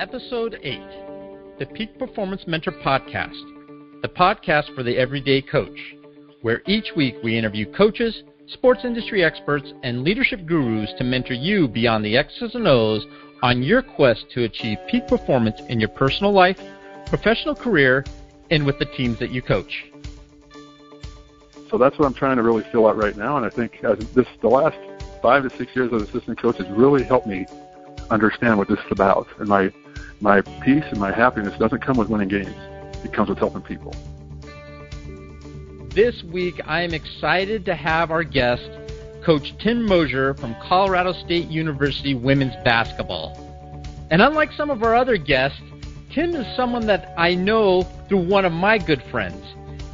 Episode 0.00 0.58
8 0.62 0.80
The 1.58 1.66
Peak 1.66 1.98
Performance 1.98 2.42
Mentor 2.46 2.72
Podcast, 2.84 3.40
the 4.02 4.08
podcast 4.08 4.74
for 4.74 4.82
the 4.82 4.98
everyday 4.98 5.40
coach, 5.40 5.94
where 6.42 6.62
each 6.66 6.88
week 6.94 7.14
we 7.22 7.38
interview 7.38 7.64
coaches, 7.72 8.22
sports 8.48 8.80
industry 8.84 9.24
experts, 9.24 9.72
and 9.82 10.02
leadership 10.02 10.44
gurus 10.46 10.92
to 10.98 11.04
mentor 11.04 11.34
you 11.34 11.68
beyond 11.68 12.04
the 12.04 12.16
X's 12.18 12.54
and 12.54 12.66
O's 12.66 13.06
on 13.42 13.62
your 13.62 13.82
quest 13.82 14.26
to 14.34 14.44
achieve 14.44 14.78
peak 14.90 15.06
performance 15.06 15.60
in 15.68 15.80
your 15.80 15.90
personal 15.90 16.32
life, 16.32 16.60
professional 17.06 17.54
career, 17.54 18.04
and 18.50 18.66
with 18.66 18.78
the 18.78 18.86
teams 18.96 19.18
that 19.20 19.30
you 19.30 19.40
coach. 19.40 19.84
So 21.74 21.78
that's 21.78 21.98
what 21.98 22.06
I'm 22.06 22.14
trying 22.14 22.36
to 22.36 22.44
really 22.44 22.62
fill 22.70 22.86
out 22.86 22.96
right 22.96 23.16
now, 23.16 23.36
and 23.36 23.44
I 23.44 23.48
think 23.48 23.82
as 23.82 23.98
this 24.12 24.28
the 24.40 24.46
last 24.46 24.78
five 25.20 25.42
to 25.42 25.50
six 25.50 25.74
years 25.74 25.92
as 25.92 26.02
assistant 26.02 26.40
coach 26.40 26.58
has 26.58 26.68
really 26.68 27.02
helped 27.02 27.26
me 27.26 27.46
understand 28.10 28.58
what 28.58 28.68
this 28.68 28.78
is 28.78 28.92
about. 28.92 29.26
And 29.40 29.48
my 29.48 29.72
my 30.20 30.40
peace 30.40 30.84
and 30.92 31.00
my 31.00 31.10
happiness 31.10 31.58
doesn't 31.58 31.80
come 31.84 31.96
with 31.96 32.08
winning 32.08 32.28
games; 32.28 32.54
it 33.04 33.12
comes 33.12 33.28
with 33.28 33.38
helping 33.38 33.62
people. 33.62 33.92
This 35.88 36.22
week, 36.22 36.60
I 36.64 36.82
am 36.82 36.94
excited 36.94 37.64
to 37.64 37.74
have 37.74 38.12
our 38.12 38.22
guest, 38.22 38.70
Coach 39.24 39.52
Tim 39.58 39.84
Moser 39.84 40.34
from 40.34 40.54
Colorado 40.62 41.12
State 41.12 41.48
University 41.48 42.14
women's 42.14 42.54
basketball. 42.64 43.36
And 44.12 44.22
unlike 44.22 44.52
some 44.52 44.70
of 44.70 44.84
our 44.84 44.94
other 44.94 45.16
guests, 45.16 45.58
Tim 46.12 46.36
is 46.36 46.46
someone 46.56 46.86
that 46.86 47.12
I 47.18 47.34
know 47.34 47.82
through 48.08 48.28
one 48.28 48.44
of 48.44 48.52
my 48.52 48.78
good 48.78 49.02
friends. 49.10 49.44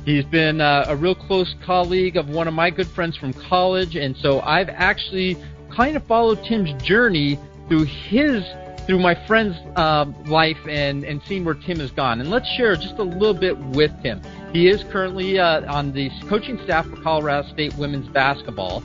He's 0.05 0.25
been 0.25 0.61
uh, 0.61 0.87
a 0.89 0.97
real 0.97 1.15
close 1.15 1.55
colleague 1.65 2.17
of 2.17 2.29
one 2.31 2.49
of 2.49 2.55
my 2.55 2.71
good 2.71 2.89
friends 2.89 3.17
from 3.17 3.33
college, 3.33 3.97
and 3.97 4.17
so 4.17 4.41
I've 4.41 4.71
actually 4.71 5.37
kind 5.71 5.97
of 5.97 6.05
followed 6.05 6.43
Tim's 6.45 6.73
journey 6.83 7.39
through 7.69 7.85
his 7.85 8.43
through 8.87 8.99
my 8.99 9.15
friend's 9.27 9.57
uh, 9.77 10.07
life 10.27 10.59
and 10.67 11.05
and 11.05 11.23
seen 11.25 11.45
where 11.45 11.55
Tim 11.55 11.79
has 11.81 11.91
gone. 11.91 12.21
And 12.21 12.31
let's 12.31 12.49
share 12.57 12.75
just 12.77 12.99
a 12.99 13.03
little 13.03 13.35
bit 13.35 13.59
with 13.59 13.93
Tim. 14.03 14.23
He 14.53 14.69
is 14.69 14.83
currently 14.85 15.39
uh, 15.39 15.73
on 15.73 15.93
the 15.93 16.11
coaching 16.29 16.59
staff 16.65 16.87
for 16.87 16.97
Colorado 17.03 17.49
State 17.51 17.75
women's 17.77 18.09
basketball, 18.09 18.83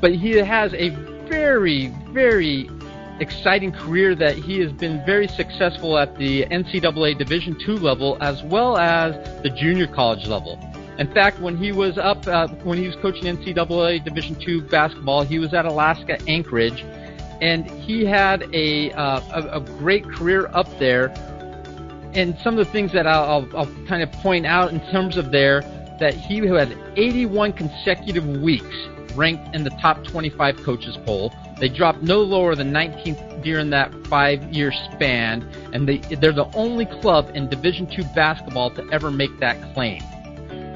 but 0.00 0.14
he 0.14 0.30
has 0.30 0.72
a 0.74 0.88
very 1.28 1.88
very 2.10 2.70
exciting 3.20 3.72
career 3.72 4.14
that 4.14 4.36
he 4.36 4.60
has 4.60 4.72
been 4.72 5.04
very 5.04 5.28
successful 5.28 5.98
at 5.98 6.16
the 6.16 6.44
NCAA 6.46 7.16
Division 7.16 7.56
II 7.60 7.78
level 7.78 8.18
as 8.20 8.42
well 8.42 8.76
as 8.76 9.14
the 9.42 9.50
junior 9.50 9.86
college 9.86 10.26
level. 10.26 10.58
In 10.98 11.12
fact, 11.12 11.40
when 11.40 11.56
he 11.56 11.72
was 11.72 11.98
up, 11.98 12.26
uh, 12.26 12.48
when 12.62 12.78
he 12.78 12.86
was 12.86 12.96
coaching 12.96 13.24
NCAA 13.24 14.04
Division 14.04 14.36
II 14.40 14.60
basketball, 14.62 15.22
he 15.22 15.38
was 15.38 15.52
at 15.52 15.64
Alaska 15.64 16.18
Anchorage, 16.28 16.84
and 17.40 17.68
he 17.68 18.04
had 18.04 18.48
a, 18.52 18.92
uh, 18.92 19.20
a, 19.32 19.58
a 19.58 19.60
great 19.60 20.04
career 20.04 20.48
up 20.52 20.78
there. 20.78 21.12
And 22.14 22.38
some 22.38 22.56
of 22.56 22.64
the 22.64 22.70
things 22.72 22.92
that 22.92 23.08
I'll, 23.08 23.24
I'll, 23.24 23.58
I'll 23.58 23.86
kind 23.86 24.04
of 24.04 24.12
point 24.12 24.46
out 24.46 24.72
in 24.72 24.80
terms 24.92 25.16
of 25.16 25.32
there, 25.32 25.62
that 25.98 26.14
he 26.14 26.38
had 26.38 26.76
81 26.96 27.52
consecutive 27.54 28.26
weeks 28.26 28.76
ranked 29.14 29.54
in 29.54 29.64
the 29.64 29.70
top 29.70 30.04
25 30.04 30.62
coaches 30.62 30.96
poll. 31.04 31.32
They 31.58 31.68
dropped 31.68 32.02
no 32.02 32.20
lower 32.20 32.54
than 32.54 32.72
19th 32.72 33.42
during 33.42 33.70
that 33.70 33.92
five-year 34.06 34.72
span, 34.92 35.42
and 35.72 35.88
they, 35.88 35.98
they're 35.98 36.32
the 36.32 36.50
only 36.54 36.86
club 36.86 37.30
in 37.34 37.48
Division 37.48 37.90
II 37.90 38.04
basketball 38.14 38.70
to 38.72 38.88
ever 38.90 39.10
make 39.10 39.38
that 39.40 39.74
claim. 39.74 40.02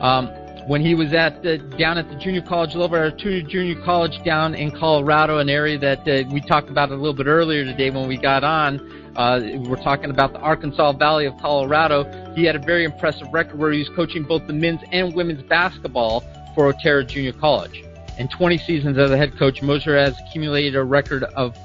Um, 0.01 0.29
when 0.69 0.83
he 0.83 0.95
was 0.95 1.15
at 1.15 1.43
the, 1.43 1.57
down 1.79 1.97
at 1.97 2.11
the 2.11 2.17
junior 2.17 2.43
college 2.43 2.75
level, 2.75 2.98
or 2.98 3.11
junior 3.11 3.83
college 3.83 4.23
down 4.23 4.55
in 4.55 4.70
Colorado, 4.70 5.39
an 5.39 5.48
area 5.48 5.79
that 5.79 6.07
uh, 6.07 6.29
we 6.31 6.43
talked 6.43 6.69
about 6.69 6.91
a 6.91 6.95
little 6.95 7.15
bit 7.15 7.27
earlier 7.27 7.65
today 7.65 7.89
when 7.89 8.07
we 8.07 8.19
got 8.19 8.45
on. 8.45 8.79
Uh, 9.17 9.41
we're 9.67 9.83
talking 9.83 10.11
about 10.11 10.35
the 10.35 10.39
Arkansas 10.41 10.92
Valley 10.92 11.25
of 11.25 11.33
Colorado. 11.39 12.05
He 12.35 12.45
had 12.45 12.55
a 12.55 12.58
very 12.58 12.85
impressive 12.85 13.27
record 13.33 13.58
where 13.58 13.73
he 13.73 13.79
was 13.79 13.89
coaching 13.97 14.25
both 14.25 14.47
the 14.47 14.52
men's 14.52 14.81
and 14.92 15.14
women's 15.14 15.42
basketball 15.42 16.23
for 16.55 16.67
Otero 16.67 17.02
Junior 17.02 17.33
College. 17.33 17.83
In 18.18 18.27
20 18.27 18.58
seasons 18.58 18.98
as 18.98 19.12
a 19.12 19.17
head 19.17 19.39
coach, 19.39 19.62
Moser 19.62 19.96
has 19.96 20.18
accumulated 20.18 20.74
a 20.74 20.83
record 20.83 21.23
of 21.23 21.56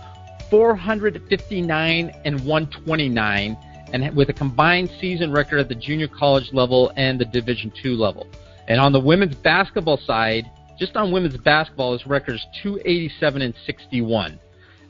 459 0.52 2.12
and 2.26 2.46
129, 2.46 3.58
and 3.92 4.16
with 4.16 4.30
a 4.30 4.34
combined 4.34 4.92
season 5.02 5.32
record 5.32 5.60
at 5.60 5.68
the 5.68 5.74
junior 5.74 6.08
college 6.08 6.54
level 6.54 6.92
and 6.96 7.20
the 7.20 7.26
Division 7.26 7.74
II 7.84 7.96
level. 7.96 8.28
And 8.68 8.80
on 8.80 8.94
the 8.94 9.00
women's 9.00 9.34
basketball 9.36 9.98
side, 9.98 10.46
just 10.78 10.96
on 10.96 11.12
women's 11.12 11.38
basketball, 11.38 11.94
his 11.94 12.06
record 12.06 12.36
is 12.36 12.46
287 12.62 13.42
and 13.42 13.56
61. 13.66 14.40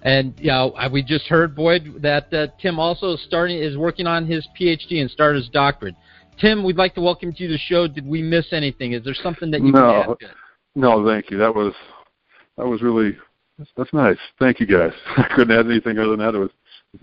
And 0.02 0.34
you 0.38 0.47
know, 0.47 0.75
we 0.91 1.02
just 1.02 1.28
heard 1.28 1.56
Boyd 1.56 2.02
that 2.02 2.34
uh, 2.34 2.47
Tim 2.62 2.78
also 2.78 3.13
is 3.13 3.23
starting 3.23 3.57
is 3.57 3.78
working 3.78 4.06
on 4.06 4.25
his 4.25 4.46
PhD 4.59 5.00
and 5.00 5.09
started 5.09 5.40
his 5.40 5.50
doctorate. 5.50 5.96
Tim, 6.41 6.66
we'd 6.66 6.75
like 6.75 6.94
to 6.96 7.02
welcome 7.02 7.34
you 7.38 7.47
to 7.47 7.53
the 7.53 7.57
show. 7.57 7.88
Did 7.88 8.06
we 8.06 8.22
miss 8.22 8.52
anything? 8.52 8.91
Is 8.91 9.06
there 9.06 9.13
something 9.13 9.50
that 9.52 9.62
you 9.62 9.72
no. 9.72 10.18
can 10.19 10.28
add? 10.29 10.35
No, 10.75 11.06
thank 11.06 11.29
you. 11.29 11.38
That 11.38 11.56
was 11.56 11.73
that 12.57 12.66
was 12.66 12.81
really 12.81 13.17
that's, 13.57 13.72
that's 13.78 13.94
nice. 13.94 14.17
Thank 14.39 14.59
you 14.59 14.66
guys. 14.66 14.94
I 15.17 15.28
couldn't 15.35 15.57
add 15.57 15.66
anything 15.66 15.97
other 16.00 16.11
than 16.11 16.19
that. 16.19 16.35
It 16.35 16.39
was 16.39 16.51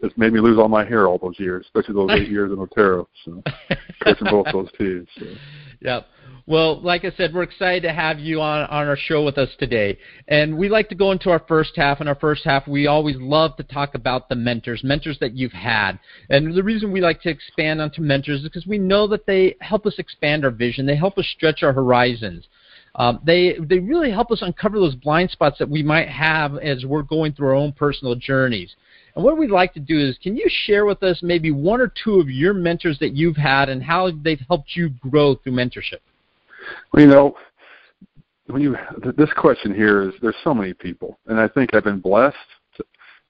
it's 0.02 0.16
made 0.16 0.32
me 0.32 0.40
lose 0.40 0.58
all 0.58 0.68
my 0.68 0.84
hair 0.84 1.08
all 1.08 1.18
those 1.18 1.38
years, 1.38 1.66
especially 1.66 1.94
those 1.94 2.10
eight 2.12 2.28
years 2.30 2.52
in 2.52 2.58
Otero. 2.58 3.08
So 3.24 3.42
coaching 4.02 4.28
both 4.30 4.46
those 4.52 4.70
teams. 4.78 5.08
So. 5.18 5.26
Yep. 5.80 6.06
Well, 6.46 6.80
like 6.80 7.04
I 7.04 7.10
said, 7.12 7.32
we're 7.32 7.42
excited 7.42 7.82
to 7.82 7.92
have 7.92 8.18
you 8.18 8.40
on, 8.40 8.62
on 8.70 8.88
our 8.88 8.96
show 8.96 9.24
with 9.24 9.38
us 9.38 9.50
today. 9.58 9.98
And 10.28 10.56
we 10.56 10.68
like 10.68 10.88
to 10.88 10.94
go 10.94 11.12
into 11.12 11.30
our 11.30 11.42
first 11.46 11.72
half. 11.76 12.00
In 12.00 12.08
our 12.08 12.14
first 12.14 12.44
half, 12.44 12.66
we 12.66 12.86
always 12.86 13.16
love 13.18 13.56
to 13.56 13.62
talk 13.62 13.94
about 13.94 14.28
the 14.28 14.34
mentors, 14.34 14.82
mentors 14.82 15.18
that 15.20 15.34
you've 15.34 15.52
had. 15.52 15.98
And 16.28 16.54
the 16.54 16.62
reason 16.62 16.92
we 16.92 17.00
like 17.00 17.20
to 17.22 17.30
expand 17.30 17.80
onto 17.80 18.02
mentors 18.02 18.38
is 18.38 18.44
because 18.44 18.66
we 18.66 18.78
know 18.78 19.06
that 19.08 19.26
they 19.26 19.56
help 19.60 19.86
us 19.86 19.94
expand 19.98 20.44
our 20.44 20.50
vision. 20.50 20.86
They 20.86 20.96
help 20.96 21.18
us 21.18 21.26
stretch 21.36 21.62
our 21.62 21.72
horizons. 21.72 22.48
Um, 22.96 23.20
they 23.24 23.56
they 23.60 23.78
really 23.78 24.10
help 24.10 24.30
us 24.30 24.42
uncover 24.42 24.78
those 24.78 24.94
blind 24.94 25.30
spots 25.30 25.58
that 25.58 25.68
we 25.68 25.82
might 25.82 26.08
have 26.08 26.56
as 26.58 26.84
we're 26.84 27.02
going 27.02 27.32
through 27.32 27.48
our 27.48 27.54
own 27.54 27.72
personal 27.72 28.14
journeys. 28.14 28.74
And 29.14 29.24
what 29.24 29.38
we'd 29.38 29.50
like 29.50 29.72
to 29.74 29.80
do 29.80 29.98
is, 29.98 30.16
can 30.22 30.36
you 30.36 30.46
share 30.64 30.86
with 30.86 31.02
us 31.02 31.20
maybe 31.22 31.50
one 31.50 31.80
or 31.80 31.92
two 32.02 32.20
of 32.20 32.28
your 32.28 32.54
mentors 32.54 32.98
that 33.00 33.14
you've 33.14 33.36
had 33.36 33.68
and 33.68 33.82
how 33.82 34.10
they've 34.22 34.40
helped 34.48 34.76
you 34.76 34.88
grow 34.88 35.34
through 35.36 35.52
mentorship? 35.52 35.98
Well, 36.92 37.02
you 37.02 37.08
know, 37.08 37.36
when 38.46 38.62
you 38.62 38.76
this 39.16 39.32
question 39.36 39.74
here 39.74 40.08
is 40.08 40.14
there's 40.20 40.36
so 40.42 40.54
many 40.54 40.74
people, 40.74 41.18
and 41.26 41.40
I 41.40 41.48
think 41.48 41.74
I've 41.74 41.84
been 41.84 42.00
blessed 42.00 42.36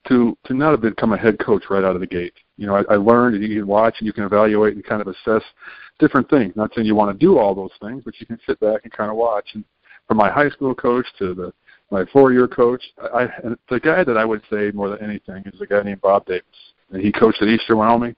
to 0.08 0.36
to, 0.46 0.54
not 0.54 0.70
have 0.72 0.80
become 0.80 1.12
a 1.12 1.18
head 1.18 1.38
coach 1.38 1.64
right 1.70 1.84
out 1.84 1.94
of 1.94 2.00
the 2.00 2.06
gate. 2.06 2.34
You 2.56 2.66
know, 2.66 2.76
I, 2.76 2.94
I 2.94 2.96
learned 2.96 3.36
and 3.36 3.44
you 3.44 3.60
can 3.60 3.66
watch 3.66 3.96
and 3.98 4.06
you 4.06 4.12
can 4.12 4.24
evaluate 4.24 4.74
and 4.74 4.84
kind 4.84 5.00
of 5.00 5.08
assess 5.08 5.42
different 5.98 6.28
things. 6.30 6.54
Not 6.56 6.72
saying 6.74 6.86
you 6.86 6.94
want 6.94 7.18
to 7.18 7.26
do 7.26 7.38
all 7.38 7.54
those 7.54 7.70
things, 7.80 8.02
but 8.04 8.18
you 8.20 8.26
can 8.26 8.38
sit 8.46 8.58
back 8.60 8.80
and 8.84 8.92
kind 8.92 9.10
of 9.10 9.16
watch. 9.16 9.50
And 9.54 9.64
from 10.08 10.16
my 10.16 10.30
high 10.30 10.50
school 10.50 10.74
coach 10.74 11.06
to 11.18 11.34
the 11.34 11.52
my 11.90 12.04
four-year 12.12 12.46
coach, 12.46 12.82
I, 13.12 13.26
and 13.42 13.56
the 13.68 13.80
guy 13.80 14.04
that 14.04 14.16
I 14.16 14.24
would 14.24 14.42
say 14.50 14.70
more 14.72 14.88
than 14.88 15.02
anything 15.02 15.42
is 15.46 15.60
a 15.60 15.66
guy 15.66 15.82
named 15.82 16.00
Bob 16.00 16.24
Davis, 16.24 16.44
and 16.92 17.02
he 17.02 17.10
coached 17.10 17.42
at 17.42 17.48
Eastern 17.48 17.78
Wyoming. 17.78 18.14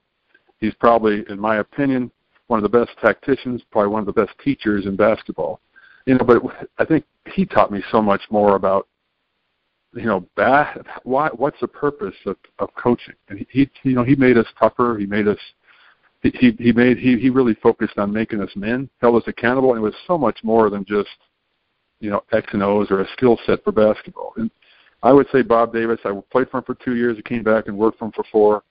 He's 0.59 0.75
probably, 0.75 1.23
in 1.27 1.39
my 1.39 1.57
opinion, 1.57 2.11
one 2.47 2.63
of 2.63 2.71
the 2.71 2.77
best 2.77 2.91
tacticians, 3.01 3.63
probably 3.71 3.89
one 3.89 4.01
of 4.01 4.05
the 4.05 4.13
best 4.13 4.37
teachers 4.43 4.85
in 4.85 4.95
basketball. 4.95 5.59
You 6.05 6.15
know, 6.15 6.25
but 6.25 6.69
I 6.77 6.85
think 6.85 7.05
he 7.33 7.45
taught 7.45 7.71
me 7.71 7.83
so 7.91 8.01
much 8.01 8.21
more 8.29 8.55
about 8.55 8.87
you 9.93 10.05
know, 10.05 10.25
ba- 10.35 10.83
why 11.03 11.29
what's 11.29 11.59
the 11.59 11.67
purpose 11.67 12.15
of 12.25 12.37
of 12.59 12.69
coaching? 12.75 13.15
And 13.29 13.39
he, 13.39 13.47
he 13.83 13.89
you 13.89 13.95
know, 13.95 14.03
he 14.03 14.15
made 14.15 14.37
us 14.37 14.47
tougher, 14.59 14.97
he 14.97 15.05
made 15.05 15.27
us 15.27 15.39
he 16.21 16.55
he 16.57 16.71
made 16.71 16.97
he 16.97 17.17
he 17.17 17.29
really 17.29 17.55
focused 17.55 17.97
on 17.97 18.11
making 18.11 18.41
us 18.41 18.49
men, 18.55 18.89
held 19.01 19.21
us 19.21 19.27
accountable, 19.27 19.71
and 19.73 19.79
it 19.79 19.83
was 19.83 19.95
so 20.07 20.17
much 20.17 20.39
more 20.43 20.69
than 20.69 20.85
just 20.85 21.09
you 21.99 22.09
know 22.09 22.23
X 22.31 22.47
and 22.53 22.63
O's 22.63 22.89
or 22.91 23.01
a 23.01 23.07
skill 23.13 23.37
set 23.45 23.63
for 23.63 23.71
basketball. 23.71 24.33
And 24.37 24.49
I 25.03 25.11
would 25.11 25.27
say 25.31 25.41
Bob 25.41 25.73
Davis. 25.73 25.99
I 26.05 26.17
played 26.31 26.49
for 26.49 26.57
him 26.57 26.63
for 26.63 26.75
two 26.75 26.95
years. 26.95 27.17
I 27.19 27.27
came 27.27 27.43
back 27.43 27.67
and 27.67 27.77
worked 27.77 27.99
for 27.99 28.05
him 28.05 28.13
for 28.13 28.23
four. 28.31 28.63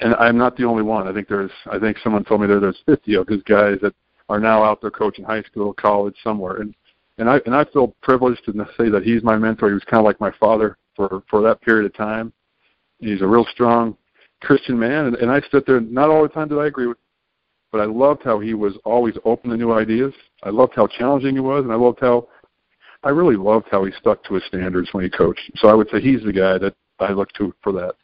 And 0.00 0.14
I'm 0.14 0.38
not 0.38 0.56
the 0.56 0.64
only 0.64 0.82
one. 0.82 1.06
I 1.06 1.12
think 1.12 1.28
there's 1.28 1.50
I 1.70 1.78
think 1.78 1.98
someone 2.02 2.24
told 2.24 2.40
me 2.40 2.46
there 2.46 2.60
there's 2.60 2.82
50 2.86 3.14
of 3.16 3.28
his 3.28 3.42
guys 3.42 3.78
that 3.82 3.94
are 4.30 4.40
now 4.40 4.64
out 4.64 4.80
there 4.80 4.90
coaching 4.90 5.24
high 5.24 5.42
school, 5.42 5.74
college, 5.74 6.16
somewhere. 6.24 6.62
And 6.62 6.74
and 7.20 7.28
I 7.28 7.40
and 7.46 7.54
I 7.54 7.64
feel 7.66 7.94
privileged 8.02 8.44
to 8.46 8.52
say 8.76 8.88
that 8.88 9.02
he's 9.04 9.22
my 9.22 9.36
mentor. 9.36 9.68
He 9.68 9.74
was 9.74 9.84
kind 9.84 10.00
of 10.00 10.04
like 10.04 10.20
my 10.20 10.32
father 10.40 10.76
for 10.96 11.22
for 11.28 11.42
that 11.42 11.60
period 11.60 11.86
of 11.86 11.94
time. 11.94 12.32
He's 12.98 13.22
a 13.22 13.26
real 13.26 13.46
strong 13.52 13.96
Christian 14.40 14.78
man, 14.78 15.06
and, 15.06 15.16
and 15.16 15.30
I 15.30 15.40
stood 15.42 15.64
there. 15.66 15.80
Not 15.80 16.08
all 16.08 16.22
the 16.22 16.28
time 16.28 16.48
did 16.48 16.58
I 16.58 16.66
agree 16.66 16.86
with, 16.86 16.96
but 17.70 17.80
I 17.80 17.84
loved 17.84 18.22
how 18.24 18.40
he 18.40 18.54
was 18.54 18.74
always 18.84 19.14
open 19.24 19.50
to 19.50 19.56
new 19.56 19.72
ideas. 19.72 20.14
I 20.42 20.48
loved 20.48 20.72
how 20.74 20.86
challenging 20.86 21.34
he 21.34 21.40
was, 21.40 21.62
and 21.62 21.72
I 21.72 21.76
loved 21.76 22.00
how 22.00 22.26
I 23.04 23.10
really 23.10 23.36
loved 23.36 23.66
how 23.70 23.84
he 23.84 23.92
stuck 23.92 24.24
to 24.24 24.34
his 24.34 24.44
standards 24.46 24.88
when 24.92 25.04
he 25.04 25.10
coached. 25.10 25.50
So 25.56 25.68
I 25.68 25.74
would 25.74 25.88
say 25.90 26.00
he's 26.00 26.22
the 26.22 26.32
guy 26.32 26.58
that 26.58 26.74
I 26.98 27.12
look 27.12 27.32
to 27.34 27.54
for 27.62 27.72
that. 27.72 27.94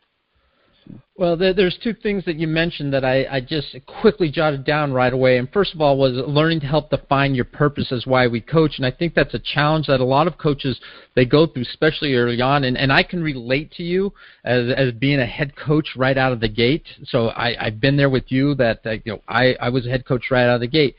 Well, 1.18 1.34
there, 1.34 1.54
there's 1.54 1.78
two 1.82 1.94
things 1.94 2.26
that 2.26 2.36
you 2.36 2.46
mentioned 2.46 2.92
that 2.92 3.02
I, 3.02 3.24
I 3.30 3.40
just 3.40 3.74
quickly 4.02 4.30
jotted 4.30 4.66
down 4.66 4.92
right 4.92 5.12
away. 5.12 5.38
And 5.38 5.50
first 5.50 5.74
of 5.74 5.80
all, 5.80 5.96
was 5.96 6.12
learning 6.12 6.60
to 6.60 6.66
help 6.66 6.90
define 6.90 7.34
your 7.34 7.46
purpose 7.46 7.90
as 7.90 8.06
why 8.06 8.26
we 8.26 8.42
coach. 8.42 8.74
And 8.76 8.84
I 8.84 8.90
think 8.90 9.14
that's 9.14 9.32
a 9.32 9.38
challenge 9.38 9.86
that 9.86 10.00
a 10.00 10.04
lot 10.04 10.26
of 10.26 10.36
coaches 10.36 10.78
they 11.14 11.24
go 11.24 11.46
through, 11.46 11.62
especially 11.62 12.14
early 12.14 12.42
on. 12.42 12.64
And, 12.64 12.76
and 12.76 12.92
I 12.92 13.02
can 13.02 13.22
relate 13.22 13.72
to 13.72 13.82
you 13.82 14.12
as 14.44 14.70
as 14.76 14.92
being 14.92 15.20
a 15.20 15.26
head 15.26 15.56
coach 15.56 15.88
right 15.96 16.18
out 16.18 16.32
of 16.32 16.40
the 16.40 16.50
gate. 16.50 16.84
So 17.04 17.28
I, 17.28 17.66
I've 17.66 17.80
been 17.80 17.96
there 17.96 18.10
with 18.10 18.30
you. 18.30 18.54
That, 18.56 18.82
that 18.84 19.06
you 19.06 19.12
know, 19.12 19.22
I 19.26 19.54
I 19.58 19.70
was 19.70 19.86
a 19.86 19.90
head 19.90 20.04
coach 20.04 20.30
right 20.30 20.44
out 20.44 20.56
of 20.56 20.60
the 20.60 20.66
gate. 20.66 20.96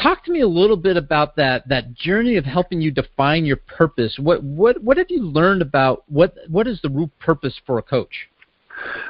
Talk 0.00 0.24
to 0.26 0.30
me 0.30 0.42
a 0.42 0.48
little 0.48 0.76
bit 0.76 0.96
about 0.96 1.34
that 1.34 1.68
that 1.68 1.94
journey 1.94 2.36
of 2.36 2.44
helping 2.44 2.80
you 2.80 2.92
define 2.92 3.44
your 3.44 3.56
purpose. 3.56 4.16
What 4.20 4.44
what 4.44 4.80
what 4.84 4.98
have 4.98 5.10
you 5.10 5.24
learned 5.24 5.62
about 5.62 6.04
what 6.06 6.36
what 6.48 6.68
is 6.68 6.80
the 6.80 6.90
root 6.90 7.10
purpose 7.18 7.60
for 7.66 7.78
a 7.78 7.82
coach? 7.82 8.28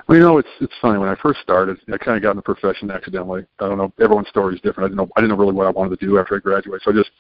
Well, 0.06 0.18
you 0.18 0.24
know, 0.24 0.38
it's 0.38 0.48
it's 0.60 0.72
funny. 0.80 0.98
When 0.98 1.08
I 1.08 1.14
first 1.16 1.40
started, 1.40 1.78
I 1.92 1.98
kind 1.98 2.16
of 2.16 2.22
got 2.22 2.30
in 2.30 2.36
the 2.36 2.42
profession 2.42 2.90
accidentally. 2.90 3.44
I 3.58 3.68
don't 3.68 3.78
know. 3.78 3.92
Everyone's 4.00 4.28
story 4.28 4.54
is 4.54 4.60
different. 4.60 4.86
I 4.86 4.88
didn't 4.88 4.96
know. 4.96 5.08
I 5.16 5.20
didn't 5.20 5.30
know 5.30 5.42
really 5.42 5.54
what 5.54 5.66
I 5.66 5.70
wanted 5.70 5.98
to 5.98 6.06
do 6.06 6.18
after 6.18 6.36
I 6.36 6.38
graduated. 6.38 6.82
So 6.84 6.90
I 6.90 6.94
just 6.94 7.10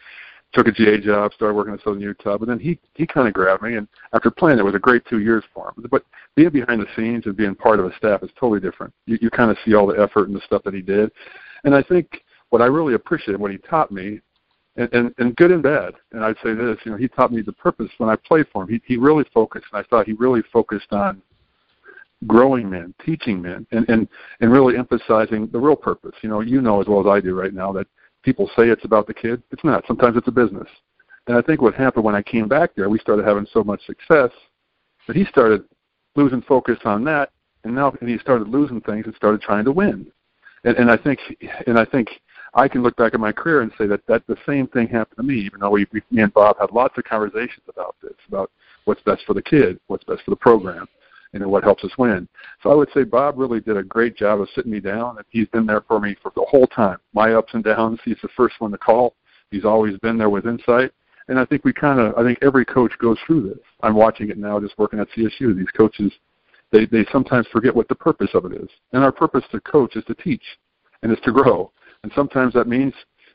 took 0.52 0.66
a 0.66 0.72
GA 0.72 0.98
job, 0.98 1.32
started 1.34 1.54
working 1.54 1.74
at 1.74 1.82
Southern 1.82 2.00
Utah. 2.00 2.38
But 2.38 2.48
then 2.48 2.58
he 2.58 2.78
he 2.94 3.06
kind 3.06 3.28
of 3.28 3.34
grabbed 3.34 3.62
me, 3.62 3.76
and 3.76 3.86
after 4.12 4.30
playing, 4.30 4.58
it 4.58 4.64
was 4.64 4.74
a 4.74 4.78
great 4.78 5.04
two 5.06 5.20
years 5.20 5.44
for 5.52 5.68
him. 5.68 5.86
But 5.90 6.04
being 6.34 6.50
behind 6.50 6.80
the 6.80 6.86
scenes 6.96 7.26
and 7.26 7.36
being 7.36 7.54
part 7.54 7.80
of 7.80 7.86
a 7.86 7.96
staff 7.96 8.22
is 8.22 8.30
totally 8.38 8.60
different. 8.60 8.92
You 9.06 9.18
you 9.20 9.30
kind 9.30 9.50
of 9.50 9.56
see 9.64 9.74
all 9.74 9.86
the 9.86 10.00
effort 10.00 10.28
and 10.28 10.36
the 10.36 10.42
stuff 10.46 10.62
that 10.64 10.74
he 10.74 10.82
did, 10.82 11.10
and 11.64 11.74
I 11.74 11.82
think 11.82 12.22
what 12.50 12.62
I 12.62 12.66
really 12.66 12.94
appreciated 12.94 13.40
what 13.40 13.50
he 13.50 13.58
taught 13.58 13.92
me, 13.92 14.20
and, 14.76 14.88
and, 14.94 15.14
and 15.18 15.36
good 15.36 15.50
and 15.50 15.62
bad. 15.62 15.94
And 16.12 16.24
I'd 16.24 16.36
say 16.42 16.54
this, 16.54 16.78
you 16.84 16.92
know, 16.92 16.96
he 16.96 17.08
taught 17.08 17.32
me 17.32 17.42
the 17.42 17.52
purpose 17.52 17.90
when 17.98 18.08
I 18.08 18.16
played 18.16 18.46
for 18.52 18.62
him. 18.62 18.68
He, 18.68 18.80
he 18.86 18.96
really 18.96 19.24
focused, 19.34 19.66
and 19.72 19.84
I 19.84 19.86
thought 19.88 20.06
he 20.06 20.14
really 20.14 20.42
focused 20.52 20.92
on 20.92 21.20
growing 22.26 22.68
men, 22.68 22.94
teaching 23.04 23.40
men, 23.40 23.66
and, 23.70 23.88
and, 23.88 24.08
and 24.40 24.52
really 24.52 24.76
emphasizing 24.76 25.48
the 25.48 25.58
real 25.58 25.76
purpose. 25.76 26.14
You 26.22 26.28
know, 26.28 26.40
you 26.40 26.60
know 26.60 26.80
as 26.80 26.86
well 26.86 27.00
as 27.00 27.06
I 27.06 27.20
do 27.20 27.38
right 27.38 27.54
now 27.54 27.72
that 27.72 27.86
people 28.22 28.50
say 28.56 28.68
it's 28.68 28.84
about 28.84 29.06
the 29.06 29.14
kid. 29.14 29.42
It's 29.52 29.64
not. 29.64 29.84
Sometimes 29.86 30.16
it's 30.16 30.28
a 30.28 30.32
business. 30.32 30.68
And 31.26 31.36
I 31.36 31.42
think 31.42 31.60
what 31.60 31.74
happened 31.74 32.04
when 32.04 32.14
I 32.14 32.22
came 32.22 32.48
back 32.48 32.70
there, 32.74 32.88
we 32.88 32.98
started 32.98 33.24
having 33.24 33.46
so 33.52 33.62
much 33.62 33.84
success 33.86 34.30
that 35.06 35.16
he 35.16 35.24
started 35.26 35.64
losing 36.16 36.42
focus 36.42 36.78
on 36.84 37.04
that, 37.04 37.30
and 37.64 37.74
now 37.74 37.94
and 38.00 38.08
he 38.08 38.18
started 38.18 38.48
losing 38.48 38.80
things 38.80 39.06
and 39.06 39.14
started 39.14 39.40
trying 39.40 39.64
to 39.64 39.72
win. 39.72 40.06
And, 40.64 40.76
and 40.76 40.90
I 40.90 40.96
think, 40.96 41.20
and 41.66 41.78
I 41.78 41.84
think 41.84 42.08
I 42.54 42.66
can 42.66 42.82
look 42.82 42.96
back 42.96 43.14
at 43.14 43.20
my 43.20 43.30
career 43.30 43.60
and 43.60 43.70
say 43.78 43.86
that 43.86 44.04
that 44.06 44.26
the 44.26 44.36
same 44.46 44.66
thing 44.68 44.88
happened 44.88 45.16
to 45.18 45.22
me. 45.22 45.40
Even 45.40 45.60
though 45.60 45.70
we, 45.70 45.86
we 45.92 46.02
me 46.10 46.22
and 46.22 46.32
Bob 46.32 46.56
had 46.58 46.72
lots 46.72 46.96
of 46.98 47.04
conversations 47.04 47.64
about 47.68 47.94
this, 48.02 48.14
about 48.26 48.50
what's 48.84 49.02
best 49.02 49.22
for 49.26 49.34
the 49.34 49.42
kid, 49.42 49.78
what's 49.86 50.04
best 50.04 50.22
for 50.24 50.30
the 50.30 50.36
program, 50.36 50.88
and 51.32 51.46
what 51.46 51.64
helps 51.64 51.84
us 51.84 51.90
win. 51.98 52.28
So 52.62 52.70
I 52.70 52.74
would 52.74 52.88
say 52.92 53.04
Bob 53.04 53.38
really 53.38 53.60
did 53.60 53.76
a 53.76 53.82
great 53.82 54.16
job 54.16 54.40
of 54.40 54.48
sitting 54.54 54.72
me 54.72 54.80
down, 54.80 55.16
and 55.16 55.26
he's 55.30 55.48
been 55.48 55.66
there 55.66 55.82
for 55.82 56.00
me 56.00 56.16
for 56.22 56.32
the 56.34 56.46
whole 56.48 56.66
time. 56.66 56.98
My 57.12 57.34
ups 57.34 57.54
and 57.54 57.64
downs, 57.64 58.00
he's 58.04 58.18
the 58.22 58.28
first 58.36 58.60
one 58.60 58.70
to 58.72 58.78
call. 58.78 59.14
He's 59.50 59.64
always 59.64 59.96
been 59.98 60.18
there 60.18 60.30
with 60.30 60.46
insight. 60.46 60.92
And 61.28 61.38
I 61.38 61.44
think 61.44 61.64
we 61.64 61.72
kind 61.72 62.00
of, 62.00 62.14
I 62.16 62.22
think 62.22 62.38
every 62.40 62.64
coach 62.64 62.92
goes 62.98 63.18
through 63.26 63.48
this. 63.50 63.58
I'm 63.82 63.94
watching 63.94 64.30
it 64.30 64.38
now, 64.38 64.58
just 64.58 64.78
working 64.78 64.98
at 64.98 65.08
CSU. 65.10 65.56
These 65.56 65.70
coaches, 65.76 66.10
they 66.72 66.86
they 66.86 67.04
sometimes 67.12 67.46
forget 67.52 67.74
what 67.74 67.88
the 67.88 67.94
purpose 67.94 68.30
of 68.34 68.46
it 68.46 68.52
is. 68.52 68.68
And 68.92 69.04
our 69.04 69.12
purpose 69.12 69.44
to 69.52 69.60
coach 69.60 69.96
is 69.96 70.04
to 70.04 70.14
teach, 70.14 70.42
and 71.02 71.12
is 71.12 71.18
to 71.24 71.32
grow. 71.32 71.70
And 72.02 72.12
sometimes 72.14 72.54
that 72.54 72.66
means 72.66 72.94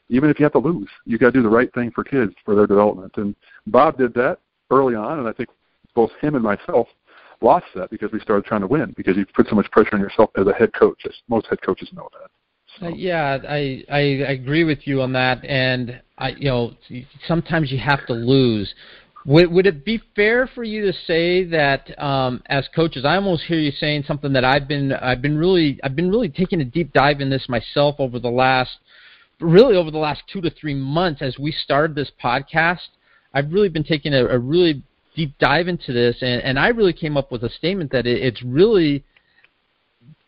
even 0.09 0.29
if 0.29 0.39
you 0.39 0.43
have 0.43 0.53
to 0.53 0.59
lose, 0.59 0.89
you 1.05 1.17
got 1.17 1.27
to 1.27 1.31
do 1.31 1.43
the 1.43 1.49
right 1.49 1.73
thing 1.73 1.91
for 1.91 2.03
kids 2.03 2.33
for 2.43 2.55
their 2.55 2.67
development. 2.67 3.13
And 3.17 3.35
Bob 3.67 3.97
did 3.97 4.13
that 4.15 4.39
early 4.71 4.95
on, 4.95 5.19
and 5.19 5.27
I 5.27 5.33
think 5.33 5.49
both 5.93 6.11
him 6.19 6.35
and 6.35 6.43
myself 6.43 6.87
lost 7.43 7.65
that 7.75 7.89
because 7.89 8.11
we 8.11 8.19
started 8.19 8.45
trying 8.45 8.61
to 8.61 8.67
win 8.67 8.93
because 8.95 9.17
you 9.17 9.25
put 9.35 9.47
so 9.47 9.55
much 9.55 9.69
pressure 9.71 9.95
on 9.95 9.99
yourself 9.99 10.29
as 10.37 10.47
a 10.47 10.53
head 10.53 10.73
coach. 10.73 11.05
Most 11.27 11.47
head 11.47 11.61
coaches 11.61 11.89
know 11.93 12.09
that. 12.13 12.29
So. 12.79 12.87
Uh, 12.87 12.89
yeah, 12.89 13.37
I, 13.47 13.83
I 13.91 13.99
I 13.99 14.31
agree 14.31 14.63
with 14.63 14.87
you 14.87 15.01
on 15.01 15.13
that, 15.13 15.43
and 15.45 16.01
I 16.17 16.29
you 16.29 16.49
know 16.49 16.73
sometimes 17.27 17.71
you 17.71 17.77
have 17.79 18.05
to 18.07 18.13
lose. 18.13 18.73
Would 19.25 19.51
would 19.51 19.65
it 19.67 19.85
be 19.85 20.01
fair 20.15 20.47
for 20.47 20.63
you 20.63 20.85
to 20.85 20.93
say 21.05 21.43
that 21.45 21.97
um, 22.01 22.41
as 22.47 22.67
coaches, 22.75 23.05
I 23.05 23.15
almost 23.15 23.43
hear 23.43 23.59
you 23.59 23.71
saying 23.71 24.03
something 24.07 24.33
that 24.33 24.43
I've 24.43 24.67
been 24.67 24.91
I've 24.91 25.21
been 25.21 25.37
really 25.37 25.79
I've 25.83 25.95
been 25.95 26.09
really 26.09 26.29
taking 26.29 26.61
a 26.61 26.65
deep 26.65 26.91
dive 26.93 27.21
in 27.21 27.29
this 27.29 27.47
myself 27.47 27.95
over 27.99 28.19
the 28.19 28.31
last 28.31 28.77
really 29.39 29.75
over 29.75 29.91
the 29.91 29.97
last 29.97 30.23
two 30.31 30.41
to 30.41 30.49
three 30.49 30.73
months 30.73 31.21
as 31.21 31.37
we 31.37 31.51
started 31.51 31.95
this 31.95 32.11
podcast. 32.21 32.87
I've 33.33 33.51
really 33.51 33.69
been 33.69 33.83
taking 33.83 34.13
a, 34.13 34.25
a 34.25 34.37
really 34.37 34.83
deep 35.15 35.37
dive 35.39 35.67
into 35.67 35.93
this, 35.93 36.17
and, 36.21 36.41
and 36.41 36.59
I 36.59 36.69
really 36.69 36.93
came 36.93 37.17
up 37.17 37.31
with 37.31 37.43
a 37.43 37.49
statement 37.49 37.91
that 37.91 38.05
it, 38.05 38.21
it's 38.21 38.41
really 38.43 39.03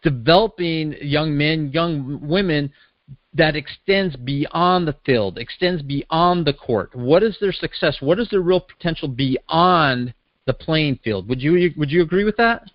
developing 0.01 0.95
young 1.01 1.35
men, 1.37 1.71
young 1.73 2.19
women 2.21 2.71
that 3.33 3.55
extends 3.55 4.15
beyond 4.15 4.87
the 4.87 4.95
field, 5.05 5.37
extends 5.37 5.81
beyond 5.81 6.45
the 6.45 6.53
court. 6.53 6.95
What 6.95 7.23
is 7.23 7.37
their 7.41 7.51
success? 7.51 7.97
What 7.99 8.19
is 8.19 8.29
their 8.29 8.41
real 8.41 8.61
potential 8.61 9.07
beyond 9.07 10.13
the 10.45 10.53
playing 10.53 10.99
field? 11.03 11.27
Would 11.27 11.41
you 11.41 11.73
would 11.75 11.91
you 11.91 12.01
agree 12.01 12.23
with 12.23 12.37
that? 12.37 12.69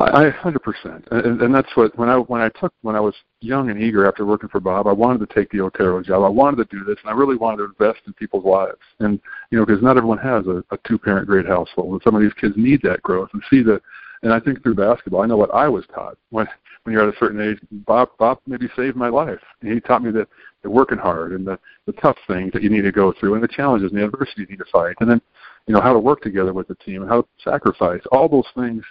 I, 0.00 0.30
hundred 0.30 0.62
percent, 0.62 1.06
and, 1.10 1.42
and 1.42 1.54
that's 1.54 1.68
what 1.74 1.96
when 1.98 2.08
I 2.08 2.16
when 2.16 2.40
I 2.40 2.48
took 2.48 2.72
when 2.80 2.96
I 2.96 3.00
was 3.00 3.14
young 3.40 3.68
and 3.70 3.82
eager 3.82 4.06
after 4.06 4.24
working 4.24 4.48
for 4.48 4.58
Bob, 4.58 4.86
I 4.86 4.92
wanted 4.92 5.28
to 5.28 5.34
take 5.34 5.50
the 5.50 5.60
Otero 5.60 6.02
job. 6.02 6.22
I 6.22 6.28
wanted 6.28 6.56
to 6.56 6.76
do 6.76 6.84
this, 6.84 6.96
and 7.02 7.10
I 7.10 7.12
really 7.12 7.36
wanted 7.36 7.58
to 7.58 7.64
invest 7.64 8.06
in 8.06 8.14
people's 8.14 8.44
lives. 8.44 8.78
And 9.00 9.20
you 9.50 9.58
know, 9.58 9.66
because 9.66 9.82
not 9.82 9.98
everyone 9.98 10.18
has 10.18 10.46
a, 10.46 10.64
a 10.70 10.78
two-parent 10.86 11.26
great 11.26 11.46
household, 11.46 11.92
and 11.92 12.00
some 12.02 12.14
of 12.14 12.22
these 12.22 12.32
kids 12.40 12.54
need 12.56 12.80
that 12.82 13.02
growth 13.02 13.28
and 13.34 13.42
see 13.50 13.62
the. 13.62 13.80
And 14.22 14.32
I 14.32 14.40
think 14.40 14.62
through 14.62 14.74
basketball, 14.74 15.22
I 15.22 15.26
know 15.26 15.38
what 15.38 15.54
I 15.54 15.68
was 15.68 15.84
taught 15.94 16.16
when 16.30 16.46
when 16.84 16.94
you're 16.94 17.06
at 17.06 17.14
a 17.14 17.18
certain 17.18 17.40
age. 17.40 17.58
Bob 17.70 18.08
Bob 18.18 18.38
maybe 18.46 18.68
saved 18.76 18.96
my 18.96 19.08
life, 19.08 19.40
and 19.60 19.72
he 19.72 19.80
taught 19.80 20.02
me 20.02 20.10
that 20.12 20.28
the 20.62 20.70
working 20.70 20.98
hard 20.98 21.32
and 21.32 21.46
the 21.46 21.58
the 21.86 21.92
tough 21.92 22.16
things 22.26 22.52
that 22.52 22.62
you 22.62 22.70
need 22.70 22.82
to 22.82 22.92
go 22.92 23.12
through, 23.20 23.34
and 23.34 23.42
the 23.42 23.48
challenges 23.48 23.90
and 23.90 24.00
the 24.00 24.04
adversity 24.04 24.42
you 24.42 24.46
need 24.46 24.58
to 24.58 24.70
fight, 24.72 24.96
and 25.00 25.10
then 25.10 25.20
you 25.66 25.74
know 25.74 25.80
how 25.80 25.92
to 25.92 25.98
work 25.98 26.22
together 26.22 26.54
with 26.54 26.68
the 26.68 26.74
team 26.76 27.02
and 27.02 27.10
how 27.10 27.20
to 27.20 27.28
sacrifice. 27.44 28.00
All 28.12 28.28
those 28.28 28.48
things 28.54 28.82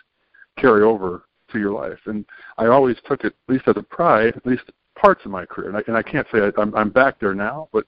carry 0.60 0.84
over 0.84 1.26
to 1.52 1.60
your 1.60 1.72
life. 1.72 2.00
And 2.06 2.26
I 2.58 2.68
always 2.68 2.98
took 3.06 3.24
it, 3.24 3.36
at 3.48 3.54
least 3.54 3.68
as 3.68 3.78
a 3.78 3.84
pride, 3.84 4.36
at 4.36 4.46
least 4.46 4.64
parts 4.96 5.22
of 5.26 5.32
my 5.32 5.46
career. 5.46 5.70
And 5.70 5.78
I, 5.78 5.84
and 5.88 5.98
I 5.98 6.04
can't 6.04 6.28
say 6.32 6.40
I, 6.40 6.62
I'm, 6.62 6.76
I'm 6.76 6.90
back 6.90 7.20
there 7.20 7.34
now, 7.34 7.70
but 7.72 7.86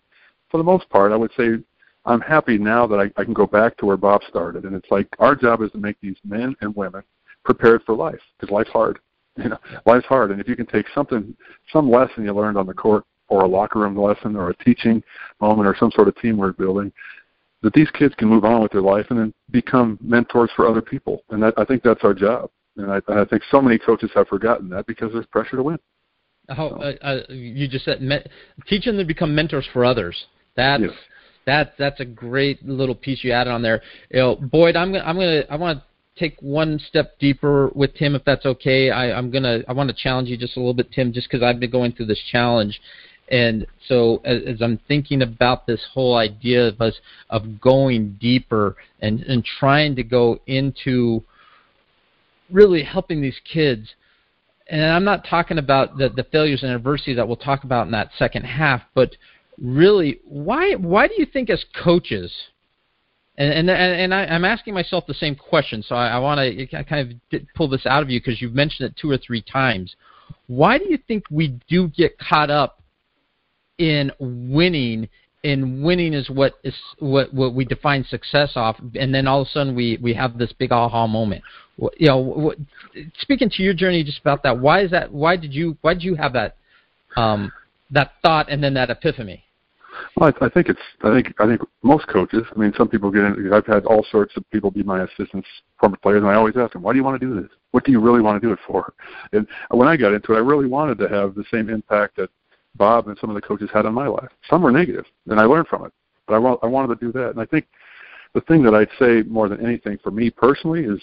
for 0.50 0.57
the 0.57 0.63
most 0.63 0.89
part, 0.89 1.12
I 1.12 1.15
would 1.15 1.31
say 1.38 1.57
I'm 2.06 2.21
happy 2.21 2.57
now 2.57 2.88
that 2.88 3.00
I, 3.00 3.12
I 3.19 3.23
can 3.23 3.33
go 3.33 3.45
back 3.45 3.77
to 3.77 3.85
where 3.85 3.97
Bob 3.97 4.21
started. 4.27 4.65
And 4.65 4.75
it's 4.75 4.89
like 4.89 5.07
our 5.19 5.35
job 5.35 5.62
is 5.62 5.71
to 5.71 5.77
make 5.77 5.97
these 6.01 6.18
men 6.23 6.56
and 6.62 6.75
women 6.75 7.03
prepared 7.44 7.83
for 7.83 7.95
life 7.95 8.19
because 8.39 8.51
life's 8.51 8.71
hard. 8.71 9.00
You 9.38 9.47
know, 9.47 9.57
life's 9.85 10.06
hard, 10.07 10.31
and 10.31 10.41
if 10.41 10.50
you 10.50 10.57
can 10.57 10.65
take 10.65 10.88
something, 10.94 11.33
some 11.71 11.89
lesson 11.89 12.25
you 12.25 12.33
learned 12.33 12.57
on 12.57 12.67
the 12.67 12.74
court, 12.74 13.06
or 13.29 13.44
a 13.44 13.47
locker 13.47 13.79
room 13.79 13.97
lesson, 13.97 14.35
or 14.35 14.50
a 14.50 14.56
teaching 14.57 15.01
moment, 15.39 15.65
or 15.65 15.74
some 15.79 15.89
sort 15.91 16.09
of 16.09 16.15
teamwork 16.17 16.57
building, 16.57 16.91
that 17.62 17.74
these 17.74 17.89
kids 17.91 18.13
can 18.15 18.27
move 18.27 18.44
on 18.44 18.62
with 18.62 18.74
their 18.74 18.81
life 18.81 19.06
and 19.09 19.17
then 19.17 19.33
become 19.51 19.97
mentors 20.01 20.51
for 20.53 20.67
other 20.67 20.81
people. 20.81 21.24
And 21.29 21.41
that, 21.44 21.53
I 21.56 21.63
think 21.63 21.81
that's 21.81 22.03
our 22.03 22.13
job. 22.13 22.51
And 22.78 22.92
I, 22.92 23.01
I 23.10 23.25
think 23.25 23.44
so 23.51 23.62
many 23.62 23.78
coaches 23.78 24.10
have 24.16 24.28
forgotten 24.28 24.70
that 24.70 24.86
because 24.88 25.12
there's 25.12 25.25
pressure 25.28 25.58
to 25.58 25.63
win. 25.63 25.80
Oh, 26.58 26.70
uh, 26.70 26.94
uh, 27.01 27.22
you 27.30 27.68
just 27.68 27.86
said 27.86 28.01
me- 28.01 28.24
teaching 28.68 28.94
them 28.94 29.06
to 29.06 29.08
become 29.08 29.36
mentors 29.36 29.68
for 29.72 29.86
others. 29.86 30.25
That's 30.56 30.84
yes. 30.84 30.92
that 31.46 31.74
that's 31.78 32.00
a 32.00 32.06
great 32.06 32.66
little 32.66 32.96
piece 32.96 33.24
you 33.24 33.32
added 33.32 33.51
on 33.51 33.62
there. 33.62 33.82
You 34.10 34.20
know, 34.20 34.36
Boyd, 34.36 34.75
I'm 34.75 34.92
gonna 34.92 35.04
I'm 35.04 35.16
gonna 35.16 35.44
I 35.50 35.56
want 35.56 35.80
to 35.80 35.86
take 36.20 36.38
one 36.42 36.80
step 36.88 37.18
deeper 37.20 37.70
with 37.74 37.94
Tim, 37.96 38.16
if 38.16 38.24
that's 38.25 38.46
okay. 38.46 38.92
I, 38.92 39.12
I'm 39.12 39.32
gonna 39.32 39.60
I 39.68 39.74
want 39.74 39.90
to 39.90 39.96
challenge 39.96 40.30
you 40.30 40.38
just 40.38 40.58
a 40.58 40.60
little 40.60 40.74
bit, 40.74 40.92
Tim, 40.92 41.13
just 41.13 41.30
because 41.30 41.44
I've 41.44 41.60
been 41.60 41.72
going 41.72 41.94
through 41.94 42.08
this 42.08 42.22
challenge. 42.32 42.80
And 43.30 43.66
so, 43.88 44.22
as, 44.25 44.42
as, 44.46 44.62
I'm 44.62 44.78
thinking 44.90 45.22
about 45.22 45.66
this 45.66 45.82
whole 45.94 46.18
idea 46.18 46.68
of 46.68 46.82
us 46.82 46.96
of 47.30 47.62
going 47.62 48.18
deeper 48.20 48.75
and 49.00 49.22
and 49.22 49.46
trying 49.46 49.96
to 49.96 50.04
go 50.04 50.40
into 50.48 51.24
really 52.51 52.84
helping 52.84 53.22
these 53.22 53.39
kids. 53.51 53.96
And 54.67 54.84
I'm 54.84 55.03
not 55.03 55.25
talking 55.25 55.58
about 55.58 55.98
the, 55.98 56.10
the 56.10 56.24
failures 56.24 56.63
and 56.63 56.72
adversity 56.72 57.13
that 57.15 57.27
we'll 57.27 57.38
talk 57.38 57.63
about 57.63 57.86
in 57.86 57.91
that 57.91 58.12
second 58.17 58.43
half, 58.43 58.81
but 58.93 59.15
really, 59.62 60.20
why 60.24 60.74
why 60.74 61.08
do 61.08 61.13
you 61.17 61.25
think 61.25 61.50
as 61.50 61.63
coaches, 61.84 62.31
and 63.38 63.51
and 63.51 63.70
and 63.70 64.13
I, 64.13 64.25
am 64.25 64.46
asking 64.46 64.74
myself 64.74 65.05
the 65.08 65.13
same 65.13 65.36
question, 65.36 65.84
so 65.84 65.96
I, 65.96 66.10
I 66.10 66.20
want 66.20 66.39
to 66.39 66.84
kind 66.84 67.22
of 67.34 67.41
pull 67.55 67.67
this 67.67 67.86
out 67.86 68.01
of 68.01 68.10
you 68.10 68.20
because 68.20 68.41
you've 68.41 68.53
mentioned 68.53 68.89
it 68.89 68.98
two 69.00 69.10
or 69.10 69.17
three 69.17 69.41
times. 69.41 69.96
Why 70.48 70.77
do 70.77 70.86
you 70.89 70.98
think 71.08 71.25
we 71.29 71.60
do 71.70 71.88
get 71.89 72.17
caught 72.17 72.50
up 72.50 72.81
in 73.77 74.12
winning 74.20 75.10
and 75.43 75.83
winning 75.83 76.13
is 76.13 76.29
what 76.29 76.53
is 76.63 76.75
what 77.00 77.33
what 77.33 77.53
we 77.53 77.65
define 77.65 78.03
success 78.03 78.51
off 78.55 78.77
and 78.95 79.13
then 79.13 79.27
all 79.27 79.41
of 79.41 79.48
a 79.48 79.50
sudden 79.50 79.75
we 79.75 79.98
we 80.01 80.13
have 80.13 80.38
this 80.38 80.51
big 80.53 80.71
aha 80.71 81.07
moment 81.07 81.43
you 81.98 82.07
know 82.07 82.17
what, 82.17 82.57
speaking 83.17 83.50
to 83.50 83.63
your 83.63 83.74
journey 83.74 84.03
just 84.03 84.19
about 84.19 84.43
that 84.43 84.57
why 84.57 84.81
is 84.81 84.91
that 84.91 85.12
why 85.12 85.36
did 85.36 85.53
you 85.53 85.75
why 85.81 85.93
did 85.93 86.03
you 86.03 86.15
have 86.15 86.33
that 86.33 86.57
um 87.15 87.51
that 87.89 88.12
thought 88.21 88.50
and 88.50 88.63
then 88.63 88.74
that 88.74 88.89
epiphany 88.89 89.43
well, 90.15 90.31
I, 90.41 90.45
I 90.45 90.50
think 90.50 90.69
it's. 90.69 90.79
I 91.03 91.13
think. 91.13 91.33
I 91.39 91.45
think 91.45 91.62
most 91.83 92.07
coaches. 92.07 92.43
I 92.53 92.60
mean, 92.60 92.74
some 92.77 92.88
people 92.88 93.12
get 93.12 93.24
in. 93.24 93.51
I've 93.53 93.65
had 93.65 93.86
all 93.86 94.05
sorts 94.10 94.36
of 94.36 94.50
people 94.50 94.71
be 94.71 94.83
my 94.83 95.03
assistants, 95.03 95.48
former 95.79 95.98
players, 95.98 96.21
and 96.21 96.27
I 96.27 96.36
always 96.36 96.55
ask 96.57 96.74
them, 96.74 96.81
"Why 96.81 96.93
do 96.93 96.98
you 96.98 97.03
want 97.03 97.19
to 97.19 97.25
do 97.25 97.39
this?" 97.39 97.50
What 97.71 97.86
do 97.86 97.91
you 97.91 98.00
really 98.00 98.21
want 98.21 98.41
to 98.41 98.48
do 98.48 98.53
it 98.53 98.60
for? 98.65 98.93
And 99.31 99.48
when 99.69 99.88
I 99.88 99.98
got 99.98 100.13
into 100.13 100.33
it, 100.33 100.38
I 100.38 100.39
really 100.39 100.67
wanted 100.67 100.98
to 101.00 101.10
have 101.10 101.36
the 101.36 101.43
same 101.51 101.69
impact 101.69 102.17
that 102.17 102.29
Bob 102.75 103.08
and 103.08 103.18
some 103.20 103.30
of 103.30 103.36
the 103.36 103.42
coaches 103.42 103.70
had 103.74 103.86
on 103.86 103.94
my 103.94 104.08
life. 104.08 104.30
Some 104.50 104.62
were 104.62 104.72
negative, 104.72 105.06
and 105.28 105.40
I 105.40 105.46
learned 105.46 105.68
from 105.68 105.86
it. 105.86 105.94
But 106.28 106.36
I, 106.36 106.38
I 106.38 106.68
wanted 106.68 107.00
to 107.00 107.06
do 107.06 107.12
that. 107.13 107.32
And 107.32 107.42
I 107.42 107.46
think 107.46 107.68
the 108.34 108.42
thing 108.42 108.63
that 108.63 108.74
I'd 108.74 108.90
say 109.00 109.24
more 109.28 109.50
than 109.50 109.66
anything 109.66 109.98
for 110.04 110.12
me 110.12 110.30
personally 110.30 110.84
is 110.84 111.00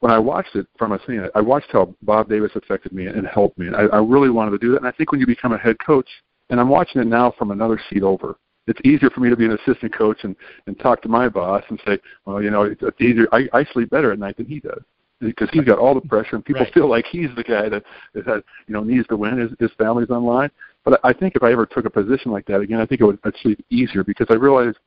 when 0.00 0.12
I 0.12 0.18
watched 0.18 0.56
it 0.56 0.66
from 0.78 0.92
a 0.92 0.98
scene, 1.06 1.26
I 1.34 1.40
watched 1.40 1.70
how 1.72 1.94
Bob 2.02 2.28
Davis 2.28 2.52
affected 2.54 2.92
me 2.92 3.06
and 3.06 3.26
helped 3.26 3.58
me. 3.58 3.66
And 3.66 3.76
I, 3.76 3.82
I 3.82 3.98
really 3.98 4.30
wanted 4.30 4.52
to 4.52 4.58
do 4.58 4.72
that. 4.72 4.78
And 4.78 4.86
I 4.86 4.92
think 4.92 5.12
when 5.12 5.20
you 5.20 5.26
become 5.26 5.52
a 5.52 5.58
head 5.58 5.76
coach, 5.84 6.08
and 6.48 6.58
I'm 6.58 6.68
watching 6.68 7.00
it 7.00 7.06
now 7.06 7.32
from 7.38 7.50
another 7.50 7.80
seat 7.90 8.02
over, 8.02 8.36
it's 8.66 8.80
easier 8.84 9.10
for 9.10 9.20
me 9.20 9.30
to 9.30 9.36
be 9.36 9.44
an 9.44 9.52
assistant 9.52 9.94
coach 9.96 10.18
and, 10.22 10.34
and 10.66 10.78
talk 10.78 11.02
to 11.02 11.08
my 11.08 11.28
boss 11.28 11.62
and 11.68 11.80
say, 11.86 11.98
well, 12.24 12.42
you 12.42 12.50
know, 12.50 12.62
it's 12.62 13.00
easier. 13.00 13.26
I, 13.32 13.48
I 13.52 13.64
sleep 13.72 13.90
better 13.90 14.12
at 14.12 14.18
night 14.18 14.36
than 14.36 14.46
he 14.46 14.60
does 14.60 14.82
because 15.20 15.48
he's 15.52 15.64
got 15.64 15.78
all 15.78 15.94
the 15.94 16.00
pressure 16.00 16.36
and 16.36 16.44
people 16.44 16.62
right. 16.62 16.72
feel 16.72 16.88
like 16.88 17.04
he's 17.10 17.28
the 17.36 17.44
guy 17.44 17.68
that, 17.68 17.82
that 18.14 18.26
has, 18.26 18.42
you 18.66 18.74
know, 18.74 18.82
needs 18.82 19.06
to 19.08 19.16
win. 19.16 19.38
His, 19.38 19.50
his 19.58 19.70
family's 19.78 20.10
on 20.10 20.24
line. 20.24 20.50
But 20.84 20.98
I 21.04 21.12
think 21.12 21.36
if 21.36 21.42
I 21.42 21.52
ever 21.52 21.66
took 21.66 21.84
a 21.84 21.90
position 21.90 22.32
like 22.32 22.46
that 22.46 22.60
again, 22.60 22.80
I 22.80 22.86
think 22.86 23.00
it 23.00 23.04
would 23.04 23.18
I'd 23.24 23.34
sleep 23.42 23.64
easier 23.70 24.02
because 24.02 24.26
I 24.30 24.34
realized 24.34 24.78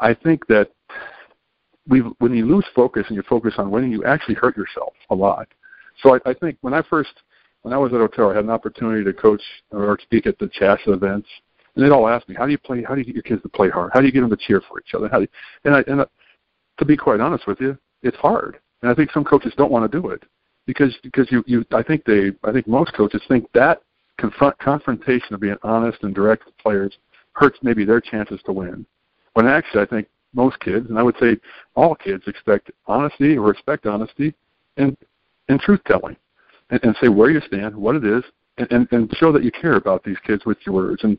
I 0.00 0.14
think 0.14 0.46
that 0.46 0.70
we 1.88 2.00
when 2.18 2.34
you 2.34 2.46
lose 2.46 2.66
focus 2.74 3.04
and 3.08 3.16
you 3.16 3.22
focus 3.28 3.54
on 3.58 3.70
winning, 3.70 3.90
you 3.90 4.04
actually 4.04 4.34
hurt 4.34 4.56
yourself 4.56 4.92
a 5.10 5.14
lot. 5.14 5.48
So 6.02 6.14
I, 6.14 6.30
I 6.30 6.34
think 6.34 6.58
when 6.60 6.74
I 6.74 6.82
first 6.82 7.10
when 7.62 7.74
I 7.74 7.78
was 7.78 7.92
at 7.92 8.00
Otero, 8.00 8.30
I 8.30 8.36
had 8.36 8.44
an 8.44 8.50
opportunity 8.50 9.04
to 9.04 9.12
coach 9.12 9.42
or 9.72 9.98
speak 10.02 10.26
at 10.26 10.38
the 10.38 10.46
CHSAA 10.46 10.94
events, 10.94 11.28
and 11.74 11.84
they'd 11.84 11.90
all 11.90 12.08
ask 12.08 12.28
me, 12.28 12.36
"How 12.36 12.46
do 12.46 12.52
you 12.52 12.58
play? 12.58 12.84
How 12.84 12.94
do 12.94 13.00
you 13.00 13.06
get 13.06 13.14
your 13.14 13.22
kids 13.22 13.42
to 13.42 13.48
play 13.48 13.68
hard? 13.68 13.90
How 13.92 14.00
do 14.00 14.06
you 14.06 14.12
get 14.12 14.20
them 14.20 14.30
to 14.30 14.36
cheer 14.36 14.62
for 14.68 14.78
each 14.78 14.94
other?" 14.94 15.08
How 15.08 15.18
do 15.18 15.22
you, 15.22 15.28
and 15.64 15.74
I, 15.74 15.84
and 15.88 16.02
I, 16.02 16.06
to 16.78 16.84
be 16.84 16.96
quite 16.96 17.20
honest 17.20 17.46
with 17.48 17.60
you, 17.60 17.76
it's 18.02 18.16
hard, 18.18 18.60
and 18.82 18.90
I 18.90 18.94
think 18.94 19.10
some 19.12 19.24
coaches 19.24 19.52
don't 19.56 19.72
want 19.72 19.90
to 19.90 20.00
do 20.00 20.08
it 20.10 20.22
because 20.66 20.94
because 21.02 21.30
you 21.30 21.42
you 21.46 21.64
I 21.72 21.82
think 21.82 22.04
they 22.04 22.32
I 22.44 22.52
think 22.52 22.68
most 22.68 22.92
coaches 22.94 23.22
think 23.28 23.50
that 23.52 23.82
confront 24.18 24.58
confrontation 24.58 25.34
of 25.34 25.40
being 25.40 25.56
honest 25.62 26.02
and 26.02 26.14
direct 26.14 26.44
with 26.44 26.56
players 26.58 26.96
hurts 27.32 27.58
maybe 27.62 27.84
their 27.84 28.00
chances 28.00 28.40
to 28.46 28.52
win. 28.52 28.84
When 29.34 29.46
actually 29.46 29.82
I 29.82 29.86
think 29.86 30.08
most 30.34 30.58
kids, 30.60 30.88
and 30.88 30.98
I 30.98 31.02
would 31.02 31.16
say 31.18 31.38
all 31.74 31.94
kids, 31.94 32.24
expect 32.26 32.70
honesty 32.86 33.36
or 33.36 33.46
respect 33.46 33.86
honesty 33.86 34.34
and 34.76 34.96
and 35.48 35.58
truth 35.60 35.80
telling, 35.86 36.16
and, 36.70 36.80
and 36.82 36.94
say 37.00 37.08
where 37.08 37.30
you 37.30 37.40
stand, 37.46 37.74
what 37.74 37.94
it 37.96 38.04
is, 38.04 38.22
and, 38.58 38.70
and 38.70 38.88
and 38.92 39.16
show 39.16 39.32
that 39.32 39.44
you 39.44 39.50
care 39.50 39.76
about 39.76 40.04
these 40.04 40.18
kids 40.26 40.44
with 40.44 40.58
your 40.66 40.74
words. 40.74 41.02
And 41.04 41.18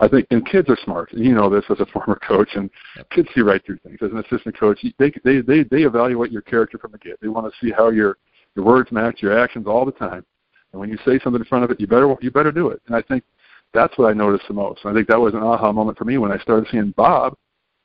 I 0.00 0.08
think 0.08 0.26
and 0.30 0.46
kids 0.46 0.68
are 0.68 0.78
smart, 0.84 1.12
you 1.12 1.34
know 1.34 1.50
this 1.50 1.64
as 1.70 1.80
a 1.80 1.86
former 1.92 2.18
coach, 2.26 2.50
and 2.54 2.70
kids 3.10 3.28
see 3.34 3.40
right 3.40 3.64
through 3.64 3.78
things. 3.78 3.98
As 4.02 4.10
an 4.10 4.18
assistant 4.18 4.58
coach, 4.58 4.78
they 4.98 5.12
they 5.24 5.40
they 5.40 5.64
they 5.64 5.82
evaluate 5.82 6.30
your 6.30 6.42
character 6.42 6.78
from 6.78 6.92
the 6.92 6.98
get. 6.98 7.20
They 7.20 7.28
want 7.28 7.52
to 7.52 7.66
see 7.66 7.72
how 7.72 7.90
your 7.90 8.18
your 8.54 8.64
words 8.64 8.92
match 8.92 9.22
your 9.22 9.38
actions 9.38 9.66
all 9.66 9.84
the 9.84 9.92
time. 9.92 10.24
And 10.72 10.80
when 10.80 10.90
you 10.90 10.98
say 11.04 11.18
something 11.18 11.40
in 11.40 11.46
front 11.46 11.64
of 11.64 11.70
it, 11.70 11.80
you 11.80 11.86
better 11.86 12.14
you 12.20 12.30
better 12.30 12.52
do 12.52 12.68
it. 12.68 12.80
And 12.86 12.94
I 12.94 13.02
think 13.02 13.24
that's 13.74 13.96
what 13.98 14.08
I 14.08 14.12
noticed 14.12 14.48
the 14.48 14.54
most. 14.54 14.84
And 14.84 14.92
I 14.92 14.94
think 14.94 15.08
that 15.08 15.20
was 15.20 15.34
an 15.34 15.42
aha 15.42 15.72
moment 15.72 15.98
for 15.98 16.04
me 16.04 16.18
when 16.18 16.32
I 16.32 16.38
started 16.38 16.68
seeing 16.70 16.92
Bob 16.92 17.36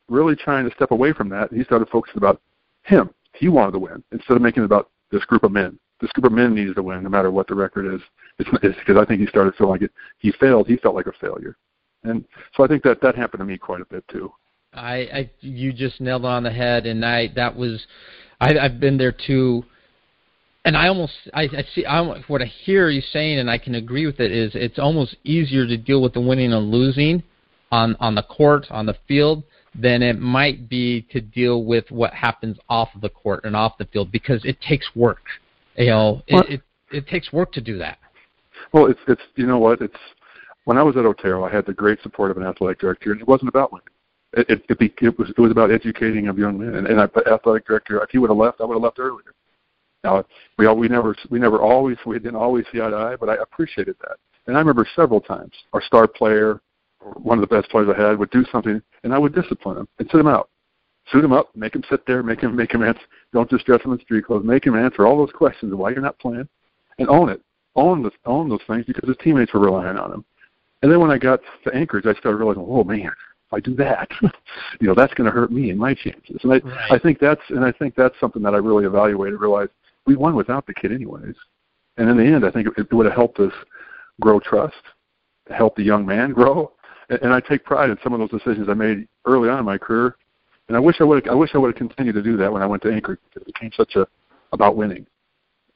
really 0.09 0.35
trying 0.35 0.67
to 0.67 0.75
step 0.75 0.91
away 0.91 1.13
from 1.13 1.29
that. 1.29 1.51
He 1.51 1.63
started 1.63 1.89
focusing 1.89 2.17
about 2.17 2.41
him. 2.83 3.09
He 3.33 3.49
wanted 3.49 3.71
to 3.71 3.79
win 3.79 4.03
instead 4.11 4.35
of 4.35 4.41
making 4.41 4.63
it 4.63 4.67
about 4.67 4.89
this 5.11 5.23
group 5.25 5.43
of 5.43 5.51
men. 5.51 5.79
This 6.01 6.11
group 6.11 6.25
of 6.25 6.31
men 6.31 6.53
needs 6.53 6.75
to 6.75 6.83
win 6.83 7.03
no 7.03 7.09
matter 7.09 7.31
what 7.31 7.47
the 7.47 7.55
record 7.55 7.93
is. 7.93 8.01
It's 8.39 8.49
because 8.49 8.97
I 8.97 9.05
think 9.05 9.21
he 9.21 9.27
started 9.27 9.55
feeling 9.55 9.71
like 9.71 9.81
it. 9.83 9.91
He 10.17 10.31
failed. 10.33 10.67
He 10.67 10.77
felt 10.77 10.95
like 10.95 11.07
a 11.07 11.13
failure, 11.13 11.55
and 12.03 12.25
so 12.55 12.63
I 12.63 12.67
think 12.67 12.83
that 12.83 13.01
that 13.01 13.15
happened 13.15 13.39
to 13.39 13.45
me 13.45 13.57
quite 13.57 13.81
a 13.81 13.85
bit 13.85 14.03
too. 14.07 14.31
I, 14.73 14.95
I 14.95 15.29
you 15.41 15.71
just 15.71 16.01
nailed 16.01 16.23
it 16.23 16.27
on 16.27 16.43
the 16.43 16.51
head, 16.51 16.85
and 16.85 17.05
I 17.05 17.29
that 17.35 17.55
was 17.55 17.85
I, 18.39 18.57
I've 18.57 18.79
been 18.79 18.97
there 18.97 19.13
too 19.13 19.63
and 20.65 20.77
I 20.77 20.87
almost 20.87 21.13
I, 21.33 21.43
I 21.43 21.63
see 21.75 21.85
I, 21.85 22.01
what 22.27 22.41
I 22.41 22.45
hear 22.45 22.89
you 22.89 23.01
saying, 23.01 23.39
and 23.39 23.49
I 23.49 23.57
can 23.57 23.75
agree 23.75 24.05
with 24.05 24.19
it. 24.19 24.31
Is 24.31 24.51
it's 24.55 24.79
almost 24.79 25.15
easier 25.23 25.67
to 25.67 25.77
deal 25.77 26.01
with 26.01 26.13
the 26.13 26.21
winning 26.21 26.53
and 26.53 26.71
losing 26.71 27.23
on 27.71 27.95
on 27.99 28.15
the 28.15 28.23
court 28.23 28.67
on 28.69 28.85
the 28.85 28.95
field 29.07 29.43
than 29.75 30.01
it 30.01 30.19
might 30.19 30.69
be 30.69 31.01
to 31.11 31.19
deal 31.19 31.63
with 31.65 31.89
what 31.89 32.13
happens 32.13 32.57
off 32.69 32.89
of 32.95 33.01
the 33.01 33.09
court 33.09 33.43
and 33.43 33.55
off 33.55 33.77
the 33.77 33.85
field 33.85 34.11
because 34.11 34.43
it 34.45 34.61
takes 34.61 34.87
work. 34.95 35.23
You 35.75 35.87
know, 35.87 36.21
it, 36.27 36.49
it 36.49 36.61
it 36.91 37.07
takes 37.07 37.33
work 37.33 37.51
to 37.53 37.61
do 37.61 37.77
that. 37.79 37.97
Well, 38.71 38.85
it's 38.85 38.99
it's 39.07 39.21
you 39.35 39.47
know 39.47 39.59
what 39.59 39.81
it's 39.81 39.95
when 40.65 40.77
I 40.77 40.83
was 40.83 40.95
at 40.97 41.05
Otero, 41.05 41.43
I 41.43 41.51
had 41.51 41.65
the 41.65 41.73
great 41.73 42.01
support 42.01 42.31
of 42.31 42.37
an 42.37 42.43
athletic 42.43 42.79
director, 42.79 43.11
and 43.11 43.21
it 43.21 43.27
wasn't 43.27 43.49
about 43.49 43.71
winning. 43.71 43.87
It 44.33 44.49
it, 44.49 44.81
it, 44.81 44.93
it 45.01 45.19
was 45.19 45.29
it 45.29 45.39
was 45.39 45.51
about 45.51 45.71
educating 45.71 46.27
of 46.27 46.37
young 46.37 46.57
men, 46.57 46.75
and, 46.75 46.87
and 46.87 47.01
I, 47.01 47.07
athletic 47.29 47.67
director. 47.67 48.01
If 48.01 48.09
he 48.11 48.17
would 48.17 48.29
have 48.29 48.37
left, 48.37 48.61
I 48.61 48.65
would 48.65 48.75
have 48.75 48.83
left 48.83 48.99
earlier. 48.99 49.33
Now 50.03 50.25
we 50.57 50.65
all 50.65 50.75
we 50.75 50.87
never 50.87 51.15
we 51.29 51.39
never 51.39 51.61
always 51.61 51.97
we 52.05 52.17
didn't 52.19 52.35
always 52.35 52.65
see 52.71 52.81
eye 52.81 52.89
to 52.89 52.95
eye, 52.95 53.15
but 53.15 53.29
I 53.29 53.35
appreciated 53.35 53.95
that. 54.01 54.17
And 54.47 54.57
I 54.57 54.59
remember 54.59 54.87
several 54.95 55.21
times 55.21 55.53
our 55.71 55.81
star 55.81 56.07
player, 56.07 56.61
one 56.99 57.41
of 57.41 57.47
the 57.47 57.55
best 57.55 57.69
players 57.69 57.89
I 57.95 58.01
had, 58.01 58.19
would 58.19 58.31
do 58.31 58.45
something, 58.51 58.81
and 59.03 59.13
I 59.13 59.17
would 59.17 59.35
discipline 59.35 59.77
him 59.77 59.87
and 59.99 60.09
sit 60.09 60.19
him 60.19 60.27
out, 60.27 60.49
suit 61.11 61.23
him 61.23 61.31
up, 61.31 61.55
make 61.55 61.75
him 61.75 61.83
sit 61.89 62.05
there, 62.05 62.23
make 62.23 62.41
him 62.41 62.55
make 62.55 62.73
him 62.73 62.83
answer. 62.89 63.01
Don't 63.33 63.49
just 63.49 63.65
dress 63.65 63.81
him 63.83 63.93
in 63.93 63.99
street 63.99 64.25
clothes. 64.25 64.45
Make 64.45 64.65
him 64.65 64.75
answer 64.75 65.05
all 65.05 65.17
those 65.17 65.33
questions 65.33 65.71
of 65.71 65.79
why 65.79 65.91
you're 65.91 66.01
not 66.01 66.19
playing, 66.19 66.47
and 66.97 67.09
own 67.09 67.29
it. 67.29 67.41
Own 67.75 68.03
the 68.03 68.11
own 68.25 68.49
those 68.49 68.61
things 68.67 68.85
because 68.85 69.07
his 69.07 69.17
teammates 69.23 69.53
were 69.53 69.59
relying 69.59 69.97
on 69.97 70.11
him. 70.11 70.25
And 70.83 70.91
then 70.91 70.99
when 70.99 71.09
I 71.09 71.17
got 71.17 71.39
to 71.63 71.73
Anchorage, 71.73 72.05
I 72.05 72.13
started 72.19 72.37
realizing, 72.37 72.65
oh 72.67 72.83
man, 72.83 73.07
if 73.07 73.53
I 73.53 73.61
do 73.61 73.73
that, 73.75 74.09
you 74.81 74.87
know, 74.87 74.93
that's 74.93 75.13
going 75.13 75.25
to 75.25 75.31
hurt 75.31 75.49
me 75.49 75.69
and 75.69 75.79
my 75.79 75.93
chances. 75.93 76.37
And 76.43 76.51
I, 76.51 76.57
right. 76.57 76.91
I 76.91 76.99
think 76.99 77.19
that's, 77.19 77.41
and 77.49 77.63
I 77.63 77.71
think 77.71 77.95
that's 77.95 78.13
something 78.19 78.43
that 78.43 78.53
I 78.53 78.57
really 78.57 78.85
evaluated. 78.85 79.39
Realized 79.39 79.71
we 80.05 80.17
won 80.17 80.35
without 80.35 80.67
the 80.67 80.73
kid 80.73 80.91
anyways. 80.91 81.35
And 81.95 82.09
in 82.09 82.17
the 82.17 82.23
end, 82.23 82.45
I 82.45 82.51
think 82.51 82.67
it, 82.67 82.73
it 82.77 82.93
would 82.93 83.05
have 83.05 83.15
helped 83.15 83.39
us 83.39 83.53
grow 84.19 84.41
trust, 84.41 84.75
help 85.49 85.75
the 85.77 85.83
young 85.83 86.05
man 86.05 86.33
grow. 86.33 86.73
And, 87.09 87.21
and 87.21 87.33
I 87.33 87.39
take 87.39 87.63
pride 87.63 87.89
in 87.89 87.97
some 88.03 88.11
of 88.11 88.19
those 88.19 88.41
decisions 88.41 88.67
I 88.69 88.73
made 88.73 89.07
early 89.25 89.47
on 89.47 89.59
in 89.59 89.65
my 89.65 89.77
career. 89.77 90.17
And 90.67 90.75
I 90.75 90.81
wish 90.81 90.97
I 90.99 91.05
would. 91.05 91.29
I 91.29 91.33
wish 91.33 91.51
I 91.53 91.59
would 91.59 91.67
have 91.67 91.77
continued 91.77 92.15
to 92.15 92.23
do 92.23 92.35
that 92.37 92.51
when 92.51 92.61
I 92.61 92.65
went 92.65 92.83
to 92.83 92.91
Anchorage 92.91 93.19
because 93.29 93.47
it 93.47 93.53
became 93.53 93.71
such 93.75 93.95
a 93.95 94.05
about 94.51 94.75
winning. 94.75 95.05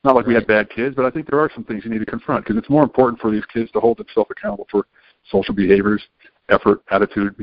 Not 0.03 0.15
like 0.15 0.25
we 0.25 0.33
had 0.33 0.47
bad 0.47 0.69
kids, 0.69 0.95
but 0.95 1.05
I 1.05 1.09
think 1.09 1.29
there 1.29 1.39
are 1.39 1.51
some 1.53 1.63
things 1.63 1.83
you 1.83 1.91
need 1.91 1.99
to 1.99 2.05
confront 2.05 2.45
because 2.45 2.57
it's 2.57 2.69
more 2.69 2.83
important 2.83 3.19
for 3.19 3.31
these 3.31 3.43
kids 3.45 3.71
to 3.71 3.79
hold 3.79 3.97
themselves 3.97 4.29
accountable 4.31 4.67
for 4.71 4.85
social 5.31 5.53
behaviors, 5.53 6.01
effort, 6.49 6.81
attitude, 6.91 7.35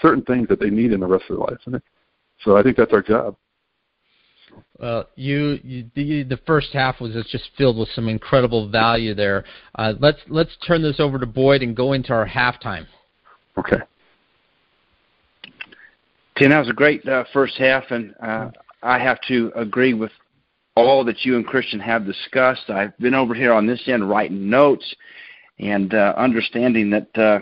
certain 0.00 0.22
things 0.24 0.48
that 0.48 0.60
they 0.60 0.70
need 0.70 0.92
in 0.92 1.00
the 1.00 1.06
rest 1.06 1.24
of 1.28 1.36
their 1.36 1.46
lives. 1.46 1.82
So 2.44 2.56
I 2.56 2.62
think 2.62 2.76
that's 2.76 2.92
our 2.92 3.02
job. 3.02 3.36
Well, 4.78 5.08
you, 5.14 5.58
you 5.62 5.90
the, 5.94 6.24
the 6.24 6.40
first 6.46 6.72
half 6.72 7.00
was 7.00 7.12
just 7.30 7.50
filled 7.56 7.78
with 7.78 7.88
some 7.94 8.08
incredible 8.08 8.68
value 8.68 9.14
there. 9.14 9.44
Uh, 9.76 9.94
let's 10.00 10.18
let's 10.28 10.56
turn 10.66 10.82
this 10.82 11.00
over 11.00 11.18
to 11.18 11.26
Boyd 11.26 11.62
and 11.62 11.76
go 11.76 11.92
into 11.92 12.12
our 12.12 12.26
halftime. 12.26 12.86
Okay. 13.56 13.78
Tim, 16.36 16.50
that 16.50 16.58
was 16.58 16.68
a 16.68 16.74
great 16.74 17.06
uh, 17.06 17.24
first 17.32 17.56
half, 17.58 17.84
and 17.90 18.14
uh, 18.22 18.50
I 18.82 18.98
have 18.98 19.20
to 19.28 19.52
agree 19.54 19.94
with 19.94 20.10
all 20.74 21.04
that 21.04 21.24
you 21.24 21.36
and 21.36 21.46
Christian 21.46 21.78
have 21.80 22.06
discussed. 22.06 22.70
I've 22.70 22.96
been 22.98 23.14
over 23.14 23.34
here 23.34 23.52
on 23.52 23.66
this 23.66 23.82
end 23.86 24.08
writing 24.08 24.48
notes 24.48 24.94
and 25.62 25.94
uh, 25.94 26.12
understanding 26.16 26.90
that, 26.90 27.18
uh, 27.18 27.40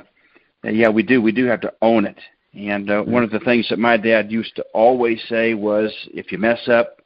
that, 0.62 0.74
yeah, 0.74 0.88
we 0.88 1.02
do 1.02 1.22
we 1.22 1.32
do 1.32 1.46
have 1.46 1.60
to 1.62 1.72
own 1.80 2.04
it. 2.04 2.18
And 2.52 2.90
uh, 2.90 3.02
one 3.02 3.22
of 3.22 3.30
the 3.30 3.40
things 3.40 3.68
that 3.70 3.78
my 3.78 3.96
dad 3.96 4.30
used 4.30 4.56
to 4.56 4.62
always 4.74 5.22
say 5.28 5.54
was, 5.54 5.92
if 6.12 6.30
you 6.32 6.38
mess 6.38 6.68
up, 6.68 6.98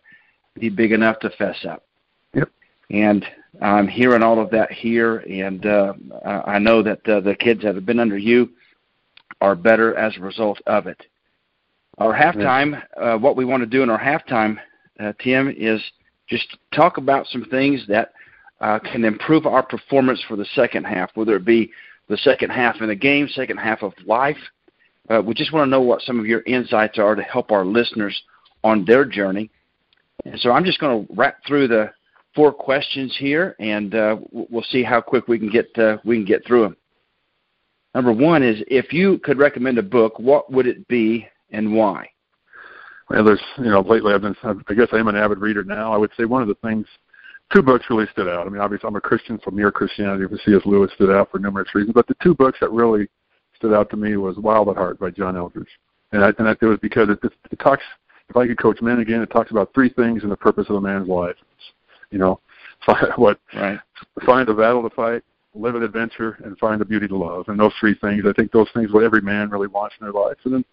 be 0.59 0.71
big 0.71 0.92
enough 0.92 1.18
to 1.21 1.30
fess 1.30 1.64
up. 1.68 1.85
Yep. 2.33 2.49
And 2.90 3.25
I'm 3.61 3.87
hearing 3.87 4.23
all 4.23 4.40
of 4.40 4.50
that 4.50 4.73
here, 4.73 5.18
and 5.18 5.64
uh, 5.66 5.92
I 6.25 6.59
know 6.59 6.83
that 6.83 7.06
uh, 7.06 7.21
the 7.21 7.35
kids 7.35 7.62
that 7.62 7.75
have 7.75 7.87
been 7.87 8.00
under 8.00 8.18
you 8.18 8.50
are 9.40 9.54
better 9.54 9.94
as 9.97 10.16
a 10.16 10.21
result 10.21 10.61
of 10.66 10.87
it. 10.87 11.00
Our 11.99 12.14
halftime, 12.14 12.83
uh, 12.97 13.18
what 13.18 13.37
we 13.37 13.44
want 13.44 13.62
to 13.62 13.66
do 13.66 13.83
in 13.83 13.90
our 13.90 14.00
halftime, 14.00 14.59
uh, 14.99 15.12
Tim, 15.23 15.54
is 15.56 15.80
just 16.28 16.56
talk 16.73 16.97
about 16.97 17.26
some 17.26 17.44
things 17.44 17.85
that 17.88 18.12
uh, 18.61 18.78
can 18.78 19.04
improve 19.04 19.46
our 19.46 19.62
performance 19.62 20.23
for 20.26 20.37
the 20.37 20.46
second 20.54 20.84
half, 20.84 21.11
whether 21.14 21.37
it 21.37 21.44
be 21.44 21.70
the 22.08 22.16
second 22.18 22.50
half 22.50 22.80
in 22.80 22.88
the 22.88 22.94
game, 22.94 23.28
second 23.28 23.56
half 23.56 23.82
of 23.82 23.92
life. 24.06 24.38
Uh, 25.11 25.20
we 25.25 25.34
just 25.34 25.52
want 25.52 25.66
to 25.66 25.70
know 25.70 25.80
what 25.80 26.02
some 26.02 26.18
of 26.18 26.26
your 26.26 26.42
insights 26.42 26.99
are 26.99 27.14
to 27.14 27.23
help 27.23 27.50
our 27.50 27.64
listeners 27.64 28.23
on 28.62 28.84
their 28.84 29.04
journey 29.04 29.50
and 30.25 30.40
so 30.40 30.52
I'm 30.52 30.64
just 30.64 30.80
going 30.80 31.06
to 31.06 31.14
wrap 31.14 31.38
through 31.46 31.68
the 31.68 31.92
four 32.34 32.52
questions 32.52 33.14
here, 33.18 33.54
and 33.58 33.94
uh, 33.94 34.16
we'll 34.30 34.62
see 34.64 34.82
how 34.82 35.00
quick 35.00 35.28
we 35.28 35.38
can 35.38 35.50
get 35.50 35.76
uh, 35.78 35.99
we 36.04 36.16
can 36.16 36.25
get 36.25 36.46
through 36.46 36.62
them. 36.62 36.76
Number 37.94 38.12
one 38.12 38.42
is 38.42 38.62
if 38.68 38.92
you 38.92 39.18
could 39.18 39.38
recommend 39.38 39.78
a 39.78 39.82
book, 39.82 40.18
what 40.18 40.50
would 40.50 40.66
it 40.66 40.87
be 40.88 41.28
and 41.50 41.75
why? 41.75 42.08
Well, 43.11 43.25
there's 43.25 43.42
you 43.58 43.70
know 43.70 43.80
lately 43.80 44.12
I've 44.14 44.23
been 44.23 44.37
I 44.42 44.75
guess 44.75 44.88
I 44.92 44.99
am 44.99 45.08
an 45.08 45.16
avid 45.16 45.38
reader 45.38 45.64
now. 45.64 45.92
I 45.92 45.96
would 45.96 46.11
say 46.16 46.25
one 46.25 46.42
of 46.42 46.49
the 46.49 46.56
things 46.56 46.87
two 47.52 47.62
books 47.62 47.86
really 47.90 48.06
stood 48.12 48.28
out. 48.28 48.46
I 48.46 48.50
mean, 48.50 48.60
obviously 48.60 48.88
I'm 48.88 48.96
a 48.96 49.00
Christian, 49.00 49.40
so 49.44 49.50
Mere 49.50 49.72
Christianity 49.72 50.24
for 50.28 50.38
C.S. 50.44 50.62
Lewis 50.64 50.90
stood 50.94 51.10
out 51.10 51.30
for 51.30 51.38
numerous 51.38 51.74
reasons. 51.74 51.94
But 51.94 52.06
the 52.06 52.16
two 52.22 52.34
books 52.34 52.58
that 52.60 52.70
really 52.70 53.08
stood 53.56 53.72
out 53.72 53.90
to 53.90 53.96
me 53.96 54.16
was 54.16 54.36
Wild 54.36 54.68
at 54.68 54.76
Heart 54.76 54.98
by 54.98 55.10
John 55.10 55.36
Eldredge, 55.36 55.68
and 56.12 56.24
I, 56.24 56.32
and 56.38 56.48
I, 56.48 56.52
it 56.52 56.62
was 56.62 56.78
because 56.80 57.08
it, 57.08 57.18
it, 57.22 57.32
it 57.50 57.58
talks 57.58 57.82
if 58.28 58.36
I 58.36 58.46
could 58.46 58.58
coach 58.58 58.80
men 58.80 59.00
again, 59.00 59.20
it 59.20 59.30
talks 59.30 59.50
about 59.50 59.72
three 59.74 59.90
things 59.90 60.22
in 60.22 60.30
the 60.30 60.36
purpose 60.36 60.66
of 60.70 60.76
a 60.76 60.80
man's 60.80 61.08
life. 61.08 61.36
You 62.10 62.18
know, 62.18 62.40
Find 62.86 63.12
what 63.16 63.40
right. 63.54 63.80
find 64.26 64.48
a 64.48 64.54
battle 64.54 64.82
to 64.82 64.94
fight, 64.94 65.22
live 65.54 65.74
an 65.74 65.82
adventure, 65.82 66.38
and 66.44 66.58
find 66.58 66.80
the 66.80 66.84
beauty 66.84 67.08
to 67.08 67.16
love. 67.16 67.48
And 67.48 67.58
those 67.58 67.72
three 67.80 67.94
things, 67.94 68.24
I 68.28 68.32
think 68.32 68.52
those 68.52 68.68
things 68.74 68.92
what 68.92 69.04
every 69.04 69.22
man 69.22 69.48
really 69.48 69.68
wants 69.68 69.94
in 69.98 70.04
their 70.04 70.12
life. 70.12 70.36
And 70.44 70.54
then 70.54 70.64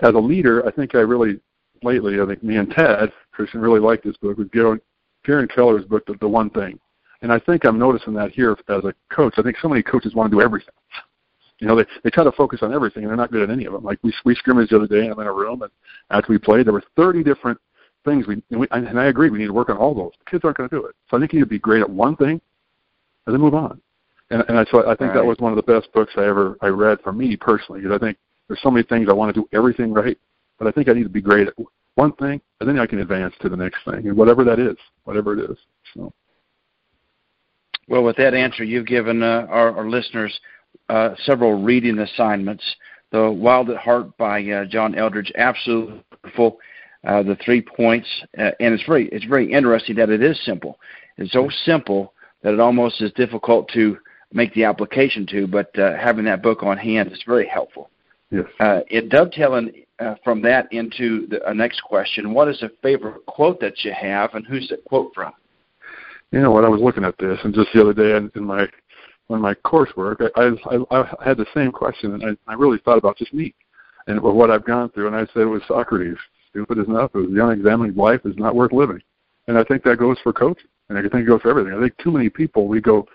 as 0.00 0.14
a 0.14 0.18
leader, 0.18 0.64
I 0.66 0.70
think 0.70 0.94
I 0.94 0.98
really 0.98 1.40
lately, 1.82 2.20
I 2.20 2.26
think 2.26 2.44
me 2.44 2.56
and 2.56 2.70
Ted 2.70 3.12
Christian 3.32 3.60
really 3.60 3.80
liked 3.80 4.04
this 4.04 4.16
book 4.18 4.38
with 4.38 4.52
Gary, 4.52 4.78
Gary 5.28 5.46
Keller's 5.46 5.84
book, 5.84 6.06
the, 6.06 6.14
the 6.14 6.26
One 6.26 6.48
Thing. 6.50 6.80
And 7.20 7.30
I 7.30 7.38
think 7.38 7.66
I'm 7.66 7.78
noticing 7.78 8.14
that 8.14 8.30
here 8.30 8.56
as 8.68 8.84
a 8.84 8.94
coach. 9.14 9.34
I 9.36 9.42
think 9.42 9.58
so 9.60 9.68
many 9.68 9.82
coaches 9.82 10.14
want 10.14 10.30
to 10.30 10.36
do 10.36 10.40
everything. 10.40 10.74
You 11.58 11.66
know, 11.66 11.76
they 11.76 11.84
they 12.02 12.10
try 12.10 12.24
to 12.24 12.32
focus 12.32 12.60
on 12.62 12.72
everything, 12.72 13.02
and 13.02 13.10
they're 13.10 13.16
not 13.16 13.32
good 13.32 13.42
at 13.42 13.50
any 13.50 13.66
of 13.66 13.72
them. 13.72 13.84
Like 13.84 13.98
we 14.02 14.14
we 14.24 14.34
scrimmaged 14.34 14.70
the 14.72 14.76
other 14.76 14.86
day, 14.86 15.02
and 15.02 15.12
I'm 15.12 15.20
in 15.20 15.26
a 15.26 15.32
room, 15.32 15.62
and 15.62 15.70
after 16.10 16.32
we 16.32 16.38
played, 16.38 16.66
there 16.66 16.72
were 16.72 16.84
30 16.96 17.24
different 17.24 17.58
things 18.04 18.26
we 18.26 18.40
and, 18.50 18.60
we 18.60 18.68
and 18.70 18.98
I 18.98 19.06
agree 19.06 19.28
we 19.28 19.38
need 19.38 19.46
to 19.46 19.52
work 19.52 19.68
on 19.68 19.76
all 19.76 19.94
those. 19.94 20.12
The 20.24 20.30
kids 20.30 20.44
aren't 20.44 20.56
going 20.56 20.70
to 20.70 20.76
do 20.76 20.86
it, 20.86 20.94
so 21.10 21.16
I 21.16 21.20
think 21.20 21.32
you 21.32 21.40
need 21.40 21.46
to 21.46 21.50
be 21.50 21.58
great 21.58 21.82
at 21.82 21.90
one 21.90 22.14
thing, 22.16 22.40
and 23.26 23.34
then 23.34 23.40
move 23.40 23.54
on. 23.54 23.80
And 24.30 24.44
and 24.48 24.56
I 24.56 24.64
so 24.70 24.88
I 24.88 24.94
think 24.94 25.10
right. 25.10 25.14
that 25.14 25.24
was 25.24 25.36
one 25.40 25.52
of 25.52 25.56
the 25.56 25.62
best 25.62 25.92
books 25.92 26.12
I 26.16 26.24
ever 26.24 26.56
I 26.62 26.68
read 26.68 27.00
for 27.02 27.12
me 27.12 27.36
personally 27.36 27.80
because 27.80 27.94
I 27.94 27.98
think 27.98 28.16
there's 28.46 28.62
so 28.62 28.70
many 28.70 28.84
things 28.84 29.08
I 29.10 29.12
want 29.12 29.34
to 29.34 29.40
do 29.40 29.48
everything 29.52 29.92
right, 29.92 30.16
but 30.58 30.68
I 30.68 30.70
think 30.70 30.88
I 30.88 30.92
need 30.92 31.02
to 31.02 31.08
be 31.08 31.20
great 31.20 31.48
at 31.48 31.54
one 31.98 32.12
thing, 32.12 32.40
and 32.60 32.68
then 32.68 32.78
I 32.78 32.86
can 32.86 33.00
advance 33.00 33.34
to 33.40 33.48
the 33.48 33.56
next 33.56 33.78
thing, 33.84 34.06
and 34.06 34.16
whatever 34.16 34.44
that 34.44 34.60
is, 34.60 34.76
whatever 35.02 35.36
it 35.36 35.50
is. 35.50 35.58
So. 35.94 36.12
Well, 37.88 38.04
with 38.04 38.16
that 38.18 38.34
answer, 38.34 38.62
you've 38.62 38.86
given 38.86 39.22
uh, 39.22 39.46
our, 39.50 39.76
our 39.76 39.88
listeners 39.90 40.38
uh, 40.88 41.16
several 41.24 41.60
reading 41.60 41.98
assignments. 41.98 42.62
The 43.10 43.28
Wild 43.28 43.70
at 43.70 43.78
Heart 43.78 44.16
by 44.16 44.44
uh, 44.44 44.64
John 44.66 44.94
Eldredge, 44.94 45.32
absolutely 45.36 46.04
wonderful. 46.22 46.58
Uh, 47.06 47.22
the 47.22 47.36
three 47.44 47.62
points, 47.62 48.08
uh, 48.38 48.50
and 48.60 48.74
it's 48.74 48.84
very 48.84 49.08
it's 49.08 49.24
very 49.24 49.50
interesting 49.50 49.96
that 49.96 50.10
it 50.10 50.22
is 50.22 50.38
simple. 50.44 50.78
It's 51.16 51.32
so 51.32 51.48
simple 51.64 52.12
that 52.42 52.54
it 52.54 52.60
almost 52.60 53.00
is 53.00 53.12
difficult 53.12 53.68
to 53.74 53.96
make 54.32 54.52
the 54.54 54.64
application 54.64 55.26
to, 55.28 55.46
but 55.46 55.76
uh, 55.78 55.96
having 55.96 56.24
that 56.26 56.42
book 56.42 56.62
on 56.62 56.76
hand 56.76 57.10
is 57.12 57.22
very 57.26 57.46
helpful. 57.46 57.90
Yes. 58.30 58.44
Uh, 58.60 58.80
it 58.88 59.08
dovetailing 59.08 59.84
uh, 59.98 60.14
from 60.22 60.42
that 60.42 60.70
into 60.72 61.26
the 61.28 61.48
uh, 61.48 61.52
next 61.52 61.80
question. 61.82 62.34
What 62.34 62.48
is 62.48 62.62
a 62.62 62.70
favorite 62.82 63.24
quote 63.26 63.58
that 63.60 63.84
you 63.84 63.92
have, 63.92 64.34
and 64.34 64.46
who's 64.46 64.68
the 64.68 64.76
quote 64.76 65.12
from? 65.14 65.32
You 66.30 66.40
know 66.40 66.50
what? 66.50 66.64
I 66.64 66.68
was 66.68 66.80
looking 66.80 67.04
at 67.04 67.16
this, 67.18 67.38
and 67.44 67.54
just 67.54 67.70
the 67.72 67.80
other 67.80 67.94
day 67.94 68.16
in, 68.16 68.30
in 68.34 68.44
my 68.44 68.66
in 69.30 69.40
my 69.40 69.54
coursework, 69.54 70.30
I, 70.36 70.74
I 70.74 71.00
I 71.00 71.24
had 71.24 71.38
the 71.38 71.46
same 71.54 71.72
question, 71.72 72.14
and 72.14 72.38
I, 72.46 72.52
I 72.52 72.54
really 72.54 72.78
thought 72.78 72.98
about 72.98 73.16
just 73.16 73.32
me 73.32 73.54
and 74.06 74.20
what 74.20 74.50
I've 74.50 74.64
gone 74.64 74.90
through, 74.90 75.06
and 75.06 75.16
I 75.16 75.26
said 75.32 75.42
it 75.42 75.46
was 75.46 75.62
Socrates. 75.68 76.16
Stupid 76.50 76.78
is 76.78 76.86
enough. 76.86 77.10
It 77.14 77.18
was 77.18 77.30
the 77.30 77.46
unexamined 77.46 77.96
life 77.96 78.20
is 78.24 78.36
not 78.36 78.54
worth 78.54 78.72
living, 78.72 79.00
and 79.46 79.58
I 79.58 79.64
think 79.64 79.84
that 79.84 79.98
goes 79.98 80.18
for 80.22 80.32
coaching, 80.32 80.68
and 80.90 80.98
I 80.98 81.02
think 81.02 81.14
it 81.14 81.26
goes 81.26 81.42
for 81.42 81.50
everything. 81.50 81.74
I 81.74 81.80
think 81.80 81.96
too 81.98 82.10
many 82.10 82.28
people 82.28 82.68
we 82.68 82.80
go 82.80 83.06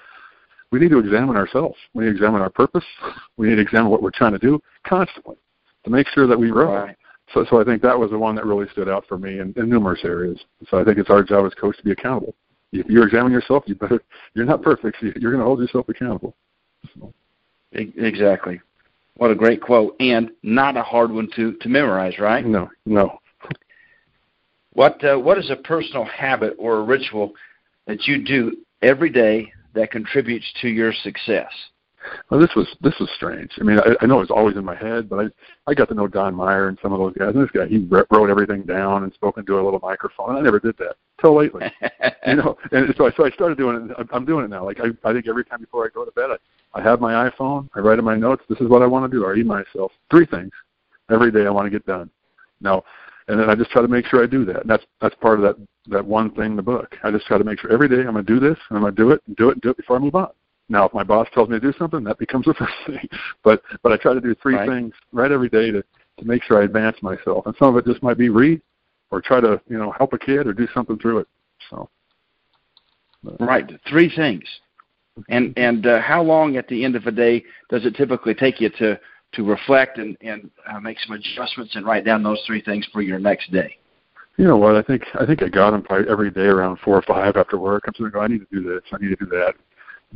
we 0.74 0.80
need 0.80 0.90
to 0.90 0.98
examine 0.98 1.38
ourselves. 1.38 1.78
We 1.94 2.04
need 2.04 2.10
to 2.10 2.16
examine 2.16 2.42
our 2.42 2.50
purpose. 2.50 2.84
We 3.38 3.48
need 3.48 3.56
to 3.56 3.62
examine 3.62 3.90
what 3.90 4.02
we're 4.02 4.12
trying 4.12 4.34
to 4.34 4.40
do 4.40 4.62
constantly 4.86 5.36
to 5.84 5.90
make 5.90 6.08
sure 6.10 6.28
that 6.28 6.40
we 6.40 6.50
grow. 6.50 6.74
Right. 6.74 6.96
So, 7.34 7.46
so 7.50 7.60
I 7.60 7.64
think 7.64 7.82
that 7.82 7.98
was 7.98 8.12
the 8.12 8.18
one 8.18 8.36
that 8.36 8.46
really 8.46 8.68
stood 8.72 8.88
out 8.88 9.06
for 9.08 9.18
me 9.18 9.40
in, 9.40 9.54
in 9.58 9.70
numerous 9.70 10.02
areas. 10.04 10.40
So 10.70 10.80
I 10.80 10.84
think 10.84 10.98
it's 11.00 11.10
our 11.10 11.24
job 11.24 11.46
as 11.46 11.54
coach 11.56 11.78
to 11.78 11.84
be 11.84 11.92
accountable. 11.92 12.36
If 12.72 12.88
you 12.90 13.02
examine 13.04 13.32
yourself, 13.32 13.64
you 13.66 13.76
better. 13.76 14.02
You're 14.34 14.46
not 14.46 14.62
perfect. 14.62 14.98
So 15.00 15.08
you're 15.16 15.32
going 15.32 15.42
to 15.42 15.46
hold 15.46 15.60
yourself 15.60 15.90
accountable. 15.90 16.36
So. 16.96 17.14
Exactly. 17.72 18.62
What 19.18 19.32
a 19.32 19.36
great 19.36 19.62
quote, 19.62 19.96
and 20.00 20.32
not 20.42 20.76
a 20.78 20.82
hard 20.84 21.12
one 21.12 21.30
to 21.36 21.54
to 21.54 21.70
memorize, 21.70 22.18
right? 22.18 22.44
No, 22.46 22.70
no. 22.86 23.20
What 24.74 25.04
uh, 25.04 25.18
what 25.18 25.38
is 25.38 25.52
a 25.52 25.56
personal 25.56 26.06
habit 26.06 26.56
or 26.58 26.78
a 26.78 26.84
ritual 26.84 27.34
that 27.86 28.08
you 28.08 28.24
do 28.24 28.58
every 28.82 29.12
day 29.12 29.52
that 29.74 29.92
contributes 29.92 30.46
to 30.62 30.68
your 30.68 30.94
success? 30.94 31.50
Well, 32.30 32.40
this 32.40 32.54
was 32.56 32.68
this 32.82 32.94
was 33.00 33.10
strange. 33.16 33.52
I 33.60 33.64
mean, 33.64 33.80
I, 33.80 33.96
I 34.02 34.06
know 34.06 34.18
it 34.18 34.28
was 34.28 34.32
always 34.32 34.58
in 34.58 34.66
my 34.66 34.76
head, 34.76 35.10
but 35.10 35.20
I 35.20 35.72
I 35.72 35.74
got 35.74 35.88
to 35.90 35.94
know 35.94 36.08
Don 36.08 36.36
Meyer 36.36 36.68
and 36.68 36.78
some 36.82 36.92
of 36.92 37.00
those 37.00 37.14
guys. 37.14 37.34
And 37.34 37.44
this 37.44 37.52
guy, 37.52 37.66
he 37.68 37.78
wrote 37.90 38.30
everything 38.30 38.64
down 38.64 39.04
and 39.04 39.14
spoke 39.14 39.38
into 39.38 39.60
a 39.60 39.64
little 39.64 39.80
microphone. 39.80 40.30
And 40.30 40.40
I 40.40 40.42
never 40.42 40.60
did 40.60 40.78
that 40.78 40.96
till 41.22 41.36
lately, 41.36 41.72
you 42.28 42.36
know. 42.36 42.58
And 42.72 42.94
so 42.98 43.08
I 43.08 43.12
so 43.12 43.26
I 43.26 43.30
started 43.32 43.58
doing 43.58 43.90
it. 43.90 44.08
I'm 44.12 44.26
doing 44.26 44.46
it 44.46 44.50
now. 44.50 44.66
Like 44.66 44.80
I 44.80 44.88
I 45.10 45.14
think 45.14 45.28
every 45.28 45.46
time 45.46 45.62
before 45.62 45.86
I 45.86 45.90
go 45.94 46.04
to 46.06 46.12
bed, 46.12 46.30
I 46.32 46.80
I 46.80 46.82
have 46.84 47.00
my 47.00 47.30
iPhone. 47.30 47.70
I 47.76 47.80
write 47.80 48.00
in 48.00 48.06
my 48.06 48.16
notes. 48.16 48.44
This 48.50 48.60
is 48.60 48.68
what 48.68 48.82
I 48.82 48.88
want 48.88 49.10
to 49.10 49.18
do. 49.18 49.26
I 49.26 49.30
read 49.30 49.46
myself 49.46 49.92
three 50.10 50.26
things 50.26 50.52
every 51.10 51.32
day 51.32 51.46
I 51.46 51.50
want 51.52 51.66
to 51.66 51.72
get 51.72 51.86
done. 51.86 52.10
Now, 52.62 52.84
and 53.28 53.40
then 53.40 53.50
I 53.50 53.56
just 53.56 53.72
try 53.72 53.82
to 53.82 53.88
make 53.88 54.06
sure 54.06 54.24
I 54.24 54.28
do 54.28 54.46
that. 54.46 54.62
And 54.62 54.70
that's 54.70 54.84
that's 55.02 55.16
part 55.16 55.40
of 55.40 55.44
that 55.44 55.68
that 55.88 56.06
one 56.06 56.32
thing 56.32 56.52
in 56.52 56.56
the 56.56 56.62
book. 56.62 56.96
I 57.04 57.12
just 57.12 57.26
try 57.26 57.38
to 57.38 57.44
make 57.44 57.60
sure 57.60 57.72
every 57.72 57.90
day 57.90 58.02
I'm 58.02 58.14
going 58.14 58.26
to 58.26 58.34
do 58.34 58.40
this, 58.40 58.58
and 58.70 58.78
I'm 58.78 58.84
going 58.84 58.96
to 58.96 59.02
do 59.02 59.12
it, 59.12 59.22
and 59.28 59.36
do 59.36 59.50
it, 59.50 59.54
and 59.54 59.62
do 59.62 59.70
it 59.70 59.78
before 59.78 59.96
I 59.96 60.00
move 60.00 60.16
on. 60.16 60.30
Now, 60.70 60.86
if 60.86 60.94
my 60.94 61.04
boss 61.04 61.28
tells 61.34 61.50
me 61.50 61.60
to 61.60 61.72
do 61.72 61.78
something, 61.78 62.04
that 62.06 62.18
becomes 62.18 62.46
the 62.46 62.54
first 62.58 62.74
thing. 62.88 63.08
But 63.44 63.62
but 63.82 63.92
I 63.92 63.98
try 63.98 64.14
to 64.14 64.22
do 64.22 64.36
three 64.42 64.56
right. 64.56 64.68
things 64.68 64.94
right 65.12 65.32
every 65.32 65.50
day 65.50 65.72
to 65.72 65.82
to 65.82 66.26
make 66.26 66.44
sure 66.44 66.62
I 66.62 66.66
advance 66.66 66.98
myself. 67.02 67.46
And 67.46 67.56
some 67.58 67.76
of 67.76 67.78
it 67.78 67.90
just 67.90 68.04
might 68.04 68.18
be 68.18 68.30
read, 68.30 68.62
or 69.12 69.22
try 69.22 69.42
to 69.42 69.62
you 69.68 69.78
know 69.78 69.92
help 69.98 70.14
a 70.14 70.20
kid, 70.20 70.48
or 70.48 70.54
do 70.54 70.68
something 70.74 70.98
through 70.98 71.20
it. 71.20 71.28
So. 71.70 71.90
But. 73.24 73.40
Right, 73.40 73.72
three 73.90 74.14
things. 74.14 74.44
And 75.30 75.54
and 75.58 75.86
uh, 75.86 76.02
how 76.02 76.22
long 76.24 76.58
at 76.58 76.68
the 76.68 76.84
end 76.84 76.96
of 76.96 77.06
a 77.06 77.12
day 77.12 77.44
does 77.70 77.86
it 77.86 77.96
typically 77.96 78.34
take 78.34 78.60
you 78.60 78.70
to 78.80 79.00
to 79.34 79.44
reflect 79.44 79.98
and 79.98 80.18
and 80.22 80.50
uh, 80.70 80.80
make 80.80 80.98
some 81.00 81.16
adjustments 81.16 81.76
and 81.76 81.86
write 81.86 82.06
down 82.06 82.24
those 82.24 82.42
three 82.46 82.62
things 82.62 82.88
for 82.92 83.02
your 83.02 83.20
next 83.20 83.52
day? 83.52 83.78
You 84.38 84.46
know 84.46 84.58
what? 84.58 84.76
I 84.76 84.82
think 84.82 85.04
I 85.20 85.26
think 85.26 85.44
I 85.44 85.50
got 85.50 85.72
them 85.72 85.84
probably 85.84 86.10
every 86.10 86.32
day 86.32 86.46
around 86.46 86.80
four 86.84 86.98
or 86.98 87.04
five 87.04 87.36
after 87.36 87.58
work. 87.58 87.84
I'm 87.88 87.94
sitting, 87.94 88.12
oh, 88.16 88.20
I 88.20 88.28
need 88.28 88.40
to 88.40 88.48
do 88.52 88.64
this. 88.64 88.82
I 88.92 88.98
need 88.98 89.10
to 89.10 89.26
do 89.26 89.28
that 89.28 89.54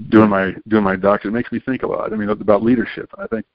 doing 0.10 0.30
my 0.30 0.53
doing 0.67 0.84
my 0.84 0.95
doctorate 0.95 1.34
makes 1.34 1.51
me 1.51 1.60
think 1.60 1.84
a 1.84 1.88
lot. 1.88 2.13
I 2.13 2.15
mean 2.15 2.30
about 2.30 2.63
leadership. 2.63 3.10
I 3.17 3.27
think 3.27 3.45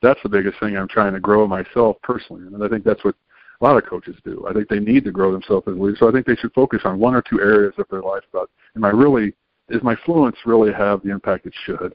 that's 0.00 0.20
the 0.22 0.28
biggest 0.28 0.58
thing 0.60 0.76
I'm 0.76 0.88
trying 0.88 1.12
to 1.14 1.20
grow 1.20 1.46
myself 1.46 1.96
personally, 2.02 2.46
and 2.46 2.62
I 2.62 2.68
think 2.68 2.84
that's 2.84 3.04
what 3.04 3.16
a 3.60 3.64
lot 3.64 3.76
of 3.76 3.88
coaches 3.88 4.16
do. 4.24 4.46
I 4.48 4.52
think 4.52 4.68
they 4.68 4.78
need 4.78 5.04
to 5.04 5.10
grow 5.10 5.32
themselves 5.32 5.66
as 5.66 5.74
leaders. 5.74 5.98
So 5.98 6.08
I 6.08 6.12
think 6.12 6.26
they 6.26 6.36
should 6.36 6.52
focus 6.52 6.82
on 6.84 7.00
one 7.00 7.14
or 7.14 7.22
two 7.22 7.40
areas 7.40 7.74
of 7.78 7.86
their 7.90 8.02
life. 8.02 8.22
About 8.32 8.50
am 8.76 8.84
I 8.84 8.90
really 8.90 9.34
is 9.68 9.82
my 9.82 9.96
fluence 9.96 10.36
really 10.46 10.72
have 10.72 11.02
the 11.02 11.10
impact 11.10 11.46
it 11.46 11.54
should? 11.64 11.94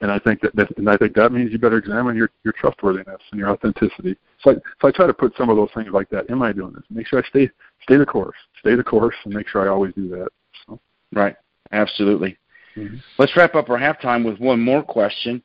And 0.00 0.10
I 0.10 0.18
think 0.18 0.40
that, 0.42 0.54
that 0.56 0.76
and 0.76 0.90
I 0.90 0.96
think 0.96 1.14
that 1.14 1.32
means 1.32 1.52
you 1.52 1.58
better 1.58 1.78
examine 1.78 2.16
your 2.16 2.30
your 2.42 2.52
trustworthiness 2.52 3.20
and 3.30 3.38
your 3.38 3.50
authenticity. 3.50 4.16
So 4.40 4.50
I, 4.50 4.54
so 4.80 4.88
I 4.88 4.90
try 4.90 5.06
to 5.06 5.14
put 5.14 5.34
some 5.36 5.48
of 5.48 5.56
those 5.56 5.70
things 5.74 5.88
like 5.92 6.10
that. 6.10 6.30
Am 6.30 6.42
I 6.42 6.52
doing 6.52 6.72
this? 6.72 6.82
Make 6.90 7.06
sure 7.06 7.22
I 7.22 7.28
stay 7.28 7.48
stay 7.82 7.96
the 7.96 8.06
course, 8.06 8.36
stay 8.58 8.74
the 8.74 8.84
course, 8.84 9.14
and 9.24 9.32
make 9.32 9.48
sure 9.48 9.62
I 9.64 9.68
always 9.68 9.94
do 9.94 10.08
that. 10.10 10.28
So. 10.66 10.80
Right. 11.12 11.36
Absolutely. 11.72 12.36
Mm-hmm. 12.76 12.96
Let's 13.18 13.36
wrap 13.36 13.54
up 13.54 13.70
our 13.70 13.78
halftime 13.78 14.24
with 14.24 14.38
one 14.38 14.60
more 14.60 14.82
question, 14.82 15.42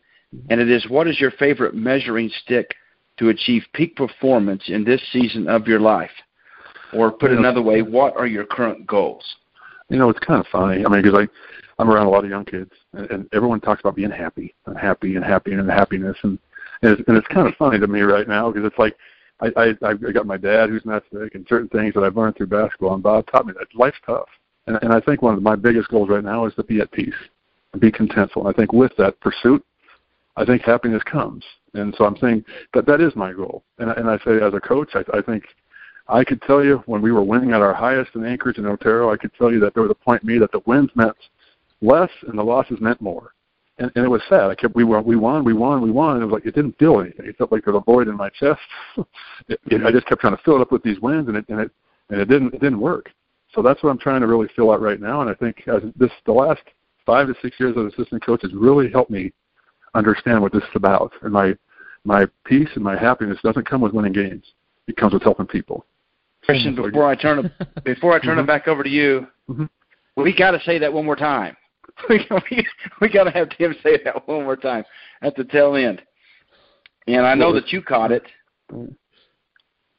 and 0.49 0.59
it 0.59 0.69
is 0.69 0.85
what 0.89 1.07
is 1.07 1.19
your 1.19 1.31
favorite 1.31 1.75
measuring 1.75 2.29
stick 2.43 2.75
to 3.17 3.29
achieve 3.29 3.63
peak 3.73 3.95
performance 3.95 4.63
in 4.67 4.83
this 4.83 5.01
season 5.11 5.47
of 5.47 5.67
your 5.67 5.79
life? 5.79 6.11
Or 6.91 7.11
put 7.11 7.31
another 7.31 7.61
way, 7.61 7.83
what 7.83 8.17
are 8.17 8.25
your 8.25 8.45
current 8.45 8.87
goals? 8.87 9.23
You 9.89 9.97
know, 9.97 10.09
it's 10.09 10.19
kind 10.19 10.39
of 10.39 10.47
funny. 10.47 10.83
I 10.83 10.89
mean, 10.89 11.03
because 11.03 11.27
I, 11.27 11.27
I'm 11.79 11.89
around 11.89 12.05
a 12.05 12.09
lot 12.09 12.23
of 12.23 12.29
young 12.29 12.45
kids, 12.45 12.71
and, 12.93 13.09
and 13.09 13.29
everyone 13.33 13.61
talks 13.61 13.79
about 13.79 13.95
being 13.95 14.11
happy 14.11 14.53
and 14.67 14.77
happy 14.77 15.15
and 15.15 15.25
happy 15.25 15.53
and 15.53 15.69
happiness, 15.69 16.17
and 16.23 16.37
and 16.81 16.97
it's, 16.97 17.07
and 17.07 17.17
it's 17.17 17.27
kind 17.27 17.47
of 17.47 17.55
funny 17.55 17.79
to 17.79 17.87
me 17.87 18.01
right 18.01 18.27
now 18.27 18.51
because 18.51 18.67
it's 18.67 18.77
like 18.77 18.95
I, 19.41 19.73
I 19.81 19.87
I 19.89 20.11
got 20.11 20.27
my 20.27 20.37
dad 20.37 20.69
who's 20.69 20.85
not 20.85 21.03
sick, 21.11 21.33
and 21.33 21.47
certain 21.49 21.69
things 21.69 21.95
that 21.95 22.03
I've 22.03 22.15
learned 22.15 22.35
through 22.37 22.47
basketball, 22.47 22.93
and 22.93 23.01
Bob 23.01 23.25
taught 23.27 23.47
me 23.47 23.53
that 23.57 23.73
life's 23.73 23.97
tough 24.05 24.29
and, 24.69 24.77
and 24.83 24.93
I 24.93 24.99
think 24.99 25.23
one 25.23 25.33
of 25.33 25.41
my 25.41 25.55
biggest 25.55 25.89
goals 25.89 26.09
right 26.09 26.23
now 26.23 26.45
is 26.45 26.53
to 26.53 26.63
be 26.63 26.79
at 26.79 26.91
peace 26.91 27.15
and 27.73 27.81
be 27.81 27.91
contentful. 27.91 28.45
And 28.45 28.49
I 28.49 28.53
think 28.53 28.71
with 28.71 28.91
that 28.97 29.19
pursuit, 29.19 29.65
I 30.37 30.45
think 30.45 30.61
happiness 30.61 31.01
comes. 31.03 31.43
And 31.73 31.93
so 31.97 32.05
I'm 32.05 32.17
saying 32.17 32.45
that 32.75 32.85
that 32.85 33.01
is 33.01 33.15
my 33.15 33.33
goal. 33.33 33.63
And, 33.79 33.89
and 33.89 34.07
I 34.07 34.17
say 34.19 34.39
as 34.41 34.53
a 34.53 34.59
coach, 34.59 34.91
I, 34.93 35.03
I 35.17 35.21
think 35.21 35.43
I 36.07 36.23
could 36.23 36.41
tell 36.43 36.63
you 36.63 36.83
when 36.85 37.01
we 37.01 37.11
were 37.11 37.23
winning 37.23 37.51
at 37.51 37.61
our 37.61 37.73
highest 37.73 38.11
in 38.13 38.23
Anchorage 38.23 38.59
and 38.59 38.67
Otero, 38.67 39.11
I 39.11 39.17
could 39.17 39.31
tell 39.33 39.51
you 39.51 39.59
that 39.61 39.73
there 39.73 39.81
was 39.81 39.91
a 39.91 40.05
point 40.05 40.21
in 40.21 40.27
me 40.27 40.37
that 40.37 40.51
the 40.51 40.61
wins 40.67 40.91
meant 40.93 41.17
less 41.81 42.09
and 42.27 42.37
the 42.37 42.43
losses 42.43 42.79
meant 42.79 43.01
more. 43.01 43.33
And, 43.77 43.91
and 43.95 44.03
it 44.03 44.09
was 44.09 44.21
sad. 44.27 44.49
I 44.49 44.55
kept 44.55 44.75
we 44.75 44.83
won, 44.83 45.05
we 45.05 45.15
won, 45.15 45.43
we 45.45 45.53
won, 45.53 45.81
we 45.81 45.91
won. 45.91 46.15
And 46.15 46.23
it 46.23 46.25
was 46.25 46.33
like 46.33 46.45
it 46.45 46.55
didn't 46.55 46.77
feel 46.77 46.99
anything. 46.99 47.25
It 47.25 47.37
felt 47.37 47.51
like 47.51 47.63
there 47.63 47.73
was 47.73 47.81
a 47.85 47.91
void 47.91 48.07
in 48.07 48.17
my 48.17 48.29
chest. 48.29 48.59
it, 49.47 49.59
it, 49.71 49.83
I 49.83 49.91
just 49.91 50.05
kept 50.05 50.21
trying 50.21 50.35
to 50.35 50.43
fill 50.43 50.57
it 50.57 50.61
up 50.61 50.71
with 50.71 50.83
these 50.83 50.99
wins, 50.99 51.29
and 51.29 51.37
it 51.37 51.45
and 51.47 51.61
it 51.61 51.71
and 52.09 52.19
it 52.19 52.25
didn't 52.25 52.53
it 52.53 52.59
didn't 52.59 52.81
work. 52.81 53.09
So 53.53 53.61
that's 53.61 53.81
what 53.81 53.89
I'm 53.89 53.97
trying 53.97 54.21
to 54.21 54.27
really 54.27 54.49
fill 54.55 54.71
out 54.71 54.81
right 54.81 54.99
now. 54.99 55.21
And 55.21 55.29
I 55.29 55.33
think 55.33 55.63
as 55.67 55.81
this 55.95 56.11
the 56.25 56.33
last 56.33 56.61
five 57.05 57.27
to 57.27 57.35
six 57.41 57.57
years 57.59 57.75
as 57.77 57.93
assistant 57.93 58.23
coach 58.23 58.41
has 58.41 58.53
really 58.53 58.91
helped 58.91 59.11
me 59.11 59.31
understand 59.95 60.41
what 60.41 60.51
this 60.51 60.63
is 60.63 60.75
about. 60.75 61.13
And 61.21 61.31
my 61.31 61.55
my 62.03 62.27
peace 62.45 62.69
and 62.75 62.83
my 62.83 62.97
happiness 62.97 63.37
doesn't 63.43 63.67
come 63.67 63.81
with 63.81 63.93
winning 63.93 64.13
games. 64.13 64.43
It 64.87 64.97
comes 64.97 65.13
with 65.13 65.23
helping 65.23 65.47
people. 65.47 65.85
Christian, 66.43 66.75
before 66.75 67.07
I 67.07 67.15
turn 67.15 67.45
it 67.45 67.83
before 67.83 68.13
I 68.13 68.19
turn 68.19 68.31
mm-hmm. 68.31 68.41
it 68.41 68.47
back 68.47 68.67
over 68.67 68.83
to 68.83 68.89
you, 68.89 69.27
mm-hmm. 69.49 69.65
we 70.21 70.35
got 70.35 70.51
to 70.51 70.59
say 70.61 70.79
that 70.79 70.91
one 70.91 71.05
more 71.05 71.15
time. 71.15 71.55
we 72.09 72.25
we, 72.51 72.67
we 73.01 73.09
got 73.09 73.25
to 73.25 73.31
have 73.31 73.49
Tim 73.49 73.75
say 73.83 73.99
that 74.03 74.27
one 74.27 74.43
more 74.43 74.55
time 74.55 74.83
at 75.21 75.35
the 75.35 75.43
tail 75.43 75.75
end. 75.75 76.01
And 77.07 77.25
I 77.25 77.33
know 77.33 77.53
that 77.53 77.71
you 77.71 77.81
caught 77.81 78.11
it. 78.11 78.23
Mm-hmm. 78.71 78.93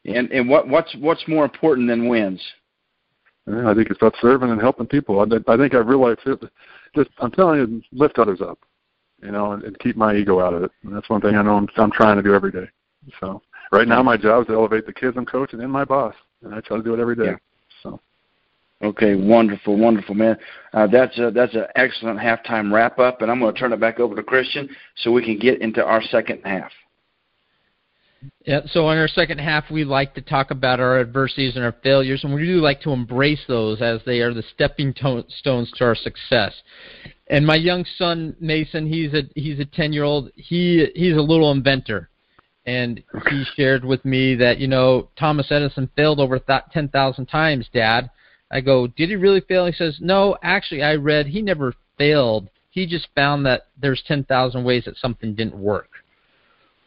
And 0.06 0.30
and 0.30 0.48
what 0.48 0.68
what's 0.68 0.94
what's 0.96 1.26
more 1.28 1.44
important 1.44 1.88
than 1.88 2.08
wins? 2.08 2.42
And 3.46 3.68
I 3.68 3.74
think 3.74 3.90
it's 3.90 4.00
about 4.00 4.14
serving 4.20 4.50
and 4.50 4.60
helping 4.60 4.86
people. 4.86 5.20
I, 5.20 5.52
I 5.52 5.56
think 5.56 5.74
I've 5.74 5.88
realized 5.88 6.20
it. 6.26 6.40
Just 6.94 7.10
I'm 7.18 7.30
telling 7.30 7.58
you, 7.58 7.82
lift 7.92 8.18
others 8.18 8.40
up, 8.40 8.58
you 9.22 9.32
know, 9.32 9.52
and, 9.52 9.62
and 9.62 9.78
keep 9.78 9.96
my 9.96 10.14
ego 10.14 10.40
out 10.40 10.54
of 10.54 10.62
it. 10.64 10.70
And 10.84 10.94
that's 10.94 11.10
one 11.10 11.20
thing 11.20 11.34
I 11.34 11.42
know 11.42 11.56
I'm, 11.56 11.68
I'm 11.76 11.90
trying 11.90 12.16
to 12.16 12.22
do 12.22 12.34
every 12.34 12.52
day. 12.52 12.68
So 13.18 13.42
right 13.72 13.88
now, 13.88 14.02
my 14.02 14.16
job 14.16 14.42
is 14.42 14.46
to 14.48 14.54
elevate 14.54 14.86
the 14.86 14.92
kids 14.92 15.16
I'm 15.16 15.26
coaching 15.26 15.60
and 15.60 15.72
my 15.72 15.84
boss, 15.84 16.14
and 16.42 16.54
I 16.54 16.60
try 16.60 16.76
to 16.76 16.82
do 16.82 16.94
it 16.94 17.00
every 17.00 17.16
day. 17.16 17.24
Yeah. 17.26 17.36
Okay, 18.82 19.14
wonderful, 19.14 19.76
wonderful, 19.76 20.14
man. 20.14 20.38
Uh, 20.72 20.86
that's 20.86 21.18
a, 21.18 21.30
that's 21.30 21.54
an 21.54 21.66
excellent 21.76 22.18
halftime 22.18 22.72
wrap 22.72 22.98
up, 22.98 23.20
and 23.20 23.30
I'm 23.30 23.38
going 23.38 23.52
to 23.52 23.60
turn 23.60 23.74
it 23.74 23.80
back 23.80 24.00
over 24.00 24.16
to 24.16 24.22
Christian 24.22 24.70
so 24.96 25.12
we 25.12 25.22
can 25.22 25.38
get 25.38 25.60
into 25.60 25.84
our 25.84 26.02
second 26.02 26.40
half. 26.44 26.72
Yeah, 28.46 28.60
so 28.66 28.88
in 28.90 28.98
our 28.98 29.08
second 29.08 29.38
half, 29.38 29.70
we 29.70 29.84
like 29.84 30.14
to 30.14 30.22
talk 30.22 30.50
about 30.50 30.80
our 30.80 30.98
adversities 30.98 31.56
and 31.56 31.64
our 31.64 31.74
failures, 31.82 32.24
and 32.24 32.34
we 32.34 32.44
do 32.46 32.60
like 32.60 32.80
to 32.82 32.90
embrace 32.90 33.40
those 33.48 33.82
as 33.82 34.00
they 34.04 34.20
are 34.20 34.32
the 34.32 34.44
stepping 34.54 34.94
stones 34.94 35.72
to 35.76 35.84
our 35.84 35.94
success. 35.94 36.54
And 37.28 37.46
my 37.46 37.56
young 37.56 37.84
son 37.96 38.34
Mason, 38.40 38.86
he's 38.86 39.14
a 39.14 39.22
he's 39.34 39.58
a 39.60 39.64
ten 39.64 39.92
year 39.92 40.04
old. 40.04 40.30
He 40.36 40.86
he's 40.94 41.16
a 41.16 41.22
little 41.22 41.50
inventor, 41.52 42.10
and 42.66 43.02
he 43.28 43.44
shared 43.56 43.84
with 43.84 44.04
me 44.04 44.34
that 44.36 44.58
you 44.58 44.68
know 44.68 45.08
Thomas 45.18 45.50
Edison 45.50 45.88
failed 45.96 46.18
over 46.18 46.38
th- 46.38 46.62
ten 46.72 46.88
thousand 46.88 47.26
times, 47.26 47.68
Dad. 47.72 48.10
I 48.50 48.60
go, 48.60 48.86
did 48.86 49.08
he 49.08 49.16
really 49.16 49.40
fail? 49.40 49.66
He 49.66 49.72
says, 49.72 49.98
no, 50.00 50.36
actually, 50.42 50.82
I 50.82 50.94
read 50.96 51.26
he 51.26 51.42
never 51.42 51.74
failed. 51.98 52.48
He 52.70 52.86
just 52.86 53.08
found 53.14 53.46
that 53.46 53.68
there's 53.80 54.02
ten 54.06 54.24
thousand 54.24 54.64
ways 54.64 54.84
that 54.84 54.96
something 54.96 55.34
didn't 55.34 55.56
work. 55.56 55.88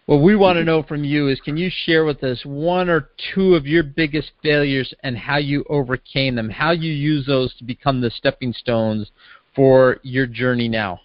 What 0.06 0.18
we 0.18 0.36
want 0.36 0.58
to 0.58 0.66
know 0.66 0.84
from 0.84 1.06
you 1.06 1.30
is 1.30 1.40
can 1.40 1.56
you 1.56 1.70
share 1.86 2.04
with 2.04 2.22
us 2.24 2.42
one 2.46 2.90
or 2.90 3.10
two 3.34 3.56
of 3.56 3.66
your 3.66 3.84
biggest 3.84 4.32
failures 4.42 4.94
and 5.04 5.18
how 5.18 5.38
you 5.38 5.64
overcame 5.70 6.36
them, 6.36 6.50
how 6.50 6.72
you 6.72 6.92
use 6.92 7.26
those 7.26 7.54
to 7.56 7.64
become 7.64 8.02
the 8.02 8.12
stepping 8.12 8.52
stones 8.52 9.10
for 9.56 10.00
your 10.04 10.26
journey 10.26 10.68
now? 10.68 11.00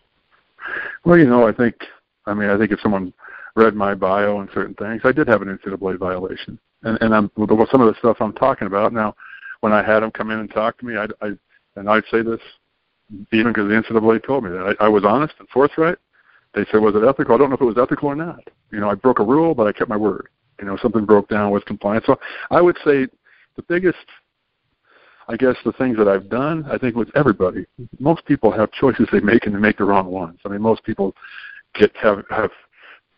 Well, 1.05 1.17
you 1.17 1.27
know, 1.27 1.47
I 1.47 1.53
think, 1.53 1.77
I 2.27 2.35
mean, 2.35 2.51
I 2.51 2.59
think 2.59 2.73
if 2.73 2.81
someone 2.81 3.13
read 3.55 3.75
my 3.75 3.95
bio 3.95 4.41
and 4.41 4.51
certain 4.53 4.75
things, 4.75 5.03
I 5.05 5.13
did 5.13 5.29
have 5.29 5.43
an 5.43 5.59
NCAA 5.59 5.97
violation. 5.99 6.59
And, 6.83 6.99
and 7.01 7.15
I'm, 7.15 7.31
some 7.37 7.81
of 7.81 7.93
the 7.93 7.95
stuff 7.99 8.17
I'm 8.21 8.33
talking 8.33 8.67
about 8.67 8.93
now, 8.93 9.15
when 9.61 9.73
I 9.73 9.83
had 9.83 10.01
them 10.01 10.11
come 10.11 10.31
in 10.31 10.39
and 10.39 10.51
talk 10.51 10.79
to 10.79 10.87
me, 10.87 10.97
I, 10.97 11.07
I 11.21 11.33
and 11.77 11.89
I'd 11.89 12.05
say 12.11 12.23
this 12.23 12.41
even 13.33 13.53
because 13.53 13.69
the 13.69 13.75
NCAA 13.75 14.25
told 14.27 14.45
me 14.45 14.51
that 14.51 14.77
I, 14.81 14.87
I 14.87 14.89
was 14.89 15.05
honest 15.05 15.35
and 15.39 15.49
forthright 15.49 15.99
they 16.55 16.65
said, 16.71 16.81
was 16.81 16.95
it 16.95 17.05
ethical? 17.05 17.35
I 17.35 17.39
don't 17.39 17.51
know 17.51 17.57
if 17.57 17.61
it 17.61 17.65
was 17.65 17.79
ethical 17.79 18.09
or 18.09 18.17
not. 18.17 18.41
You 18.71 18.81
know, 18.81 18.91
I 18.91 18.95
broke 18.95 19.19
a 19.19 19.25
rule, 19.25 19.55
but 19.55 19.67
I 19.67 19.73
kept 19.73 19.91
my 19.91 19.97
word. 19.97 20.29
You 20.61 20.67
know, 20.67 20.77
something 20.81 21.05
broke 21.05 21.29
down 21.29 21.51
with 21.51 21.65
compliance. 21.67 22.07
So 22.07 22.19
I 22.51 22.61
would 22.61 22.77
say 22.85 23.07
the 23.57 23.63
biggest, 23.69 23.99
I 25.29 25.37
guess, 25.37 25.57
the 25.65 25.73
things 25.73 25.97
that 25.99 26.09
I've 26.09 26.29
done, 26.29 26.67
I 26.71 26.79
think 26.79 26.97
with 26.97 27.11
everybody, 27.15 27.67
most 28.01 28.25
people 28.25 28.51
have 28.51 28.73
choices 28.73 29.07
they 29.13 29.21
make 29.21 29.47
and 29.47 29.55
they 29.55 29.59
make 29.59 29.79
the 29.79 29.85
wrong 29.85 30.07
ones. 30.07 30.39
I 30.45 30.49
mean, 30.49 30.63
most 30.63 30.83
people 30.85 31.15
get 31.75 31.95
have 31.97 32.25
have 32.31 32.51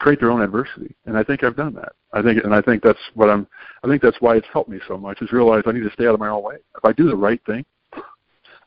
create 0.01 0.19
their 0.19 0.31
own 0.31 0.43
adversity, 0.43 0.95
and 1.07 1.17
I 1.17 1.23
think 1.23 1.45
I've 1.45 1.57
done 1.57 1.75
that. 1.75 1.93
I 2.13 2.23
think, 2.23 2.43
and 2.43 2.55
I 2.55 2.61
think 2.61 2.83
that's 2.83 2.99
what 3.15 3.31
I'm. 3.31 3.47
I 3.85 3.89
think 3.89 4.03
that's 4.03 4.21
why 4.21 4.37
it's 4.37 4.49
helped 4.53 4.69
me 4.69 4.81
so 4.89 4.97
much 4.97 5.23
is 5.23 5.33
realize 5.33 5.63
I 5.67 5.73
need 5.73 5.85
to 5.85 5.93
stay 5.93 6.07
out 6.07 6.15
of 6.15 6.21
my 6.21 6.29
own 6.29 6.43
way. 6.43 6.57
If 6.77 6.85
I 6.85 6.93
do 6.93 7.09
the 7.09 7.17
right 7.17 7.41
thing, 7.47 7.65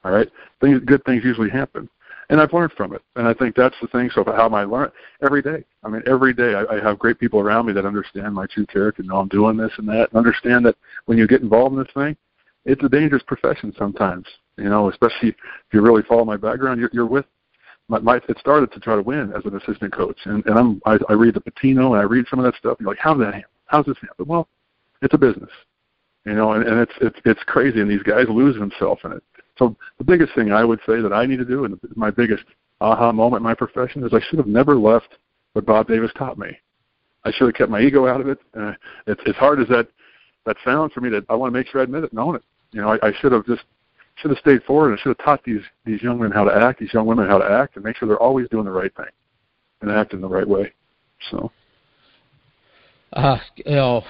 all 0.06 0.12
right, 0.12 0.30
things 0.62 0.80
good 0.86 1.04
things 1.04 1.24
usually 1.24 1.50
happen 1.50 1.90
and 2.30 2.42
I've 2.42 2.54
learned 2.54 2.74
from 2.74 2.94
it. 2.94 3.02
And 3.16 3.28
I 3.28 3.34
think 3.34 3.56
that's 3.56 3.76
the 3.82 3.88
thing. 3.88 4.10
So 4.14 4.24
how 4.26 4.46
am 4.46 4.56
I 4.56 4.64
learn 4.64 4.92
every 5.24 5.42
day? 5.42 5.64
I 5.84 5.90
mean, 5.90 6.02
every 6.08 6.34
day 6.34 6.56
I, 6.56 6.64
I 6.76 6.82
have 6.82 7.00
great 7.00 7.20
people 7.20 7.40
around 7.40 7.66
me 7.66 7.74
that 7.74 7.86
understand 7.86 8.34
my 8.34 8.48
true 8.48 8.66
character, 8.66 9.04
know 9.04 9.18
I'm 9.18 9.28
doing 9.28 9.58
this 9.58 9.72
and 9.78 9.88
that, 9.90 10.10
and 10.10 10.18
understand 10.18 10.66
that 10.66 10.76
when 11.06 11.18
you 11.18 11.28
get 11.28 11.42
involved 11.42 11.76
in 11.76 11.84
this 11.84 11.94
thing, 11.94 12.16
it's 12.66 12.84
a 12.84 12.90
dangerous 12.90 13.24
profession 13.24 13.74
sometimes. 13.78 14.26
You 14.58 14.70
know, 14.70 14.90
especially 14.90 15.30
if 15.30 15.36
you 15.74 15.82
really 15.82 16.04
follow 16.04 16.26
my 16.26 16.38
background, 16.38 16.80
you're, 16.80 16.90
you're 16.94 17.06
with. 17.06 17.26
My, 17.94 18.00
my, 18.00 18.16
it 18.28 18.38
started 18.40 18.72
to 18.74 18.80
try 18.80 18.96
to 18.96 19.02
win 19.02 19.34
as 19.36 19.46
an 19.46 19.56
assistant 19.56 19.94
coach, 19.94 20.18
and, 20.26 20.46
and 20.46 20.58
I'm 20.58 20.82
I, 20.86 20.98
I 21.10 21.14
read 21.14 21.36
the 21.36 21.42
Pitino 21.42 21.92
and 21.92 22.00
I 22.00 22.04
read 22.04 22.26
some 22.30 22.40
of 22.40 22.46
that 22.46 22.56
stuff. 22.56 22.78
And 22.80 22.86
you're 22.86 22.92
like, 22.92 23.00
how 23.00 23.14
did 23.14 23.28
that 23.28 23.34
happen? 23.34 23.50
How's 23.66 23.86
this 23.86 23.98
happen? 24.02 24.26
Well, 24.28 24.48
it's 25.02 25.14
a 25.14 25.18
business, 25.18 25.50
you 26.26 26.34
know, 26.34 26.54
and, 26.54 26.66
and 26.66 26.80
it's 26.80 26.94
it's 27.02 27.20
it's 27.26 27.44
crazy, 27.46 27.82
and 27.82 27.90
these 27.90 28.04
guys 28.04 28.26
lose 28.30 28.56
themselves 28.56 29.02
in 29.04 29.14
it 29.14 29.24
so 29.58 29.76
the 29.98 30.04
biggest 30.04 30.34
thing 30.36 30.52
I 30.52 30.64
would 30.64 30.80
say 30.86 31.02
that 31.02 31.14
I 31.14 31.26
need 31.26 31.38
to 31.38 31.46
do, 31.46 31.66
and 31.66 31.80
my 31.96 32.10
biggest 32.10 32.44
aha 32.82 33.12
moment 33.12 33.42
in 33.42 33.44
my 33.44 33.54
profession, 33.54 34.04
is 34.04 34.14
I 34.14 34.22
should 34.30 34.40
have 34.40 34.48
never 34.48 34.76
left 34.76 35.18
what 35.54 35.66
Bob 35.66 35.88
Davis 35.88 36.12
taught 36.18 36.38
me. 36.38 36.58
I 37.24 37.32
should 37.32 37.48
have 37.48 37.56
kept 37.56 37.70
my 37.70 37.80
ego 37.80 38.08
out 38.08 38.22
of 38.22 38.28
it. 38.28 38.40
Uh, 38.58 38.74
it's 39.08 39.22
as 39.28 39.36
hard 39.36 39.62
as 39.62 39.68
that 39.70 39.88
that 40.46 40.58
sounds 40.66 40.92
for 40.94 41.02
me. 41.02 41.10
That 41.10 41.26
I 41.30 41.36
want 41.36 41.54
to 41.54 41.58
make 41.58 41.68
sure 41.68 41.82
I 41.82 41.84
admit 41.84 42.04
it 42.04 42.12
and 42.12 42.20
own 42.20 42.36
it. 42.36 42.44
You 42.72 42.82
know, 42.82 42.90
I, 42.90 43.08
I 43.08 43.14
should 43.22 43.32
have 43.32 43.46
just 43.46 43.64
should 44.16 44.32
have 44.32 44.40
stayed 44.40 44.64
forward 44.64 44.92
and 44.92 45.00
should 45.00 45.10
have 45.10 45.26
taught 45.26 45.44
these 45.44 45.62
these 45.86 46.02
young 46.02 46.20
men 46.20 46.32
how 46.32 46.44
to 46.44 46.56
act, 46.56 46.80
these 46.80 46.94
young 46.94 47.06
women 47.06 47.28
how 47.28 47.38
to 47.38 47.50
act, 47.50 47.76
and 47.76 47.84
make 47.84 47.96
sure 47.98 48.08
they're 48.08 48.22
always 48.22 48.48
doing 48.50 48.66
the 48.66 48.72
right 48.72 48.96
thing 48.96 49.06
and 49.82 49.92
act 49.92 50.14
in 50.14 50.22
the 50.22 50.28
right 50.28 50.48
way. 50.48 50.72
So, 51.32 51.52
uh, 53.14 53.38
you 53.56 53.76
know, 53.76 54.04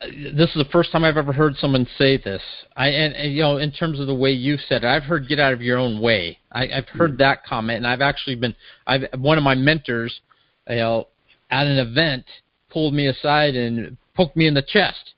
this 0.00 0.48
is 0.50 0.54
the 0.54 0.68
first 0.70 0.92
time 0.92 1.04
I've 1.04 1.16
ever 1.16 1.32
heard 1.32 1.56
someone 1.56 1.86
say 1.96 2.18
this. 2.18 2.42
I 2.76 2.88
and, 2.88 3.14
and 3.14 3.32
you 3.32 3.42
know, 3.42 3.56
in 3.56 3.72
terms 3.72 4.00
of 4.00 4.06
the 4.06 4.14
way 4.14 4.30
you 4.30 4.56
said 4.68 4.84
it, 4.84 4.86
I've 4.86 5.02
heard 5.02 5.28
"get 5.28 5.40
out 5.40 5.52
of 5.52 5.62
your 5.62 5.78
own 5.78 6.00
way." 6.00 6.38
I, 6.52 6.68
I've 6.68 6.88
heard 6.88 7.12
mm-hmm. 7.12 7.18
that 7.18 7.44
comment, 7.44 7.78
and 7.78 7.86
I've 7.86 8.00
actually 8.00 8.36
been. 8.36 8.54
I've 8.86 9.06
one 9.18 9.38
of 9.38 9.44
my 9.44 9.54
mentors, 9.54 10.20
you 10.68 10.76
know, 10.76 11.08
at 11.50 11.66
an 11.66 11.78
event, 11.78 12.24
pulled 12.70 12.94
me 12.94 13.06
aside 13.06 13.56
and 13.56 13.96
poked 14.14 14.36
me 14.36 14.46
in 14.46 14.54
the 14.54 14.62
chest, 14.62 15.14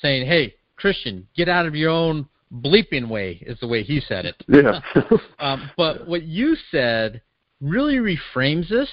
saying, 0.00 0.26
"Hey, 0.26 0.54
Christian, 0.76 1.26
get 1.36 1.48
out 1.48 1.66
of 1.66 1.74
your 1.74 1.90
own 1.90 2.28
bleeping 2.52 3.08
way," 3.08 3.42
is 3.46 3.58
the 3.60 3.68
way 3.68 3.82
he 3.82 4.00
said 4.00 4.24
it. 4.24 4.36
Yeah. 4.48 4.80
um, 5.38 5.70
but 5.76 6.06
what 6.06 6.22
you 6.22 6.56
said 6.70 7.22
really 7.60 7.96
reframes 7.96 8.68
this, 8.68 8.90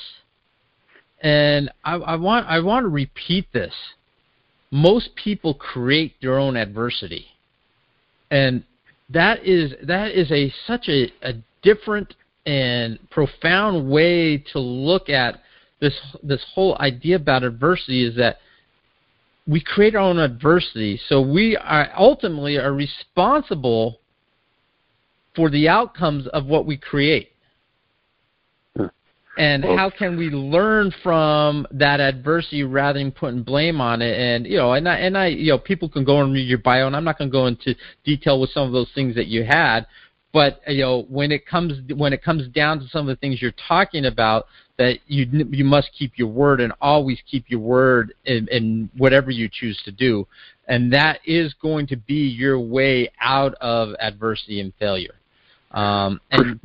and 1.21 1.71
I, 1.83 1.95
I 1.95 2.15
want 2.15 2.47
I 2.47 2.59
want 2.59 2.83
to 2.83 2.89
repeat 2.89 3.47
this 3.53 3.73
most 4.73 5.15
people 5.15 5.53
create 5.53 6.15
their 6.19 6.39
own 6.39 6.57
adversity, 6.57 7.27
and 8.31 8.63
that 9.11 9.45
is 9.45 9.73
that 9.83 10.11
is 10.11 10.31
a 10.31 10.51
such 10.65 10.89
a, 10.89 11.11
a 11.21 11.33
different 11.61 12.15
and 12.47 12.97
profound 13.11 13.89
way 13.89 14.37
to 14.51 14.59
look 14.59 15.09
at 15.09 15.41
this 15.79 15.93
this 16.23 16.43
whole 16.55 16.75
idea 16.79 17.17
about 17.17 17.43
adversity 17.43 18.03
is 18.03 18.15
that 18.15 18.37
we 19.45 19.61
create 19.61 19.95
our 19.95 20.01
own 20.01 20.19
adversity. 20.19 20.99
So 21.07 21.21
we 21.21 21.57
are 21.57 21.89
ultimately 21.97 22.57
are 22.57 22.73
responsible 22.73 23.99
for 25.35 25.49
the 25.49 25.67
outcomes 25.67 26.27
of 26.27 26.45
what 26.45 26.65
we 26.65 26.77
create. 26.77 27.29
And 29.35 29.63
how 29.65 29.89
can 29.89 30.15
we 30.15 30.29
learn 30.29 30.93
from 31.01 31.65
that 31.71 31.99
adversity 31.99 32.61
rather 32.63 32.99
than 32.99 33.11
putting 33.11 33.41
blame 33.41 33.81
on 33.81 34.03
it? 34.03 34.15
And 34.17 34.45
you 34.45 34.57
know 34.57 34.73
and 34.73 34.87
I, 34.87 34.97
and 34.97 35.17
I 35.17 35.27
you 35.27 35.53
know 35.53 35.57
people 35.57 35.89
can 35.89 36.03
go 36.03 36.21
and 36.21 36.31
read 36.31 36.47
your 36.47 36.59
bio 36.59 36.85
and 36.85 36.95
I'm 36.95 37.03
not 37.03 37.17
going 37.17 37.31
to 37.31 37.31
go 37.31 37.47
into 37.47 37.75
detail 38.03 38.39
with 38.39 38.51
some 38.51 38.67
of 38.67 38.73
those 38.73 38.91
things 38.93 39.15
that 39.15 39.25
you 39.25 39.43
had 39.43 39.87
but 40.33 40.61
you 40.67 40.81
know 40.81 41.05
when 41.09 41.31
it 41.31 41.45
comes 41.45 41.73
when 41.95 42.11
it 42.11 42.21
comes 42.21 42.47
down 42.49 42.79
to 42.79 42.87
some 42.87 43.01
of 43.01 43.07
the 43.07 43.15
things 43.15 43.41
you're 43.41 43.53
talking 43.67 44.05
about 44.05 44.47
that 44.77 44.97
you 45.07 45.25
you 45.51 45.63
must 45.63 45.89
keep 45.97 46.17
your 46.17 46.27
word 46.27 46.59
and 46.59 46.73
always 46.81 47.19
keep 47.29 47.45
your 47.47 47.59
word 47.59 48.13
in, 48.25 48.47
in 48.49 48.89
whatever 48.97 49.31
you 49.31 49.47
choose 49.49 49.79
to 49.85 49.91
do 49.91 50.27
and 50.67 50.91
that 50.91 51.19
is 51.25 51.53
going 51.61 51.87
to 51.87 51.95
be 51.95 52.27
your 52.27 52.59
way 52.59 53.09
out 53.21 53.53
of 53.61 53.89
adversity 53.99 54.59
and 54.59 54.73
failure 54.79 55.15
um, 55.71 56.19
and 56.31 56.59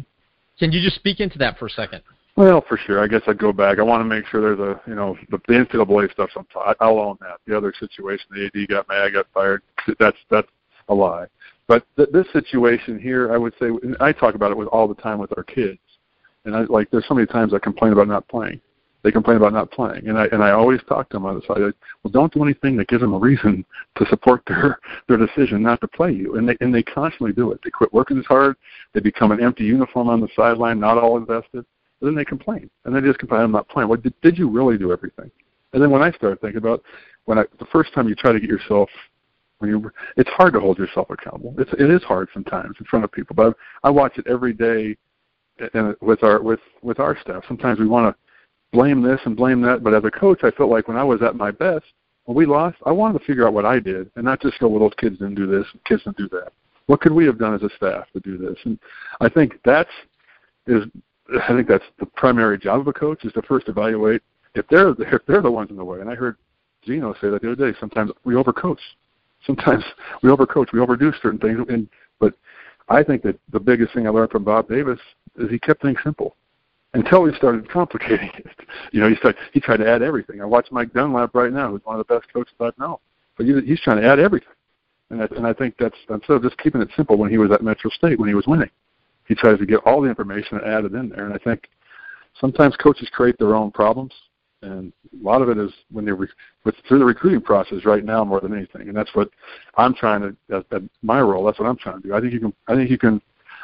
can 0.58 0.72
you 0.72 0.82
just 0.82 0.96
speak 0.96 1.20
into 1.20 1.38
that 1.38 1.58
for 1.58 1.66
a 1.66 1.70
second 1.70 2.02
well, 2.36 2.64
for 2.68 2.76
sure. 2.78 3.02
I 3.02 3.08
guess 3.08 3.22
I'd 3.26 3.36
go 3.36 3.52
back. 3.52 3.80
I 3.80 3.82
want 3.82 4.00
to 4.00 4.04
make 4.04 4.24
sure 4.26 4.40
there's 4.40 4.60
a, 4.60 4.80
you 4.88 4.94
know, 4.94 5.18
the, 5.28 5.38
the 5.48 5.54
NCAA 5.54 6.12
stuff. 6.12 6.30
I'll 6.78 7.00
own 7.00 7.18
that. 7.20 7.38
The 7.48 7.56
other 7.56 7.74
situation, 7.80 8.26
the 8.30 8.44
AD 8.44 8.68
got 8.68 8.88
mad, 8.88 9.12
got 9.12 9.26
fired. 9.34 9.60
That's 9.98 10.16
that's 10.30 10.46
a 10.88 10.94
lie. 10.94 11.26
But 11.68 11.86
th- 11.96 12.08
this 12.12 12.26
situation 12.32 12.98
here, 12.98 13.32
I 13.32 13.36
would 13.36 13.52
say, 13.60 13.68
I 14.00 14.12
talk 14.12 14.34
about 14.34 14.50
it 14.50 14.56
with 14.56 14.68
all 14.68 14.88
the 14.88 14.94
time 14.94 15.18
with 15.18 15.32
our 15.36 15.44
kids. 15.44 15.78
And 16.44 16.56
I 16.56 16.62
like, 16.62 16.90
there's 16.90 17.06
so 17.06 17.14
many 17.14 17.26
times 17.26 17.54
I 17.54 17.58
complain 17.58 17.92
about 17.92 18.08
not 18.08 18.26
playing. 18.28 18.60
They 19.04 19.12
complain 19.12 19.36
about 19.36 19.52
not 19.52 19.70
playing, 19.70 20.08
and 20.08 20.18
I 20.18 20.26
and 20.32 20.42
I 20.42 20.50
always 20.50 20.80
talk 20.88 21.08
to 21.10 21.16
them 21.16 21.24
on 21.24 21.36
the 21.36 21.42
side. 21.42 21.60
Like, 21.60 21.76
well, 22.02 22.10
don't 22.10 22.32
do 22.32 22.42
anything 22.42 22.76
that 22.78 22.88
gives 22.88 23.00
them 23.00 23.14
a 23.14 23.18
reason 23.18 23.64
to 23.96 24.06
support 24.06 24.42
their 24.48 24.80
their 25.06 25.16
decision 25.16 25.62
not 25.62 25.80
to 25.82 25.88
play 25.88 26.10
you. 26.10 26.34
And 26.34 26.48
they 26.48 26.56
and 26.60 26.74
they 26.74 26.82
constantly 26.82 27.32
do 27.32 27.52
it. 27.52 27.60
They 27.62 27.70
quit 27.70 27.92
working 27.92 28.18
as 28.18 28.26
hard. 28.26 28.56
They 28.94 29.00
become 29.00 29.30
an 29.30 29.40
empty 29.40 29.62
uniform 29.62 30.08
on 30.08 30.20
the 30.20 30.28
sideline, 30.34 30.80
not 30.80 30.98
all 30.98 31.16
invested 31.16 31.64
and 32.00 32.08
then 32.08 32.14
they 32.14 32.24
complain, 32.24 32.70
and 32.84 32.94
they 32.94 33.00
just 33.00 33.18
complain, 33.18 33.42
"I'm 33.42 33.52
not 33.52 33.68
playing." 33.68 33.88
Well, 33.88 34.00
did, 34.00 34.14
did 34.20 34.38
you 34.38 34.48
really 34.48 34.78
do 34.78 34.92
everything? 34.92 35.30
And 35.72 35.82
then 35.82 35.90
when 35.90 36.02
I 36.02 36.12
started 36.12 36.40
thinking 36.40 36.58
about 36.58 36.82
when 37.24 37.38
I 37.38 37.44
the 37.58 37.66
first 37.66 37.92
time 37.92 38.08
you 38.08 38.14
try 38.14 38.32
to 38.32 38.40
get 38.40 38.48
yourself 38.48 38.88
when 39.58 39.70
you 39.70 39.90
it's 40.16 40.30
hard 40.30 40.52
to 40.54 40.60
hold 40.60 40.78
yourself 40.78 41.10
accountable. 41.10 41.54
It's 41.58 41.72
it 41.74 41.90
is 41.90 42.02
hard 42.02 42.28
sometimes 42.32 42.76
in 42.78 42.86
front 42.86 43.04
of 43.04 43.12
people, 43.12 43.34
but 43.34 43.54
I, 43.82 43.90
watch 43.90 44.18
it 44.18 44.26
every 44.26 44.52
day, 44.52 44.96
and 45.74 45.94
with 46.00 46.22
our 46.22 46.42
with 46.42 46.60
with 46.82 47.00
our 47.00 47.18
staff. 47.20 47.44
Sometimes 47.46 47.78
we 47.78 47.86
want 47.86 48.14
to 48.14 48.18
blame 48.72 49.02
this 49.02 49.20
and 49.24 49.36
blame 49.36 49.60
that, 49.62 49.82
but 49.82 49.94
as 49.94 50.04
a 50.04 50.10
coach, 50.10 50.40
I 50.42 50.50
felt 50.52 50.70
like 50.70 50.88
when 50.88 50.96
I 50.96 51.04
was 51.04 51.22
at 51.22 51.36
my 51.36 51.50
best, 51.50 51.84
when 52.24 52.36
we 52.36 52.46
lost, 52.46 52.76
I 52.86 52.92
wanted 52.92 53.18
to 53.18 53.24
figure 53.24 53.46
out 53.46 53.54
what 53.54 53.66
I 53.66 53.78
did, 53.80 54.10
and 54.16 54.24
not 54.24 54.40
just 54.40 54.58
go, 54.58 54.68
"Well, 54.68 54.80
those 54.80 54.94
kids 54.98 55.18
didn't 55.18 55.34
do 55.34 55.46
this, 55.46 55.66
kids 55.84 56.02
didn't 56.04 56.18
do 56.18 56.28
that." 56.30 56.52
What 56.86 57.00
could 57.00 57.12
we 57.12 57.26
have 57.26 57.38
done 57.38 57.54
as 57.54 57.62
a 57.62 57.70
staff 57.76 58.06
to 58.12 58.20
do 58.20 58.38
this? 58.38 58.56
And 58.64 58.78
I 59.20 59.28
think 59.28 59.60
that's 59.64 59.90
is 60.66 60.84
I 61.42 61.48
think 61.48 61.68
that's 61.68 61.84
the 61.98 62.06
primary 62.06 62.58
job 62.58 62.80
of 62.80 62.88
a 62.88 62.92
coach 62.92 63.24
is 63.24 63.32
to 63.34 63.42
first 63.42 63.68
evaluate 63.68 64.22
if 64.54 64.66
they're 64.68 64.90
if 64.98 65.26
they're 65.26 65.42
the 65.42 65.50
ones 65.50 65.70
in 65.70 65.76
the 65.76 65.84
way. 65.84 66.00
And 66.00 66.08
I 66.08 66.14
heard 66.14 66.36
Gino 66.84 67.14
say 67.14 67.28
that 67.28 67.42
the 67.42 67.52
other 67.52 67.72
day. 67.72 67.76
Sometimes 67.78 68.10
we 68.24 68.34
overcoach. 68.34 68.78
Sometimes 69.46 69.84
we 70.22 70.30
overcoach. 70.30 70.72
We 70.72 70.80
overdo 70.80 71.12
certain 71.22 71.38
things. 71.38 71.60
And 71.68 71.88
but 72.18 72.34
I 72.88 73.02
think 73.02 73.22
that 73.22 73.38
the 73.52 73.60
biggest 73.60 73.94
thing 73.94 74.06
I 74.06 74.10
learned 74.10 74.30
from 74.30 74.44
Bob 74.44 74.68
Davis 74.68 75.00
is 75.36 75.50
he 75.50 75.58
kept 75.58 75.82
things 75.82 75.98
simple 76.02 76.36
until 76.94 77.26
he 77.26 77.34
started 77.36 77.70
complicating 77.70 78.30
it. 78.38 78.46
You 78.92 79.00
know, 79.00 79.08
he 79.08 79.16
started, 79.16 79.40
he 79.52 79.60
tried 79.60 79.78
to 79.78 79.88
add 79.88 80.02
everything. 80.02 80.40
I 80.40 80.44
watch 80.44 80.68
Mike 80.70 80.92
Dunlap 80.92 81.34
right 81.34 81.52
now, 81.52 81.70
who's 81.70 81.84
one 81.84 81.98
of 81.98 82.06
the 82.06 82.14
best 82.14 82.32
coaches 82.32 82.54
I've 82.60 82.78
known, 82.78 82.96
but 83.36 83.46
he, 83.46 83.60
he's 83.66 83.80
trying 83.80 84.00
to 84.00 84.08
add 84.08 84.18
everything. 84.18 84.48
And 85.10 85.22
I, 85.22 85.28
and 85.36 85.46
I 85.46 85.52
think 85.52 85.74
that's 85.78 85.96
instead 86.10 86.34
of 86.34 86.42
just 86.42 86.58
keeping 86.58 86.82
it 86.82 86.88
simple 86.96 87.16
when 87.16 87.30
he 87.30 87.38
was 87.38 87.50
at 87.50 87.62
Metro 87.62 87.90
State 87.90 88.18
when 88.18 88.28
he 88.28 88.34
was 88.34 88.46
winning, 88.46 88.70
he 89.26 89.34
tries 89.34 89.58
to 89.58 89.66
get 89.66 89.80
all 89.84 90.00
the 90.02 90.08
information 90.08 90.58
and 90.58 90.66
add 90.66 90.84
it 90.84 90.94
in 90.94 91.08
there. 91.08 91.24
And 91.24 91.34
I 91.34 91.38
think 91.38 91.68
sometimes 92.40 92.76
coaches 92.76 93.08
create 93.12 93.38
their 93.38 93.54
own 93.54 93.70
problems, 93.70 94.12
and 94.62 94.92
a 95.12 95.24
lot 95.24 95.42
of 95.42 95.48
it 95.48 95.58
is 95.58 95.70
when 95.90 96.04
they're 96.04 96.16
re- 96.16 96.28
with 96.64 96.74
through 96.86 96.98
the 96.98 97.04
recruiting 97.04 97.40
process 97.40 97.84
right 97.84 98.04
now 98.04 98.24
more 98.24 98.40
than 98.40 98.54
anything. 98.54 98.88
And 98.88 98.96
that's 98.96 99.14
what 99.14 99.30
I'm 99.76 99.94
trying 99.94 100.20
to 100.22 100.56
at, 100.56 100.64
at 100.72 100.82
my 101.02 101.20
role. 101.20 101.44
That's 101.44 101.58
what 101.58 101.68
I'm 101.68 101.76
trying 101.76 102.02
to 102.02 102.08
do. 102.08 102.14
I 102.14 102.20
think 102.20 102.32
you 102.32 102.40
can 102.40 102.52
I 102.66 102.74
think 102.74 102.90
you 102.90 102.98
can 102.98 103.20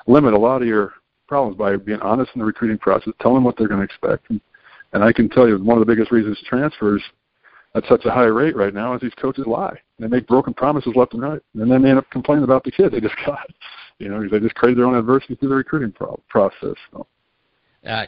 limit 0.06 0.34
a 0.34 0.38
lot 0.38 0.62
of 0.62 0.68
your 0.68 0.94
problems 1.26 1.56
by 1.56 1.76
being 1.76 2.00
honest 2.00 2.30
in 2.34 2.38
the 2.40 2.44
recruiting 2.44 2.78
process, 2.78 3.12
tell 3.20 3.34
them 3.34 3.44
what 3.44 3.56
they're 3.56 3.68
going 3.68 3.80
to 3.80 3.84
expect. 3.84 4.28
And, 4.30 4.40
and 4.92 5.02
I 5.02 5.12
can 5.12 5.28
tell 5.28 5.48
you 5.48 5.58
one 5.58 5.76
of 5.76 5.86
the 5.86 5.90
biggest 5.90 6.12
reasons 6.12 6.38
transfers 6.46 7.02
at 7.74 7.84
such 7.88 8.04
a 8.04 8.10
high 8.10 8.24
rate 8.24 8.56
right 8.56 8.72
now 8.72 8.94
is 8.94 9.00
these 9.00 9.14
coaches 9.14 9.46
lie. 9.46 9.76
They 9.98 10.06
make 10.06 10.26
broken 10.26 10.54
promises 10.54 10.92
left 10.94 11.14
and 11.14 11.22
right, 11.22 11.40
and 11.54 11.70
then 11.70 11.82
they 11.82 11.90
end 11.90 11.98
up 11.98 12.08
complaining 12.10 12.44
about 12.44 12.62
the 12.64 12.70
kid 12.70 12.92
they 12.92 13.00
just 13.00 13.16
got. 13.26 13.50
You 13.98 14.08
know, 14.08 14.28
they 14.28 14.40
just 14.40 14.54
create 14.54 14.76
their 14.76 14.86
own 14.86 14.96
adversity 14.96 15.34
through 15.36 15.48
the 15.50 15.54
recruiting 15.54 15.92
pro- 15.92 16.20
process. 16.28 16.74
So. 16.92 17.06
Uh, 17.86 18.06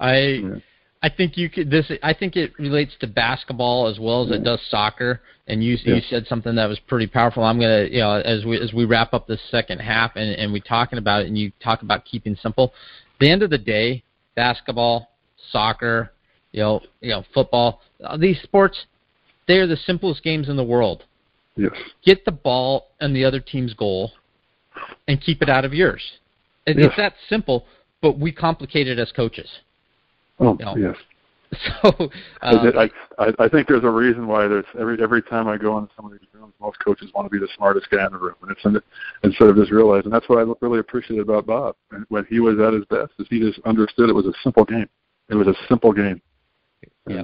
I 0.00 0.16
yeah. 0.16 0.54
I 1.02 1.08
think 1.08 1.36
you 1.36 1.48
could 1.48 1.70
this 1.70 1.90
I 2.02 2.12
think 2.12 2.36
it 2.36 2.58
relates 2.58 2.92
to 3.00 3.06
basketball 3.06 3.86
as 3.86 3.98
well 3.98 4.24
as 4.24 4.32
it 4.32 4.42
does 4.42 4.60
soccer 4.68 5.20
and 5.46 5.62
you 5.62 5.76
yeah. 5.84 5.96
you 5.96 6.02
said 6.08 6.26
something 6.26 6.54
that 6.56 6.68
was 6.68 6.78
pretty 6.80 7.06
powerful. 7.06 7.44
I'm 7.44 7.58
going 7.58 7.86
to 7.86 7.92
you 7.92 8.00
know 8.00 8.14
as 8.14 8.44
we 8.44 8.60
as 8.60 8.72
we 8.72 8.84
wrap 8.84 9.14
up 9.14 9.26
the 9.26 9.38
second 9.50 9.80
half 9.80 10.12
and 10.16 10.30
and 10.30 10.52
we 10.52 10.60
talking 10.60 10.98
about 10.98 11.22
it 11.22 11.28
and 11.28 11.38
you 11.38 11.52
talk 11.62 11.82
about 11.82 12.04
keeping 12.04 12.36
simple. 12.42 12.72
At 13.14 13.20
the 13.20 13.30
end 13.30 13.42
of 13.42 13.50
the 13.50 13.58
day, 13.58 14.02
basketball, 14.34 15.10
soccer, 15.50 16.12
you 16.52 16.60
know, 16.60 16.80
you 17.00 17.10
know, 17.10 17.24
football, 17.32 17.80
uh, 18.04 18.16
these 18.16 18.40
sports 18.42 18.86
they 19.46 19.58
are 19.58 19.66
the 19.66 19.76
simplest 19.76 20.22
games 20.22 20.48
in 20.48 20.56
the 20.56 20.64
world. 20.64 21.04
Yes. 21.56 21.72
Get 22.04 22.24
the 22.24 22.32
ball 22.32 22.88
in 23.00 23.14
the 23.14 23.24
other 23.24 23.40
team's 23.40 23.74
goal 23.74 24.12
and 25.08 25.20
keep 25.20 25.42
it 25.42 25.48
out 25.48 25.64
of 25.64 25.74
yours. 25.74 26.02
It, 26.66 26.76
yes. 26.76 26.88
It's 26.88 26.96
that 26.96 27.14
simple, 27.28 27.66
but 28.02 28.18
we 28.18 28.30
complicate 28.30 28.86
it 28.86 28.98
as 28.98 29.10
coaches. 29.10 29.48
Oh 30.40 30.56
you 30.58 30.64
know? 30.64 30.76
yes. 30.76 30.96
So 31.82 32.10
um, 32.42 32.72
I, 32.76 32.90
I 33.18 33.32
I 33.38 33.48
think 33.48 33.68
there's 33.68 33.82
a 33.82 33.90
reason 33.90 34.26
why 34.26 34.46
there's 34.48 34.66
every 34.78 35.02
every 35.02 35.22
time 35.22 35.48
I 35.48 35.56
go 35.56 35.78
into 35.78 35.90
some 35.96 36.04
of 36.04 36.12
these 36.12 36.28
rooms, 36.34 36.52
most 36.60 36.78
coaches 36.84 37.10
want 37.14 37.24
to 37.24 37.30
be 37.30 37.38
the 37.38 37.48
smartest 37.56 37.88
guy 37.88 38.04
in 38.04 38.12
the 38.12 38.18
room, 38.18 38.34
and 38.42 38.50
it's 38.50 38.62
in, 38.66 38.78
instead 39.22 39.48
of 39.48 39.56
just 39.56 39.70
realizing 39.70 40.10
that's 40.10 40.28
what 40.28 40.46
I 40.46 40.52
really 40.60 40.78
appreciated 40.78 41.22
about 41.22 41.46
Bob 41.46 41.74
when 42.08 42.26
he 42.28 42.40
was 42.40 42.58
at 42.60 42.74
his 42.74 42.84
best 42.84 43.12
is 43.18 43.26
he 43.30 43.40
just 43.40 43.60
understood 43.64 44.10
it 44.10 44.14
was 44.14 44.26
a 44.26 44.34
simple 44.42 44.64
game. 44.64 44.88
It 45.30 45.36
was 45.36 45.46
a 45.46 45.54
simple 45.68 45.90
game. 45.90 46.20
Yeah. 47.06 47.22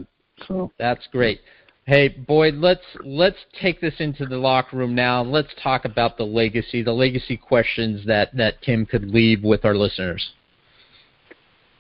So 0.48 0.72
that's 0.78 1.06
great. 1.12 1.40
Hey 1.86 2.08
Boyd, 2.08 2.54
let's 2.54 2.84
let's 3.04 3.36
take 3.60 3.78
this 3.80 3.94
into 3.98 4.24
the 4.24 4.38
locker 4.38 4.78
room 4.78 4.94
now. 4.94 5.22
Let's 5.22 5.50
talk 5.62 5.84
about 5.84 6.16
the 6.16 6.24
legacy, 6.24 6.82
the 6.82 6.94
legacy 6.94 7.36
questions 7.36 8.06
that 8.06 8.34
that 8.36 8.62
Tim 8.62 8.86
could 8.86 9.04
leave 9.04 9.44
with 9.44 9.66
our 9.66 9.74
listeners. 9.74 10.32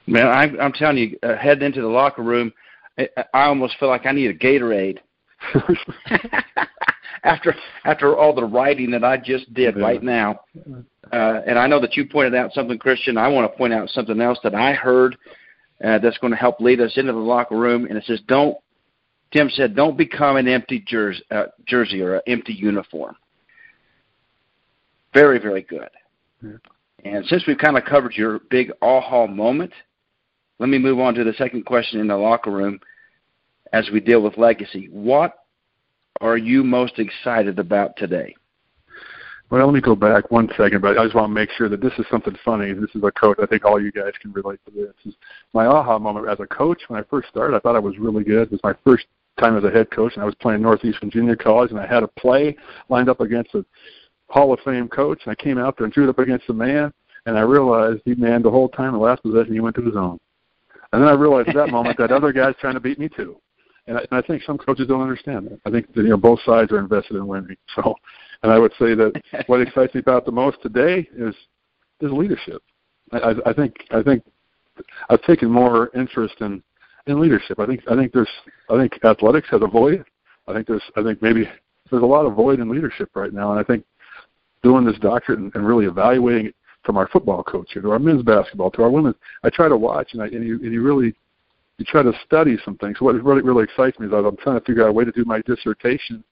Man, 0.06 0.26
I'm, 0.26 0.60
I'm 0.60 0.72
telling 0.72 0.98
you, 0.98 1.18
uh, 1.22 1.36
heading 1.36 1.64
into 1.64 1.80
the 1.80 1.88
locker 1.88 2.22
room, 2.22 2.52
I, 2.98 3.08
I 3.32 3.44
almost 3.44 3.78
feel 3.78 3.88
like 3.88 4.06
I 4.06 4.12
need 4.12 4.30
a 4.30 4.34
Gatorade. 4.34 4.98
after 7.24 7.54
after 7.84 8.16
all 8.16 8.34
the 8.34 8.44
writing 8.44 8.90
that 8.90 9.02
I 9.02 9.16
just 9.16 9.52
did 9.54 9.76
yeah. 9.76 9.82
right 9.82 10.02
now, 10.02 10.40
uh, 11.12 11.40
and 11.46 11.58
I 11.58 11.66
know 11.66 11.80
that 11.80 11.96
you 11.96 12.06
pointed 12.06 12.34
out 12.34 12.52
something, 12.52 12.78
Christian. 12.78 13.18
I 13.18 13.28
want 13.28 13.50
to 13.50 13.56
point 13.56 13.72
out 13.72 13.88
something 13.90 14.20
else 14.20 14.38
that 14.44 14.54
I 14.54 14.72
heard 14.72 15.16
uh, 15.82 15.98
that's 15.98 16.18
going 16.18 16.32
to 16.32 16.36
help 16.36 16.60
lead 16.60 16.80
us 16.80 16.92
into 16.96 17.12
the 17.12 17.18
locker 17.18 17.56
room, 17.56 17.86
and 17.86 17.96
it 17.96 18.04
says, 18.04 18.20
"Don't." 18.28 18.56
Tim 19.32 19.50
said, 19.50 19.74
"Don't 19.74 19.96
become 19.96 20.36
an 20.36 20.46
empty 20.46 20.84
jersey, 20.86 21.22
uh, 21.30 21.46
jersey 21.66 22.00
or 22.02 22.16
an 22.16 22.22
empty 22.26 22.52
uniform." 22.52 23.16
Very, 25.12 25.38
very 25.38 25.62
good. 25.62 25.88
Yeah. 26.42 26.52
And 27.04 27.24
since 27.26 27.44
we've 27.46 27.58
kind 27.58 27.76
of 27.76 27.84
covered 27.84 28.14
your 28.14 28.40
big 28.50 28.72
aha 28.82 29.26
moment, 29.26 29.72
let 30.58 30.68
me 30.68 30.78
move 30.78 31.00
on 31.00 31.14
to 31.14 31.24
the 31.24 31.32
second 31.34 31.64
question 31.64 32.00
in 32.00 32.08
the 32.08 32.16
locker 32.16 32.50
room 32.50 32.78
as 33.72 33.88
we 33.92 34.00
deal 34.00 34.22
with 34.22 34.38
legacy. 34.38 34.88
What 34.90 35.34
are 36.20 36.36
you 36.36 36.62
most 36.62 36.98
excited 36.98 37.58
about 37.58 37.96
today? 37.96 38.34
Well, 39.50 39.66
let 39.66 39.74
me 39.74 39.80
go 39.80 39.94
back 39.94 40.30
one 40.30 40.48
second, 40.56 40.80
but 40.80 40.96
I 40.98 41.04
just 41.04 41.14
want 41.14 41.28
to 41.28 41.34
make 41.34 41.50
sure 41.50 41.68
that 41.68 41.80
this 41.80 41.92
is 41.98 42.06
something 42.10 42.36
funny. 42.44 42.72
This 42.72 42.90
is 42.94 43.02
a 43.04 43.12
coach. 43.12 43.38
I 43.42 43.46
think 43.46 43.64
all 43.64 43.80
you 43.80 43.92
guys 43.92 44.12
can 44.20 44.32
relate 44.32 44.58
to 44.64 44.70
this. 44.70 44.94
Is 45.04 45.14
my 45.52 45.66
aha 45.66 45.98
moment 45.98 46.28
as 46.28 46.40
a 46.40 46.46
coach 46.46 46.82
when 46.88 46.98
I 46.98 47.04
first 47.04 47.28
started. 47.28 47.56
I 47.56 47.60
thought 47.60 47.76
I 47.76 47.80
was 47.80 47.98
really 47.98 48.24
good. 48.24 48.44
It 48.44 48.52
was 48.52 48.60
my 48.64 48.74
first 48.84 49.06
time 49.38 49.56
as 49.56 49.64
a 49.64 49.70
head 49.70 49.90
coach, 49.90 50.14
and 50.14 50.22
I 50.22 50.26
was 50.26 50.34
playing 50.36 50.62
Northeastern 50.62 51.10
Junior 51.10 51.36
College, 51.36 51.70
and 51.70 51.78
I 51.78 51.86
had 51.86 52.02
a 52.02 52.08
play 52.08 52.56
lined 52.88 53.08
up 53.08 53.20
against 53.20 53.54
a 53.54 53.64
Hall 54.28 54.52
of 54.52 54.60
Fame 54.64 54.88
coach, 54.88 55.20
and 55.24 55.32
I 55.32 55.42
came 55.42 55.58
out 55.58 55.76
there 55.76 55.84
and 55.84 55.92
threw 55.92 56.04
it 56.04 56.10
up 56.10 56.18
against 56.18 56.46
the 56.46 56.54
man, 56.54 56.92
and 57.26 57.36
I 57.36 57.42
realized 57.42 58.00
he 58.04 58.14
manned 58.14 58.44
the 58.44 58.50
whole 58.50 58.68
time. 58.68 58.92
The 58.92 58.98
last 58.98 59.22
possession, 59.22 59.52
he 59.52 59.60
went 59.60 59.76
to 59.76 59.82
his 59.82 59.96
own. 59.96 60.18
And 60.94 61.02
then 61.02 61.08
I 61.08 61.14
realized 61.14 61.48
at 61.48 61.56
that 61.56 61.70
moment 61.70 61.98
that 61.98 62.12
other 62.12 62.32
guy's 62.32 62.54
trying 62.60 62.74
to 62.74 62.80
beat 62.80 63.00
me 63.00 63.08
too. 63.08 63.36
And 63.88 63.98
I, 63.98 64.00
and 64.02 64.12
I 64.12 64.22
think 64.24 64.44
some 64.44 64.56
coaches 64.56 64.86
don't 64.86 65.02
understand 65.02 65.48
that. 65.48 65.58
I 65.66 65.70
think 65.70 65.92
that, 65.92 66.02
you 66.02 66.10
know 66.10 66.16
both 66.16 66.38
sides 66.46 66.70
are 66.70 66.78
invested 66.78 67.16
in 67.16 67.26
winning. 67.26 67.56
So, 67.74 67.96
and 68.44 68.52
I 68.52 68.60
would 68.60 68.70
say 68.78 68.94
that 68.94 69.20
what 69.48 69.60
excites 69.60 69.92
me 69.92 70.00
about 70.00 70.24
the 70.24 70.30
most 70.30 70.62
today 70.62 71.08
is 71.16 71.34
is 72.00 72.12
leadership. 72.12 72.62
I, 73.10 73.18
I, 73.18 73.50
I 73.50 73.52
think 73.52 73.74
I 73.90 74.02
think 74.04 74.22
I've 75.10 75.22
taken 75.22 75.50
more 75.50 75.90
interest 75.96 76.36
in 76.40 76.62
in 77.08 77.20
leadership. 77.20 77.58
I 77.58 77.66
think 77.66 77.80
I 77.90 77.96
think 77.96 78.12
there's 78.12 78.30
I 78.70 78.76
think 78.76 79.04
athletics 79.04 79.48
has 79.50 79.62
a 79.62 79.66
void. 79.66 80.04
I 80.46 80.52
think 80.52 80.68
there's 80.68 80.82
I 80.96 81.02
think 81.02 81.20
maybe 81.20 81.50
there's 81.90 82.04
a 82.04 82.06
lot 82.06 82.24
of 82.24 82.34
void 82.34 82.60
in 82.60 82.68
leadership 82.68 83.10
right 83.16 83.32
now, 83.32 83.50
and 83.50 83.58
I 83.58 83.64
think 83.64 83.84
doing 84.62 84.84
this 84.84 84.98
doctorate 85.00 85.40
and, 85.40 85.52
and 85.56 85.66
really 85.66 85.86
evaluating 85.86 86.46
it 86.46 86.54
from 86.84 86.96
our 86.96 87.08
football 87.08 87.42
coach 87.42 87.72
to 87.74 87.90
our 87.90 87.98
men's 87.98 88.22
basketball 88.22 88.70
to 88.72 88.82
our 88.82 88.90
women. 88.90 89.14
I 89.42 89.50
try 89.50 89.68
to 89.68 89.76
watch 89.76 90.10
and 90.12 90.22
I 90.22 90.26
and 90.26 90.44
you 90.46 90.56
and 90.56 90.72
you 90.72 90.82
really 90.82 91.14
you 91.78 91.84
try 91.84 92.02
to 92.02 92.12
study 92.24 92.56
some 92.64 92.76
things. 92.78 93.00
What 93.00 93.14
really 93.22 93.42
really 93.42 93.64
excites 93.64 93.98
me 93.98 94.06
is 94.06 94.12
I'm 94.12 94.36
trying 94.36 94.58
to 94.58 94.64
figure 94.64 94.84
out 94.84 94.90
a 94.90 94.92
way 94.92 95.04
to 95.04 95.12
do 95.12 95.24
my 95.24 95.40
dissertation. 95.42 96.22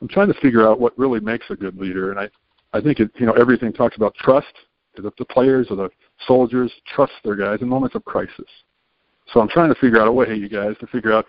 I'm 0.00 0.08
trying 0.08 0.28
to 0.28 0.40
figure 0.40 0.66
out 0.68 0.80
what 0.80 0.98
really 0.98 1.20
makes 1.20 1.46
a 1.50 1.54
good 1.54 1.78
leader, 1.78 2.10
and 2.10 2.20
I 2.20 2.28
I 2.76 2.80
think 2.80 3.00
it 3.00 3.10
you 3.14 3.26
know 3.26 3.32
everything 3.32 3.72
talks 3.72 3.96
about 3.96 4.14
trust. 4.16 4.52
The, 4.94 5.10
the 5.16 5.24
players 5.24 5.68
or 5.70 5.76
the 5.76 5.88
soldiers 6.26 6.70
trust 6.94 7.12
their 7.24 7.34
guys 7.34 7.62
in 7.62 7.68
moments 7.68 7.96
of 7.96 8.04
crisis. 8.04 8.44
So 9.32 9.40
I'm 9.40 9.48
trying 9.48 9.72
to 9.72 9.80
figure 9.80 9.98
out 9.98 10.06
a 10.06 10.12
way, 10.12 10.34
you 10.34 10.50
guys, 10.50 10.74
to 10.80 10.86
figure 10.88 11.14
out 11.14 11.24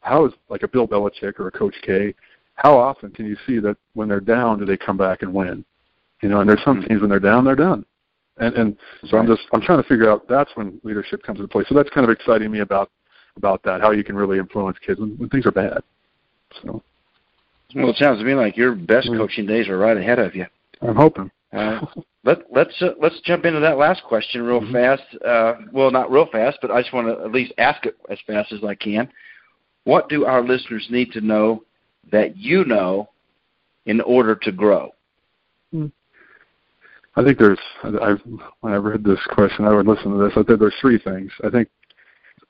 how 0.00 0.26
is 0.26 0.32
like 0.50 0.62
a 0.62 0.68
Bill 0.68 0.86
Belichick 0.86 1.40
or 1.40 1.48
a 1.48 1.50
Coach 1.50 1.74
K. 1.82 2.14
How 2.56 2.76
often 2.76 3.10
can 3.10 3.24
you 3.26 3.36
see 3.46 3.58
that 3.60 3.76
when 3.94 4.08
they're 4.08 4.20
down, 4.20 4.58
do 4.58 4.66
they 4.66 4.76
come 4.76 4.98
back 4.98 5.22
and 5.22 5.32
win? 5.32 5.64
You 6.22 6.28
know, 6.28 6.40
and 6.40 6.48
there's 6.48 6.62
some 6.64 6.78
mm-hmm. 6.78 6.88
teams 6.88 7.00
when 7.00 7.10
they're 7.10 7.20
down, 7.20 7.44
they're 7.44 7.54
done. 7.54 7.84
And 8.38 8.54
and 8.54 8.76
so 9.08 9.16
I'm 9.16 9.26
just 9.26 9.42
I'm 9.52 9.62
trying 9.62 9.82
to 9.82 9.88
figure 9.88 10.10
out 10.10 10.28
that's 10.28 10.50
when 10.54 10.80
leadership 10.84 11.22
comes 11.22 11.38
into 11.38 11.48
play. 11.48 11.64
So 11.68 11.74
that's 11.74 11.90
kind 11.90 12.04
of 12.04 12.10
exciting 12.10 12.50
me 12.50 12.60
about 12.60 12.90
about 13.36 13.62
that, 13.64 13.80
how 13.80 13.90
you 13.90 14.04
can 14.04 14.16
really 14.16 14.38
influence 14.38 14.78
kids 14.84 15.00
when, 15.00 15.16
when 15.16 15.28
things 15.28 15.46
are 15.46 15.52
bad. 15.52 15.82
So 16.62 16.82
Well 17.74 17.90
it 17.90 17.96
sounds 17.96 18.18
to 18.18 18.24
me 18.24 18.34
like 18.34 18.56
your 18.56 18.74
best 18.74 19.08
mm-hmm. 19.08 19.18
coaching 19.18 19.46
days 19.46 19.68
are 19.68 19.78
right 19.78 19.96
ahead 19.96 20.18
of 20.18 20.34
you. 20.34 20.46
I'm 20.82 20.96
hoping. 20.96 21.30
uh, 21.52 21.80
let 22.24 22.38
let's 22.50 22.74
uh, 22.82 22.90
let's 23.00 23.20
jump 23.24 23.46
into 23.46 23.60
that 23.60 23.78
last 23.78 24.02
question 24.02 24.42
real 24.42 24.60
mm-hmm. 24.60 24.72
fast. 24.72 25.24
Uh, 25.24 25.54
well, 25.72 25.90
not 25.90 26.10
real 26.10 26.26
fast, 26.30 26.58
but 26.60 26.70
I 26.70 26.82
just 26.82 26.92
want 26.92 27.06
to 27.06 27.24
at 27.24 27.32
least 27.32 27.52
ask 27.56 27.86
it 27.86 27.96
as 28.10 28.18
fast 28.26 28.52
as 28.52 28.62
I 28.64 28.74
can. 28.74 29.08
What 29.84 30.08
do 30.08 30.24
our 30.24 30.42
listeners 30.42 30.86
need 30.90 31.12
to 31.12 31.20
know 31.20 31.62
that 32.10 32.36
you 32.36 32.64
know 32.64 33.08
in 33.86 34.00
order 34.00 34.34
to 34.34 34.52
grow? 34.52 34.90
Mm-hmm. 35.72 35.86
I 37.16 37.24
think 37.24 37.38
there's. 37.38 37.58
I 37.82 38.16
when 38.60 38.72
I 38.72 38.76
read 38.76 39.02
this 39.02 39.18
question, 39.30 39.64
I 39.64 39.72
would 39.72 39.86
listen 39.86 40.12
to 40.12 40.22
this. 40.22 40.32
I 40.36 40.42
think 40.42 40.60
there's 40.60 40.74
three 40.80 40.98
things. 40.98 41.32
I 41.42 41.48
think, 41.48 41.68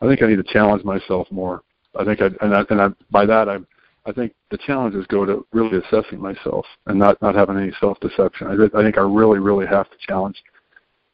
I 0.00 0.07
think 0.07 0.22
I 0.22 0.26
need 0.26 0.37
to 0.37 0.52
challenge 0.52 0.83
myself 0.85 1.29
more. 1.31 1.62
I 1.98 2.05
think 2.05 2.20
I 2.20 2.26
and 2.44 2.55
I, 2.55 2.64
and 2.70 2.83
I, 2.83 2.88
by 3.11 3.26
that 3.26 3.48
I, 3.48 3.59
I 4.07 4.12
think 4.12 4.35
the 4.50 4.59
challenges 4.59 5.07
go 5.07 5.24
to 5.24 5.46
really 5.52 5.79
assessing 5.79 6.20
myself 6.20 6.66
and 6.87 6.98
not 6.98 7.20
not 7.22 7.37
having 7.37 7.57
any 7.57 7.72
self 7.79 8.00
deception. 8.00 8.48
I, 8.48 8.79
I 8.79 8.83
think 8.83 8.98
I 8.98 9.02
really 9.02 9.38
really 9.38 9.66
have 9.66 9.88
to 9.88 9.96
challenge 10.00 10.42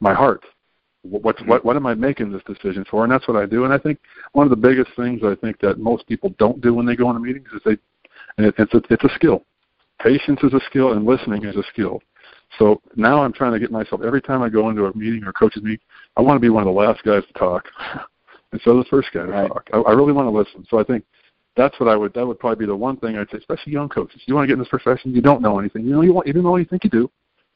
my 0.01 0.15
heart. 0.15 0.45
What 1.03 1.47
what 1.47 1.63
what 1.63 1.77
am 1.77 1.87
I 1.87 1.95
making 1.95 2.33
this 2.33 2.43
decision 2.47 2.87
for? 2.91 3.05
And 3.05 3.13
that's 3.13 3.29
what 3.29 3.37
I 3.37 3.45
do. 3.45 3.65
And 3.65 3.73
I 3.73 3.79
think 3.79 3.99
one 4.33 4.47
of 4.47 4.51
the 4.51 4.57
biggest 4.57 4.93
things 4.97 5.21
I 5.25 5.35
think 5.35 5.61
that 5.61 5.79
most 5.79 6.07
people 6.07 6.35
don't 6.39 6.63
do 6.63 6.73
when 6.73 6.87
they 6.87 6.97
go 6.97 7.11
into 7.11 7.21
meetings 7.21 7.49
is 7.55 7.61
they, 7.67 7.77
and 8.39 8.47
it, 8.47 8.55
it's 8.57 8.73
a, 8.73 8.81
it's 8.89 9.05
a 9.05 9.15
skill. 9.15 9.45
Patience 10.01 10.41
is 10.43 10.55
a 10.55 10.61
skill, 10.71 10.93
and 10.93 11.05
listening 11.05 11.45
is 11.45 11.57
a 11.57 11.63
skill 11.73 12.01
So 12.59 12.81
now 12.97 13.23
I'm 13.23 13.33
trying 13.33 13.53
to 13.53 13.59
get 13.59 13.71
myself 13.71 14.03
every 14.05 14.21
time 14.21 14.43
I 14.43 14.49
go 14.49 14.69
into 14.69 14.87
a 14.87 14.97
meeting 14.97 15.25
or 15.25 15.33
coaches 15.33 15.63
meet, 15.63 15.81
I 16.17 16.21
want 16.21 16.37
to 16.37 16.41
be 16.41 16.51
one 16.51 16.63
of 16.63 16.67
the 16.67 16.79
last 16.79 17.03
guys 17.03 17.23
to 17.27 17.33
talk 17.39 17.65
instead 18.53 18.71
of 18.71 18.77
the 18.77 18.91
first 18.91 19.09
guy 19.13 19.25
to 19.25 19.33
right. 19.33 19.49
talk. 19.49 19.69
I, 19.73 19.79
I 19.79 19.93
really 19.93 20.13
want 20.13 20.27
to 20.27 20.37
listen. 20.37 20.67
So 20.69 20.79
I 20.79 20.85
think 20.85 21.05
that's 21.57 21.79
what 21.81 21.89
I 21.89 21.97
would. 21.97 22.15
That 22.15 22.27
would 22.27 22.39
probably 22.39 22.65
be 22.65 22.69
the 22.69 22.77
one 22.77 22.97
thing 22.99 23.17
I'd 23.17 23.31
say, 23.31 23.39
especially 23.39 23.73
young 23.73 23.89
coaches. 23.89 24.21
You 24.27 24.35
want 24.35 24.45
to 24.45 24.49
get 24.49 24.55
in 24.55 24.59
this 24.59 24.69
profession, 24.69 25.15
you 25.15 25.23
don't 25.23 25.43
know 25.43 25.59
anything. 25.59 25.85
You 25.85 25.93
know, 25.93 26.03
you 26.03 26.13
want 26.13 26.27
you 26.27 26.33
don't 26.33 26.43
know 26.43 26.57
you 26.57 26.65
think 26.65 26.85
you 26.85 26.91
do. 26.91 27.11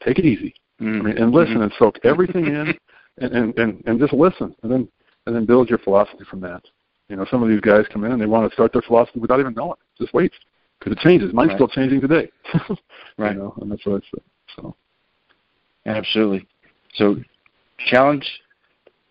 Take 0.05 0.19
it 0.19 0.25
easy. 0.25 0.55
Mm. 0.81 1.01
I 1.01 1.03
mean, 1.03 1.19
and 1.19 1.33
listen 1.33 1.55
mm-hmm. 1.55 1.63
and 1.63 1.73
soak 1.79 1.99
everything 2.05 2.47
in, 2.47 2.75
and, 3.19 3.33
and 3.33 3.59
and 3.59 3.83
and 3.87 4.01
just 4.01 4.13
listen, 4.13 4.55
and 4.63 4.73
then 4.73 4.89
and 5.27 5.35
then 5.35 5.47
build 5.47 5.69
your 5.69 5.79
philosophy 5.79 6.25
from 6.29 6.41
that. 6.41 6.63
You 7.09 7.17
know, 7.17 7.27
some 7.31 7.43
of 7.43 7.49
these 7.49 7.61
guys 7.61 7.85
come 7.93 8.05
in 8.05 8.13
and 8.13 8.21
they 8.21 8.27
want 8.27 8.49
to 8.49 8.55
start 8.55 8.73
their 8.73 8.83
philosophy 8.83 9.21
without 9.21 9.41
even 9.41 9.55
knowing. 9.55 9.77
Just 9.99 10.13
wait, 10.13 10.33
because 10.79 10.93
it 10.93 10.99
changes. 10.99 11.33
Mine's 11.33 11.51
right. 11.51 11.57
still 11.57 11.69
changing 11.69 12.01
today. 12.01 12.31
right. 13.19 13.33
You 13.33 13.39
know, 13.39 13.55
and 13.61 13.71
that's 13.71 13.85
what 13.87 14.03
I 14.03 14.07
said. 14.11 14.25
So. 14.57 14.77
Absolutely. 15.87 16.47
So, 16.97 17.17
challenge 17.89 18.29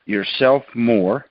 yourself 0.05 0.63
more. 0.75 1.25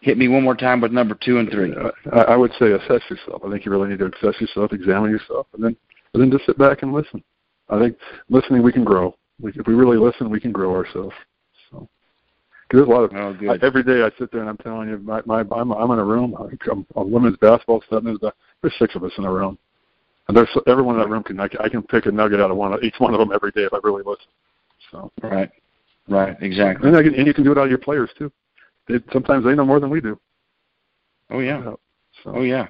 Hit 0.00 0.18
me 0.18 0.28
one 0.28 0.42
more 0.42 0.54
time 0.54 0.80
with 0.80 0.92
number 0.92 1.16
two 1.24 1.38
and 1.38 1.50
three. 1.50 1.74
I, 2.12 2.18
I 2.18 2.36
would 2.36 2.52
say 2.58 2.72
assess 2.72 3.00
yourself. 3.08 3.42
I 3.44 3.50
think 3.50 3.64
you 3.64 3.72
really 3.72 3.88
need 3.88 3.98
to 3.98 4.06
assess 4.06 4.40
yourself, 4.40 4.72
examine 4.72 5.10
yourself, 5.10 5.46
and 5.54 5.64
then 5.64 5.76
and 6.12 6.22
then 6.22 6.30
just 6.30 6.46
sit 6.46 6.58
back 6.58 6.82
and 6.82 6.92
listen. 6.92 7.22
I 7.68 7.78
think 7.78 7.96
listening 8.28 8.62
we 8.62 8.72
can 8.72 8.84
grow. 8.84 9.16
We, 9.40 9.50
if 9.54 9.66
we 9.66 9.74
really 9.74 9.96
listen, 9.96 10.30
we 10.30 10.40
can 10.40 10.52
grow 10.52 10.74
ourselves. 10.74 11.14
So, 11.70 11.88
there's 12.70 12.86
a 12.86 12.90
lot 12.90 13.04
of 13.04 13.12
oh, 13.14 13.50
I, 13.50 13.64
every 13.64 13.82
day 13.82 14.02
I 14.02 14.10
sit 14.18 14.30
there 14.30 14.40
and 14.40 14.50
I'm 14.50 14.58
telling 14.58 14.88
you, 14.88 14.98
my, 14.98 15.22
my 15.24 15.40
I'm 15.40 15.72
I'm 15.72 15.90
in 15.90 15.98
a 15.98 16.04
room. 16.04 16.34
I'm 16.38 16.86
a 16.96 17.02
women's 17.02 17.36
basketball 17.38 17.82
stuff. 17.86 18.04
There's 18.04 18.18
there's 18.62 18.74
six 18.78 18.94
of 18.94 19.04
us 19.04 19.12
in 19.16 19.24
a 19.24 19.32
room, 19.32 19.58
and 20.28 20.36
there's 20.36 20.48
everyone 20.66 20.96
in 20.96 21.02
that 21.02 21.08
room 21.08 21.22
can 21.22 21.38
I, 21.40 21.48
I 21.60 21.68
can 21.68 21.82
pick 21.82 22.06
a 22.06 22.10
nugget 22.10 22.40
out 22.40 22.50
of 22.50 22.56
one 22.56 22.72
of 22.72 22.82
each 22.82 22.94
one 22.98 23.14
of 23.14 23.20
them 23.20 23.32
every 23.32 23.50
day 23.50 23.62
if 23.62 23.72
I 23.72 23.78
really 23.82 24.02
listen. 24.04 24.26
So 24.90 25.10
right, 25.22 25.50
right, 26.08 26.36
exactly. 26.40 26.88
And, 26.88 26.96
I 26.96 27.02
can, 27.02 27.14
and 27.14 27.26
you 27.26 27.34
can 27.34 27.44
do 27.44 27.52
it 27.52 27.58
out 27.58 27.64
of 27.64 27.70
your 27.70 27.78
players 27.78 28.10
too. 28.16 28.30
They, 28.88 29.00
sometimes 29.12 29.44
they 29.44 29.54
know 29.54 29.64
more 29.64 29.80
than 29.80 29.90
we 29.90 30.00
do. 30.00 30.18
Oh 31.30 31.40
yeah. 31.40 31.62
So, 31.62 31.78
oh 32.26 32.42
yeah. 32.42 32.68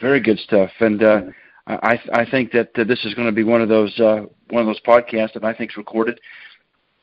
Very 0.00 0.20
good 0.20 0.38
stuff, 0.38 0.70
and 0.80 1.02
uh, 1.02 1.20
I 1.66 2.00
I 2.12 2.26
think 2.30 2.50
that 2.52 2.70
uh, 2.76 2.84
this 2.84 3.04
is 3.04 3.14
going 3.14 3.26
to 3.26 3.32
be 3.32 3.44
one 3.44 3.60
of 3.60 3.68
those 3.68 3.98
uh, 4.00 4.22
one 4.50 4.62
of 4.62 4.66
those 4.66 4.80
podcasts 4.80 5.34
that 5.34 5.44
I 5.44 5.54
think 5.54 5.70
is 5.70 5.76
recorded. 5.76 6.18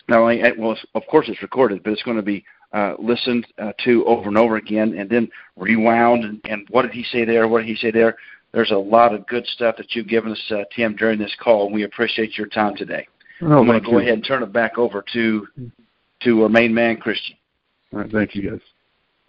Not 0.07 0.19
only 0.19 0.41
well, 0.57 0.75
of 0.95 1.03
course 1.07 1.27
it's 1.29 1.41
recorded, 1.41 1.83
but 1.83 1.93
it's 1.93 2.03
going 2.03 2.17
to 2.17 2.23
be 2.23 2.43
uh, 2.73 2.95
listened 2.99 3.47
uh, 3.57 3.73
to 3.85 4.03
over 4.05 4.27
and 4.27 4.37
over 4.37 4.57
again, 4.57 4.97
and 4.97 5.09
then 5.09 5.29
rewound. 5.55 6.25
And, 6.25 6.41
and 6.45 6.67
what 6.71 6.81
did 6.81 6.91
he 6.91 7.03
say 7.03 7.25
there? 7.25 7.47
What 7.47 7.59
did 7.59 7.67
he 7.67 7.75
say 7.75 7.91
there? 7.91 8.17
There's 8.51 8.71
a 8.71 8.77
lot 8.77 9.13
of 9.13 9.27
good 9.27 9.45
stuff 9.47 9.77
that 9.77 9.95
you've 9.95 10.07
given 10.07 10.31
us, 10.31 10.51
uh, 10.51 10.63
Tim, 10.75 10.95
during 10.95 11.19
this 11.19 11.35
call, 11.39 11.65
and 11.65 11.73
we 11.73 11.83
appreciate 11.83 12.37
your 12.37 12.47
time 12.47 12.75
today. 12.75 13.07
Oh, 13.41 13.59
I'm 13.59 13.67
going 13.67 13.81
to 13.81 13.85
go 13.85 13.93
you. 13.93 13.99
ahead 13.99 14.13
and 14.13 14.25
turn 14.25 14.43
it 14.43 14.51
back 14.51 14.77
over 14.77 15.03
to 15.13 15.47
to 16.23 16.43
our 16.43 16.49
main 16.49 16.73
man, 16.73 16.97
Christian. 16.97 17.35
All 17.93 17.99
right, 17.99 18.11
thank 18.11 18.35
you 18.35 18.51
guys. 18.51 18.59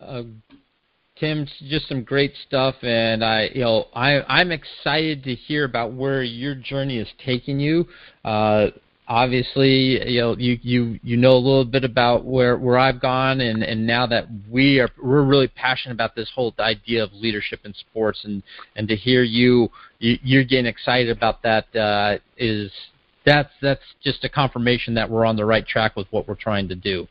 Uh, 0.01 0.23
Tim, 1.17 1.47
just 1.69 1.87
some 1.87 2.03
great 2.03 2.33
stuff, 2.47 2.75
and 2.83 3.23
I, 3.23 3.51
you 3.55 3.61
know, 3.61 3.89
I, 3.95 4.23
I'm 4.23 4.51
excited 4.51 5.23
to 5.25 5.35
hear 5.35 5.65
about 5.65 5.93
where 5.93 6.23
your 6.23 6.55
journey 6.55 6.99
is 6.99 7.09
taking 7.25 7.61
you. 7.61 7.87
Uh, 8.25 8.69
obviously, 9.11 10.09
you 10.09 10.21
know, 10.21 10.37
you, 10.39 10.57
you, 10.63 11.01
you 11.03 11.17
know 11.17 11.33
a 11.33 11.43
little 11.43 11.65
bit 11.65 11.83
about 11.83 12.25
where, 12.25 12.57
where 12.57 12.79
I've 12.79 13.01
gone, 13.01 13.41
and, 13.41 13.65
and 13.65 13.85
now 13.85 14.07
that 14.07 14.29
we 14.49 14.79
are, 14.79 14.89
we're 15.03 15.25
really 15.25 15.49
passionate 15.49 15.95
about 15.95 16.15
this 16.15 16.31
whole 16.33 16.55
idea 16.61 17.03
of 17.03 17.13
leadership 17.13 17.61
in 17.65 17.75
sports, 17.75 18.21
and, 18.25 18.41
and 18.77 18.87
to 18.87 18.95
hear 18.95 19.25
you, 19.25 19.69
you 19.99 20.17
you're 20.23 20.45
getting 20.45 20.67
excited 20.67 21.11
about 21.11 21.43
that 21.43 21.75
uh, 21.77 22.19
is 22.39 22.71
that's 23.27 23.51
that's 23.61 23.83
just 24.03 24.25
a 24.25 24.29
confirmation 24.29 24.95
that 24.95 25.11
we're 25.11 25.25
on 25.25 25.37
the 25.37 25.45
right 25.45 25.67
track 25.67 25.97
with 25.97 26.07
what 26.11 26.29
we're 26.29 26.35
trying 26.37 26.69
to 26.69 26.77
do. 26.77 27.07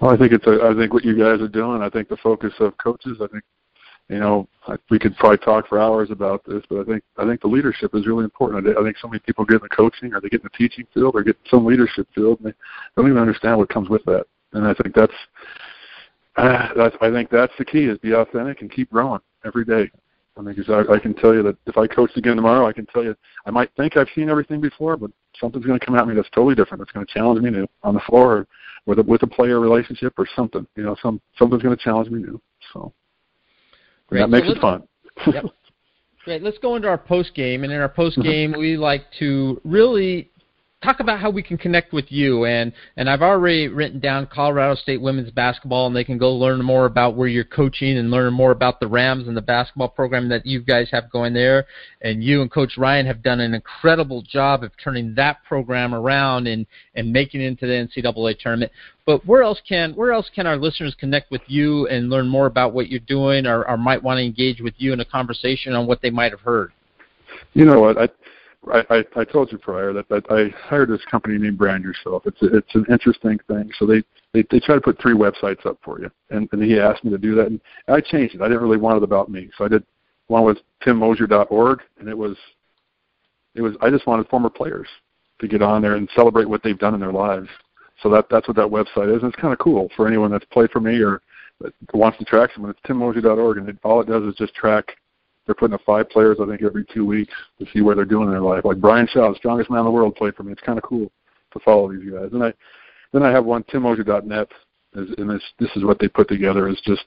Well, 0.00 0.12
I 0.12 0.16
think 0.16 0.32
it's 0.32 0.46
a, 0.46 0.58
I 0.64 0.74
think 0.74 0.94
what 0.94 1.04
you 1.04 1.16
guys 1.16 1.40
are 1.40 1.48
doing. 1.48 1.82
I 1.82 1.90
think 1.90 2.08
the 2.08 2.16
focus 2.16 2.54
of 2.58 2.76
coaches. 2.78 3.18
I 3.20 3.26
think, 3.28 3.44
you 4.08 4.18
know, 4.18 4.46
we 4.90 4.98
could 4.98 5.16
probably 5.16 5.38
talk 5.38 5.66
for 5.66 5.78
hours 5.78 6.10
about 6.10 6.44
this, 6.44 6.62
but 6.68 6.80
I 6.80 6.84
think 6.84 7.02
I 7.16 7.24
think 7.24 7.40
the 7.40 7.48
leadership 7.48 7.94
is 7.94 8.06
really 8.06 8.24
important. 8.24 8.66
I, 8.66 8.78
I 8.78 8.84
think 8.84 8.98
so 8.98 9.08
many 9.08 9.20
people 9.20 9.44
get 9.44 9.56
in 9.56 9.62
the 9.62 9.68
coaching 9.74 10.12
or 10.12 10.20
they 10.20 10.28
get 10.28 10.42
in 10.42 10.50
the 10.52 10.58
teaching 10.58 10.86
field 10.92 11.14
or 11.14 11.22
get 11.22 11.36
some 11.50 11.64
leadership 11.64 12.06
field, 12.14 12.40
and 12.40 12.48
they 12.48 12.54
don't 12.96 13.06
even 13.06 13.20
understand 13.20 13.56
what 13.56 13.70
comes 13.70 13.88
with 13.88 14.04
that. 14.04 14.26
And 14.52 14.66
I 14.66 14.74
think 14.74 14.94
that's, 14.94 15.12
uh, 16.36 16.68
that's 16.76 16.96
I 17.00 17.10
think 17.10 17.30
that's 17.30 17.52
the 17.58 17.64
key 17.64 17.86
is 17.86 17.98
be 17.98 18.12
authentic 18.12 18.60
and 18.60 18.70
keep 18.70 18.90
growing 18.90 19.20
every 19.44 19.64
day. 19.64 19.90
I 20.36 20.42
mean, 20.42 20.54
because 20.54 20.68
I, 20.68 20.92
I 20.92 20.98
can 20.98 21.14
tell 21.14 21.32
you 21.32 21.42
that 21.44 21.56
if 21.66 21.78
I 21.78 21.86
coach 21.86 22.10
again 22.16 22.36
tomorrow, 22.36 22.66
I 22.66 22.72
can 22.72 22.86
tell 22.86 23.04
you 23.04 23.16
I 23.46 23.50
might 23.50 23.70
think 23.76 23.96
I've 23.96 24.08
seen 24.14 24.28
everything 24.28 24.60
before, 24.60 24.98
but 24.98 25.12
something's 25.40 25.64
going 25.64 25.78
to 25.78 25.84
come 25.84 25.96
at 25.96 26.06
me 26.06 26.14
that's 26.14 26.30
totally 26.30 26.54
different. 26.54 26.80
That's 26.80 26.92
going 26.92 27.06
to 27.06 27.12
challenge 27.12 27.40
me 27.40 27.50
new 27.50 27.66
on 27.82 27.94
the 27.94 28.00
floor 28.00 28.38
or 28.38 28.46
with 28.84 28.98
a 28.98 29.02
with 29.02 29.22
a 29.22 29.26
player 29.26 29.60
relationship 29.60 30.12
or 30.18 30.26
something. 30.36 30.66
You 30.76 30.82
know, 30.82 30.96
some 31.00 31.22
something's 31.38 31.62
going 31.62 31.76
to 31.76 31.82
challenge 31.82 32.10
me 32.10 32.20
new. 32.20 32.40
So 32.72 32.92
Great. 34.08 34.20
that 34.20 34.30
makes 34.30 34.46
so 34.46 34.54
it 34.54 34.60
fun. 34.60 34.82
yep. 35.32 35.44
Great. 36.24 36.42
Let's 36.42 36.58
go 36.58 36.76
into 36.76 36.88
our 36.88 36.96
post 36.98 37.34
game, 37.34 37.64
and 37.64 37.72
in 37.72 37.78
our 37.78 37.88
post 37.88 38.16
game, 38.22 38.52
mm-hmm. 38.52 38.60
we 38.60 38.76
like 38.78 39.04
to 39.18 39.60
really 39.62 40.30
talk 40.84 41.00
about 41.00 41.18
how 41.18 41.30
we 41.30 41.42
can 41.42 41.56
connect 41.56 41.92
with 41.92 42.12
you. 42.12 42.44
And 42.44 42.72
and 42.96 43.08
I've 43.08 43.22
already 43.22 43.68
written 43.68 44.00
down 44.00 44.26
Colorado 44.26 44.74
State 44.74 45.00
women's 45.00 45.30
basketball, 45.30 45.86
and 45.86 45.96
they 45.96 46.04
can 46.04 46.18
go 46.18 46.32
learn 46.32 46.62
more 46.62 46.86
about 46.86 47.16
where 47.16 47.28
you're 47.28 47.44
coaching 47.44 47.96
and 47.98 48.10
learn 48.10 48.32
more 48.32 48.50
about 48.50 48.80
the 48.80 48.86
Rams 48.86 49.26
and 49.26 49.36
the 49.36 49.42
basketball 49.42 49.88
program 49.88 50.28
that 50.28 50.46
you 50.46 50.60
guys 50.60 50.88
have 50.92 51.10
going 51.10 51.32
there. 51.32 51.66
And 52.02 52.22
you 52.22 52.42
and 52.42 52.50
Coach 52.50 52.72
Ryun 52.76 53.06
have 53.06 53.22
done 53.22 53.40
an 53.40 53.54
incredible 53.54 54.22
job 54.22 54.62
of 54.62 54.72
turning 54.82 55.14
that 55.14 55.42
program 55.44 55.94
around 55.94 56.46
and 56.46 56.66
and 56.94 57.12
making 57.12 57.40
it 57.40 57.46
into 57.46 57.66
the 57.66 57.72
NCAA 57.72 58.38
tournament. 58.38 58.70
But 59.06 59.26
where 59.26 59.42
else 59.42 59.60
can 59.68 59.92
where 59.92 60.12
else 60.12 60.30
can 60.34 60.46
our 60.46 60.56
listeners 60.56 60.94
connect 60.98 61.30
with 61.30 61.42
you 61.46 61.86
and 61.88 62.10
learn 62.10 62.28
more 62.28 62.46
about 62.46 62.72
what 62.72 62.88
you're 62.88 63.00
doing, 63.00 63.46
or, 63.46 63.68
or 63.68 63.76
might 63.76 64.02
want 64.02 64.18
to 64.18 64.24
engage 64.24 64.60
with 64.60 64.74
you 64.78 64.92
in 64.92 65.00
a 65.00 65.04
conversation 65.04 65.72
on 65.72 65.86
what 65.86 66.02
they 66.02 66.10
might 66.10 66.32
have 66.32 66.40
heard? 66.40 66.72
You 67.54 67.64
know 67.64 67.80
what 67.80 67.98
I 67.98 68.08
I, 68.72 68.84
I, 68.90 69.04
I 69.20 69.24
told 69.24 69.52
you 69.52 69.58
prior 69.58 69.92
that, 69.92 70.08
that 70.08 70.24
I 70.30 70.54
hired 70.68 70.88
this 70.88 71.04
company 71.10 71.38
named 71.38 71.58
Brand 71.58 71.84
Yourself. 71.84 72.22
It's 72.26 72.40
a, 72.42 72.56
it's 72.56 72.74
an 72.74 72.86
interesting 72.90 73.38
thing. 73.46 73.70
So 73.78 73.86
they, 73.86 74.02
they 74.32 74.44
they 74.50 74.60
try 74.60 74.74
to 74.74 74.80
put 74.80 75.00
three 75.00 75.14
websites 75.14 75.66
up 75.66 75.78
for 75.84 76.00
you, 76.00 76.10
and, 76.30 76.48
and 76.52 76.62
he 76.62 76.78
asked 76.78 77.04
me 77.04 77.10
to 77.10 77.18
do 77.18 77.34
that, 77.34 77.46
and 77.46 77.60
I 77.88 78.00
changed 78.00 78.34
it. 78.34 78.40
I 78.40 78.48
didn't 78.48 78.62
really 78.62 78.78
want 78.78 78.98
it 78.98 79.02
about 79.02 79.30
me, 79.30 79.50
so 79.56 79.64
I 79.64 79.68
did 79.68 79.84
one 80.28 80.44
was 80.44 80.58
timmoser.org, 80.84 81.80
and 81.98 82.08
it 82.08 82.16
was 82.16 82.36
it 83.54 83.62
was 83.62 83.74
I 83.80 83.90
just 83.90 84.06
wanted 84.06 84.28
former 84.28 84.50
players 84.50 84.88
to 85.40 85.48
get 85.48 85.62
on 85.62 85.82
there 85.82 85.96
and 85.96 86.08
celebrate 86.14 86.48
what 86.48 86.62
they've 86.62 86.78
done 86.78 86.94
in 86.94 87.00
their 87.00 87.12
lives. 87.12 87.48
So 88.02 88.08
that 88.10 88.26
that's 88.30 88.48
what 88.48 88.56
that 88.56 88.68
website 88.68 89.14
is, 89.14 89.22
and 89.22 89.32
it's 89.32 89.40
kind 89.40 89.52
of 89.52 89.58
cool 89.58 89.90
for 89.96 90.06
anyone 90.06 90.30
that's 90.30 90.44
played 90.46 90.70
for 90.70 90.80
me 90.80 91.00
or 91.00 91.20
wants 91.92 92.18
to 92.18 92.24
track 92.24 92.50
someone. 92.54 92.70
It's 92.70 92.80
timmoser.org, 92.80 93.58
and 93.58 93.68
it, 93.68 93.78
all 93.84 94.00
it 94.00 94.08
does 94.08 94.24
is 94.24 94.34
just 94.36 94.54
track 94.54 94.96
they're 95.46 95.54
putting 95.54 95.74
up 95.74 95.82
five 95.84 96.08
players, 96.10 96.38
I 96.40 96.46
think, 96.46 96.62
every 96.62 96.84
two 96.92 97.04
weeks 97.04 97.34
to 97.58 97.66
see 97.72 97.80
where 97.80 97.94
they're 97.94 98.04
doing 98.04 98.26
in 98.26 98.30
their 98.30 98.40
life. 98.40 98.64
Like 98.64 98.80
Brian 98.80 99.06
Shaw, 99.06 99.30
the 99.30 99.36
strongest 99.36 99.70
man 99.70 99.80
in 99.80 99.84
the 99.86 99.90
world, 99.90 100.16
played 100.16 100.34
for 100.34 100.42
me. 100.42 100.52
It's 100.52 100.60
kind 100.62 100.78
of 100.78 100.84
cool 100.84 101.10
to 101.52 101.60
follow 101.60 101.92
these 101.92 102.10
guys. 102.10 102.30
And 102.32 102.42
I, 102.42 102.52
then 103.12 103.22
I 103.22 103.30
have 103.30 103.44
one, 103.44 103.62
timmoser.net, 103.64 104.48
and 104.94 105.30
this 105.30 105.42
this 105.58 105.70
is 105.76 105.84
what 105.84 105.98
they 105.98 106.08
put 106.08 106.28
together 106.28 106.68
is 106.68 106.80
just 106.84 107.04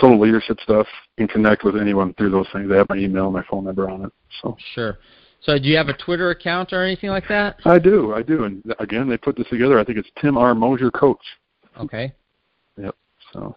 total 0.00 0.18
leadership 0.20 0.58
stuff. 0.60 0.86
You 1.16 1.26
can 1.26 1.34
connect 1.34 1.64
with 1.64 1.76
anyone 1.76 2.14
through 2.14 2.30
those 2.30 2.46
things. 2.52 2.68
They 2.68 2.76
have 2.76 2.88
my 2.88 2.96
email 2.96 3.24
and 3.24 3.34
my 3.34 3.44
phone 3.50 3.64
number 3.64 3.88
on 3.88 4.04
it. 4.04 4.12
So 4.42 4.56
sure. 4.74 4.98
So 5.40 5.58
do 5.58 5.68
you 5.68 5.76
have 5.76 5.88
a 5.88 5.96
Twitter 5.96 6.30
account 6.30 6.72
or 6.72 6.84
anything 6.84 7.10
like 7.10 7.28
that? 7.28 7.56
I 7.64 7.78
do, 7.78 8.12
I 8.14 8.22
do. 8.22 8.44
And 8.44 8.62
again, 8.80 9.08
they 9.08 9.16
put 9.16 9.36
this 9.36 9.46
together. 9.48 9.78
I 9.78 9.84
think 9.84 9.98
it's 9.98 10.08
Tim 10.20 10.36
R. 10.36 10.54
Moser 10.54 10.90
Coach. 10.90 11.20
Okay. 11.78 12.12
Yep. 12.76 12.94
So 13.32 13.56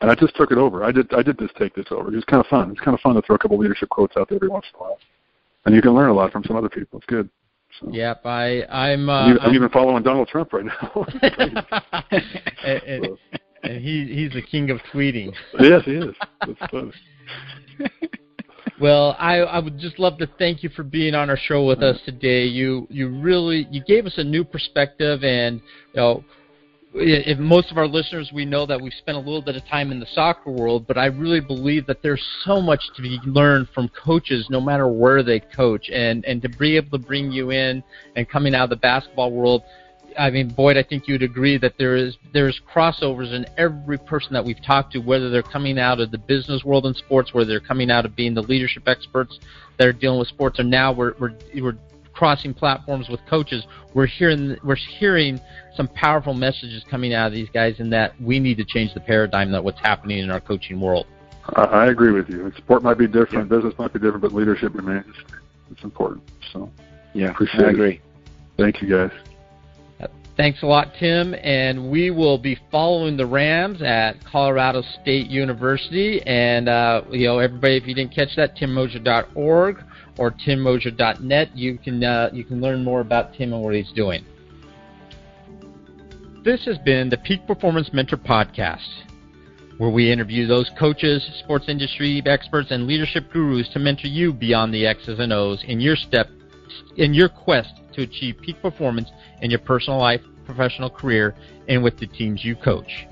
and 0.00 0.10
I 0.10 0.14
just 0.14 0.36
took 0.36 0.50
it 0.50 0.58
over. 0.58 0.84
I 0.84 0.92
did 0.92 1.12
I 1.12 1.22
did 1.22 1.38
just 1.38 1.56
take 1.56 1.74
this 1.74 1.86
over. 1.90 2.08
It 2.12 2.16
was 2.16 2.24
kind 2.24 2.40
of 2.40 2.46
fun. 2.46 2.70
It's 2.70 2.80
kind 2.80 2.94
of 2.94 3.00
fun 3.00 3.14
to 3.14 3.22
throw 3.22 3.36
a 3.36 3.38
couple 3.38 3.58
leadership 3.58 3.88
quotes 3.88 4.16
out 4.16 4.28
there 4.28 4.36
every 4.36 4.48
once 4.48 4.66
in 4.72 4.78
a 4.78 4.82
while, 4.82 4.98
and 5.66 5.74
you 5.74 5.82
can 5.82 5.94
learn 5.94 6.10
a 6.10 6.14
lot 6.14 6.32
from 6.32 6.44
some 6.44 6.56
other 6.56 6.68
people. 6.68 6.98
It's 6.98 7.06
good. 7.06 7.28
So. 7.80 7.90
Yep, 7.90 8.24
I 8.24 8.64
I'm. 8.64 9.08
Uh, 9.08 9.12
I'm, 9.12 9.38
I'm 9.40 9.54
even 9.54 9.68
following 9.68 10.02
Donald 10.02 10.28
Trump 10.28 10.52
right 10.52 10.64
now. 10.64 11.06
and, 12.64 12.82
and, 12.82 13.08
and 13.62 13.82
he 13.82 14.06
he's 14.14 14.32
the 14.32 14.42
king 14.42 14.70
of 14.70 14.78
tweeting. 14.92 15.32
Yes, 15.60 15.82
he 15.84 15.92
is. 15.92 16.14
That's 16.46 16.70
funny. 16.70 16.92
Well, 18.80 19.16
I, 19.18 19.38
I 19.38 19.58
would 19.58 19.78
just 19.78 19.98
love 19.98 20.18
to 20.18 20.28
thank 20.38 20.62
you 20.62 20.68
for 20.68 20.84
being 20.84 21.14
on 21.14 21.30
our 21.30 21.36
show 21.36 21.66
with 21.66 21.82
us 21.82 21.98
today. 22.04 22.44
You 22.44 22.86
you 22.88 23.08
really 23.08 23.66
you 23.72 23.82
gave 23.82 24.06
us 24.06 24.14
a 24.18 24.24
new 24.24 24.44
perspective, 24.44 25.24
and 25.24 25.60
you 25.94 26.00
know 26.00 26.24
if 27.00 27.38
most 27.38 27.70
of 27.70 27.78
our 27.78 27.86
listeners 27.86 28.30
we 28.32 28.44
know 28.44 28.66
that 28.66 28.80
we've 28.80 28.92
spent 28.94 29.16
a 29.16 29.20
little 29.20 29.42
bit 29.42 29.56
of 29.56 29.64
time 29.66 29.90
in 29.92 30.00
the 30.00 30.06
soccer 30.12 30.50
world, 30.50 30.86
but 30.86 30.98
I 30.98 31.06
really 31.06 31.40
believe 31.40 31.86
that 31.86 32.02
there's 32.02 32.24
so 32.44 32.60
much 32.60 32.80
to 32.96 33.02
be 33.02 33.18
learned 33.24 33.68
from 33.74 33.88
coaches, 33.88 34.46
no 34.50 34.60
matter 34.60 34.88
where 34.88 35.22
they 35.22 35.40
coach, 35.40 35.88
and 35.90 36.24
and 36.24 36.42
to 36.42 36.48
be 36.48 36.76
able 36.76 36.98
to 36.98 37.04
bring 37.04 37.30
you 37.30 37.50
in 37.50 37.82
and 38.16 38.28
coming 38.28 38.54
out 38.54 38.64
of 38.64 38.70
the 38.70 38.76
basketball 38.76 39.32
world. 39.32 39.62
I 40.18 40.30
mean, 40.30 40.48
Boyd, 40.48 40.76
I 40.76 40.82
think 40.82 41.06
you'd 41.06 41.22
agree 41.22 41.58
that 41.58 41.74
there 41.78 41.94
is 41.96 42.16
there's 42.32 42.60
crossovers 42.74 43.32
in 43.32 43.46
every 43.56 43.98
person 43.98 44.32
that 44.32 44.44
we've 44.44 44.62
talked 44.64 44.92
to, 44.94 44.98
whether 44.98 45.30
they're 45.30 45.42
coming 45.42 45.78
out 45.78 46.00
of 46.00 46.10
the 46.10 46.18
business 46.18 46.64
world 46.64 46.86
in 46.86 46.94
sports, 46.94 47.32
whether 47.32 47.48
they're 47.48 47.60
coming 47.60 47.90
out 47.90 48.04
of 48.04 48.16
being 48.16 48.34
the 48.34 48.42
leadership 48.42 48.88
experts 48.88 49.38
that 49.78 49.86
are 49.86 49.92
dealing 49.92 50.18
with 50.18 50.28
sports, 50.28 50.58
or 50.58 50.64
now 50.64 50.92
we're 50.92 51.14
we're, 51.20 51.36
we're 51.60 51.76
crossing 52.18 52.52
platforms 52.52 53.08
with 53.08 53.20
coaches, 53.30 53.64
we're 53.94 54.06
hearing 54.06 54.56
we're 54.64 54.74
hearing 54.74 55.40
some 55.76 55.86
powerful 55.88 56.34
messages 56.34 56.82
coming 56.90 57.14
out 57.14 57.28
of 57.28 57.32
these 57.32 57.48
guys, 57.54 57.78
in 57.78 57.88
that 57.90 58.20
we 58.20 58.40
need 58.40 58.56
to 58.56 58.64
change 58.64 58.92
the 58.92 59.00
paradigm 59.00 59.52
that 59.52 59.62
what's 59.62 59.78
happening 59.78 60.18
in 60.18 60.28
our 60.28 60.40
coaching 60.40 60.80
world. 60.80 61.06
I, 61.54 61.62
I 61.62 61.86
agree 61.86 62.10
with 62.10 62.28
you. 62.28 62.52
Sport 62.58 62.82
might 62.82 62.98
be 62.98 63.06
different, 63.06 63.48
yeah. 63.48 63.56
business 63.56 63.74
might 63.78 63.92
be 63.92 64.00
different, 64.00 64.22
but 64.22 64.34
leadership 64.34 64.74
remains. 64.74 65.14
It's 65.70 65.84
important. 65.84 66.28
So 66.52 66.68
yeah, 67.14 67.30
appreciate 67.30 67.64
I 67.64 67.70
agree. 67.70 67.94
It. 67.94 68.00
Thank 68.56 68.82
you, 68.82 68.88
guys. 68.90 69.12
Thanks 70.36 70.62
a 70.62 70.66
lot, 70.66 70.92
Tim. 71.00 71.34
And 71.42 71.90
we 71.90 72.10
will 72.10 72.38
be 72.38 72.56
following 72.70 73.16
the 73.16 73.26
Rams 73.26 73.82
at 73.82 74.24
Colorado 74.24 74.82
State 75.02 75.26
University. 75.28 76.22
And, 76.22 76.68
uh, 76.68 77.02
you 77.10 77.26
know, 77.26 77.40
everybody, 77.40 77.76
if 77.76 77.88
you 77.88 77.94
didn't 77.94 78.14
catch 78.14 78.36
that, 78.36 78.56
timmoser.org 78.56 79.84
or 80.18 80.30
timmoser.net, 80.30 81.56
you 81.56 81.78
can, 81.78 82.02
uh, 82.04 82.30
you 82.32 82.44
can 82.44 82.60
learn 82.60 82.84
more 82.84 83.00
about 83.00 83.34
Tim 83.34 83.52
and 83.52 83.62
what 83.62 83.74
he's 83.74 83.92
doing. 83.92 84.24
This 86.44 86.64
has 86.66 86.78
been 86.78 87.08
the 87.08 87.18
Peak 87.18 87.46
Performance 87.46 87.90
Mentor 87.92 88.16
Podcast, 88.16 88.88
where 89.78 89.90
we 89.90 90.10
interview 90.10 90.46
those 90.46 90.70
coaches, 90.78 91.28
sports 91.40 91.66
industry 91.68 92.22
experts, 92.26 92.70
and 92.70 92.86
leadership 92.86 93.30
gurus 93.32 93.68
to 93.72 93.78
mentor 93.78 94.08
you 94.08 94.32
beyond 94.32 94.72
the 94.72 94.86
X's 94.86 95.18
and 95.18 95.32
O's 95.32 95.62
in 95.64 95.80
your 95.80 95.96
step 95.96 96.28
in 96.96 97.14
your 97.14 97.28
quest 97.28 97.80
to 97.94 98.02
achieve 98.02 98.36
peak 98.40 98.60
performance 98.60 99.10
in 99.40 99.50
your 99.50 99.60
personal 99.60 99.98
life, 99.98 100.20
professional 100.44 100.90
career, 100.90 101.34
and 101.68 101.82
with 101.82 101.98
the 101.98 102.06
teams 102.06 102.44
you 102.44 102.56
coach. 102.56 103.06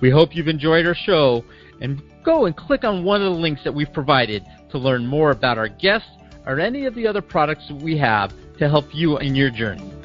We 0.00 0.10
hope 0.10 0.34
you've 0.34 0.48
enjoyed 0.48 0.86
our 0.86 0.94
show 0.94 1.44
and 1.80 2.02
go 2.24 2.46
and 2.46 2.56
click 2.56 2.84
on 2.84 3.04
one 3.04 3.22
of 3.22 3.32
the 3.32 3.38
links 3.38 3.62
that 3.64 3.74
we've 3.74 3.92
provided 3.92 4.44
to 4.70 4.78
learn 4.78 5.06
more 5.06 5.30
about 5.30 5.58
our 5.58 5.68
guests 5.68 6.08
or 6.48 6.58
any 6.58 6.86
of 6.86 6.94
the 6.94 7.06
other 7.06 7.20
products 7.20 7.70
we 7.82 7.96
have 7.98 8.32
to 8.58 8.68
help 8.68 8.86
you 8.92 9.18
in 9.18 9.34
your 9.34 9.50
journey. 9.50 9.97